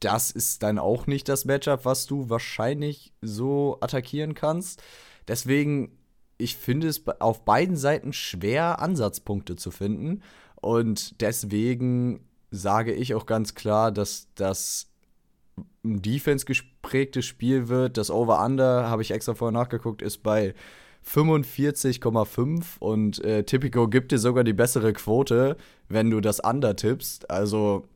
das 0.00 0.30
ist 0.30 0.62
dann 0.62 0.78
auch 0.78 1.06
nicht 1.06 1.28
das 1.28 1.44
Matchup, 1.44 1.84
was 1.84 2.06
du 2.06 2.30
wahrscheinlich 2.30 3.12
so 3.20 3.78
attackieren 3.80 4.34
kannst. 4.34 4.82
Deswegen, 5.28 5.98
ich 6.38 6.56
finde 6.56 6.88
es 6.88 7.06
auf 7.20 7.44
beiden 7.44 7.76
Seiten 7.76 8.12
schwer, 8.12 8.80
Ansatzpunkte 8.80 9.56
zu 9.56 9.70
finden. 9.70 10.22
Und 10.60 11.20
deswegen 11.20 12.20
sage 12.50 12.92
ich 12.92 13.14
auch 13.14 13.26
ganz 13.26 13.54
klar, 13.54 13.92
dass 13.92 14.28
das 14.34 14.90
ein 15.84 16.02
Defense 16.02 16.44
geprägtes 16.44 17.24
Spiel 17.24 17.68
wird. 17.68 17.96
Das 17.96 18.10
Over-Under, 18.10 18.88
habe 18.88 19.02
ich 19.02 19.10
extra 19.10 19.34
vorher 19.34 19.58
nachgeguckt, 19.58 20.02
ist 20.02 20.22
bei 20.22 20.54
45,5 21.06 22.78
und 22.78 23.24
äh, 23.24 23.44
Tipico 23.44 23.88
gibt 23.88 24.12
dir 24.12 24.18
sogar 24.18 24.44
die 24.44 24.52
bessere 24.52 24.92
Quote, 24.92 25.56
wenn 25.88 26.10
du 26.10 26.20
das 26.20 26.40
Under 26.40 26.76
tippst. 26.76 27.30
Also, 27.30 27.88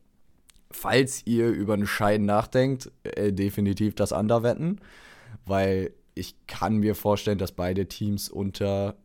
falls 0.71 1.25
ihr 1.25 1.49
über 1.49 1.75
einen 1.75 1.87
Schein 1.87 2.25
nachdenkt, 2.25 2.91
äh, 3.03 3.31
definitiv 3.31 3.93
das 3.95 4.11
Under 4.11 4.41
wetten, 4.41 4.79
weil 5.45 5.93
ich 6.15 6.35
kann 6.47 6.77
mir 6.77 6.95
vorstellen, 6.95 7.37
dass 7.37 7.51
beide 7.51 7.87
Teams 7.87 8.29
unter 8.29 8.95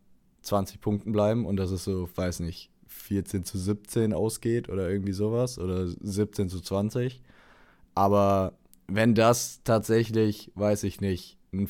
20 0.43 0.81
Punkten 0.81 1.13
bleiben 1.13 1.45
und 1.45 1.57
das 1.57 1.71
ist 1.71 1.85
so, 1.85 2.09
weiß 2.15 2.41
nicht, 2.41 2.70
14 2.91 3.45
zu 3.45 3.59
17 3.59 4.13
ausgeht 4.13 4.69
oder 4.69 4.89
irgendwie 4.91 5.13
sowas 5.13 5.59
oder 5.59 5.87
17 5.87 6.49
zu 6.49 6.61
20. 6.61 7.23
Aber 7.95 8.53
wenn 8.87 9.15
das 9.15 9.61
tatsächlich, 9.65 10.51
weiß 10.55 10.85
ich 10.85 11.01
nicht, 11.01 11.39
ein 11.53 11.69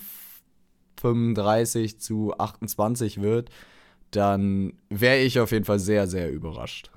35 1.00 1.98
zu 2.00 2.34
28 2.36 3.20
wird, 3.22 3.50
dann 4.10 4.74
wäre 4.88 5.18
ich 5.18 5.40
auf 5.40 5.52
jeden 5.52 5.64
Fall 5.64 5.78
sehr, 5.78 6.06
sehr 6.06 6.30
überrascht. 6.30 6.90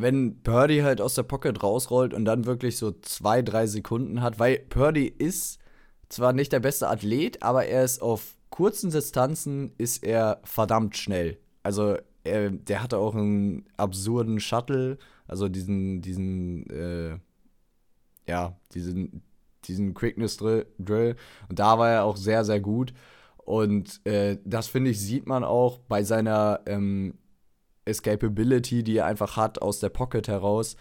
Wenn 0.00 0.42
Purdy 0.42 0.80
halt 0.80 1.00
aus 1.00 1.14
der 1.14 1.22
Pocket 1.22 1.62
rausrollt 1.62 2.14
und 2.14 2.24
dann 2.24 2.46
wirklich 2.46 2.78
so 2.78 2.92
zwei, 3.02 3.42
drei 3.42 3.66
Sekunden 3.66 4.22
hat, 4.22 4.38
weil 4.38 4.58
Purdy 4.58 5.06
ist 5.06 5.58
zwar 6.08 6.32
nicht 6.32 6.52
der 6.52 6.60
beste 6.60 6.88
Athlet, 6.88 7.42
aber 7.42 7.66
er 7.66 7.84
ist 7.84 8.00
auf 8.00 8.36
kurzen 8.50 8.90
Distanzen 8.90 9.72
ist 9.78 10.04
er 10.04 10.40
verdammt 10.44 10.96
schnell. 10.96 11.38
Also 11.62 11.96
er, 12.22 12.50
der 12.50 12.82
hatte 12.82 12.98
auch 12.98 13.14
einen 13.14 13.64
absurden 13.76 14.40
Shuttle, 14.40 14.98
also 15.26 15.48
diesen, 15.48 16.00
diesen, 16.02 16.70
äh, 16.70 17.18
ja, 18.28 18.56
diesen, 18.72 19.22
diesen 19.64 19.94
Quickness 19.94 20.36
Drill. 20.36 21.16
Und 21.48 21.58
da 21.58 21.78
war 21.78 21.90
er 21.90 22.04
auch 22.04 22.16
sehr, 22.16 22.44
sehr 22.44 22.60
gut. 22.60 22.94
Und 23.38 24.04
äh, 24.06 24.38
das 24.44 24.68
finde 24.68 24.90
ich, 24.90 25.00
sieht 25.00 25.26
man 25.26 25.44
auch 25.44 25.78
bei 25.78 26.02
seiner 26.02 26.60
ähm, 26.66 27.14
Escapability, 27.84 28.82
die 28.82 28.98
er 28.98 29.06
einfach 29.06 29.36
hat 29.36 29.60
aus 29.60 29.80
der 29.80 29.90
Pocket 29.90 30.26
heraus. 30.28 30.76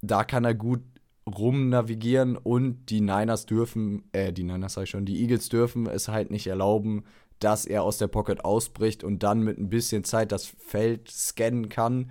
Da 0.00 0.24
kann 0.24 0.44
er 0.44 0.54
gut 0.54 0.80
rumnavigieren 1.26 2.36
und 2.36 2.86
die 2.86 3.00
Niners 3.00 3.46
dürfen, 3.46 4.04
äh, 4.12 4.32
die 4.32 4.42
Niners 4.42 4.74
sag 4.74 4.84
ich 4.84 4.90
schon, 4.90 5.04
die 5.04 5.20
Eagles 5.20 5.48
dürfen 5.48 5.86
es 5.86 6.08
halt 6.08 6.30
nicht 6.30 6.46
erlauben, 6.48 7.04
dass 7.38 7.64
er 7.64 7.82
aus 7.82 7.98
der 7.98 8.08
Pocket 8.08 8.44
ausbricht 8.44 9.04
und 9.04 9.22
dann 9.22 9.42
mit 9.42 9.58
ein 9.58 9.68
bisschen 9.68 10.04
Zeit 10.04 10.32
das 10.32 10.46
Feld 10.46 11.10
scannen 11.10 11.68
kann, 11.68 12.10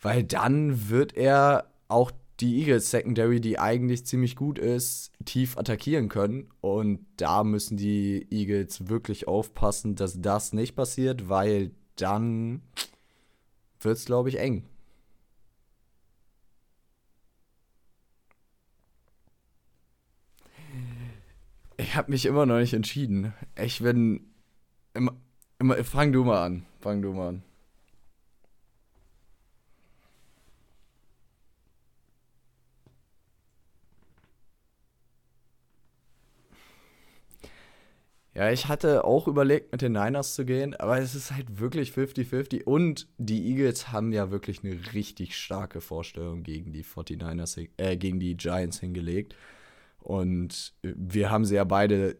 weil 0.00 0.24
dann 0.24 0.88
wird 0.88 1.16
er 1.16 1.70
auch 1.88 2.10
die 2.40 2.60
Eagles 2.60 2.90
Secondary, 2.90 3.40
die 3.40 3.58
eigentlich 3.58 4.04
ziemlich 4.04 4.36
gut 4.36 4.58
ist, 4.58 5.10
tief 5.24 5.56
attackieren 5.56 6.08
können. 6.08 6.50
Und 6.60 7.06
da 7.16 7.44
müssen 7.44 7.78
die 7.78 8.26
Eagles 8.30 8.88
wirklich 8.88 9.26
aufpassen, 9.26 9.94
dass 9.94 10.20
das 10.20 10.52
nicht 10.52 10.76
passiert, 10.76 11.30
weil 11.30 11.70
dann 11.96 12.60
wird 13.80 13.96
es, 13.96 14.04
glaube 14.04 14.28
ich, 14.28 14.38
eng. 14.38 14.64
Ich 21.78 21.94
habe 21.94 22.10
mich 22.10 22.24
immer 22.26 22.46
noch 22.46 22.58
nicht 22.58 22.72
entschieden. 22.72 23.34
Ich 23.56 23.80
bin. 23.80 24.32
Immer, 24.94 25.14
immer, 25.58 25.82
fang 25.84 26.12
du 26.12 26.24
mal 26.24 26.44
an. 26.44 26.66
Fang 26.80 27.02
du 27.02 27.12
mal 27.12 27.28
an. 27.28 27.42
Ja, 38.36 38.50
ich 38.50 38.68
hatte 38.68 39.06
auch 39.06 39.28
überlegt, 39.28 39.72
mit 39.72 39.80
den 39.80 39.92
Niners 39.92 40.34
zu 40.34 40.44
gehen, 40.44 40.74
aber 40.74 40.98
es 40.98 41.14
ist 41.14 41.32
halt 41.32 41.58
wirklich 41.58 41.92
50-50. 41.92 42.64
Und 42.64 43.08
die 43.16 43.48
Eagles 43.48 43.92
haben 43.92 44.12
ja 44.12 44.30
wirklich 44.30 44.62
eine 44.62 44.78
richtig 44.92 45.38
starke 45.38 45.80
Vorstellung 45.80 46.42
gegen 46.42 46.70
die 46.70 46.84
49ers, 46.84 47.66
äh, 47.78 47.96
gegen 47.96 48.20
die 48.20 48.36
Giants 48.36 48.78
hingelegt. 48.78 49.34
Und 50.00 50.74
wir 50.82 51.30
haben 51.30 51.46
sie 51.46 51.54
ja 51.54 51.64
beide 51.64 52.18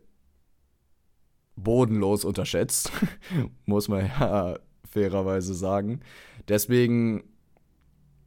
bodenlos 1.54 2.24
unterschätzt, 2.24 2.90
muss 3.66 3.88
man 3.88 4.06
ja 4.06 4.58
fairerweise 4.88 5.52
sagen. 5.52 6.00
Deswegen, 6.48 7.24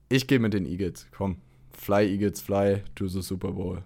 ich 0.09 0.27
gehe 0.27 0.37
mit 0.37 0.53
den 0.53 0.67
Eagles. 0.67 1.07
Komm, 1.09 1.37
fly 1.71 2.05
Eagles, 2.05 2.39
fly 2.39 2.83
to 2.93 3.07
the 3.07 3.23
Super 3.23 3.51
Bowl. 3.51 3.83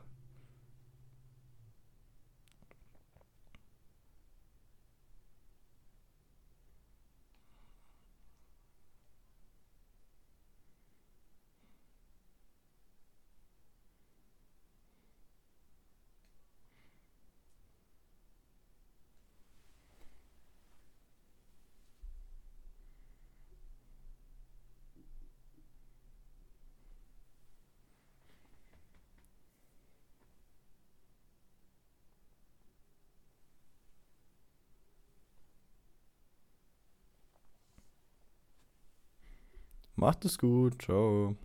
Macht 40.03 40.25
es 40.25 40.37
gut. 40.37 40.81
Ciao. 40.81 41.37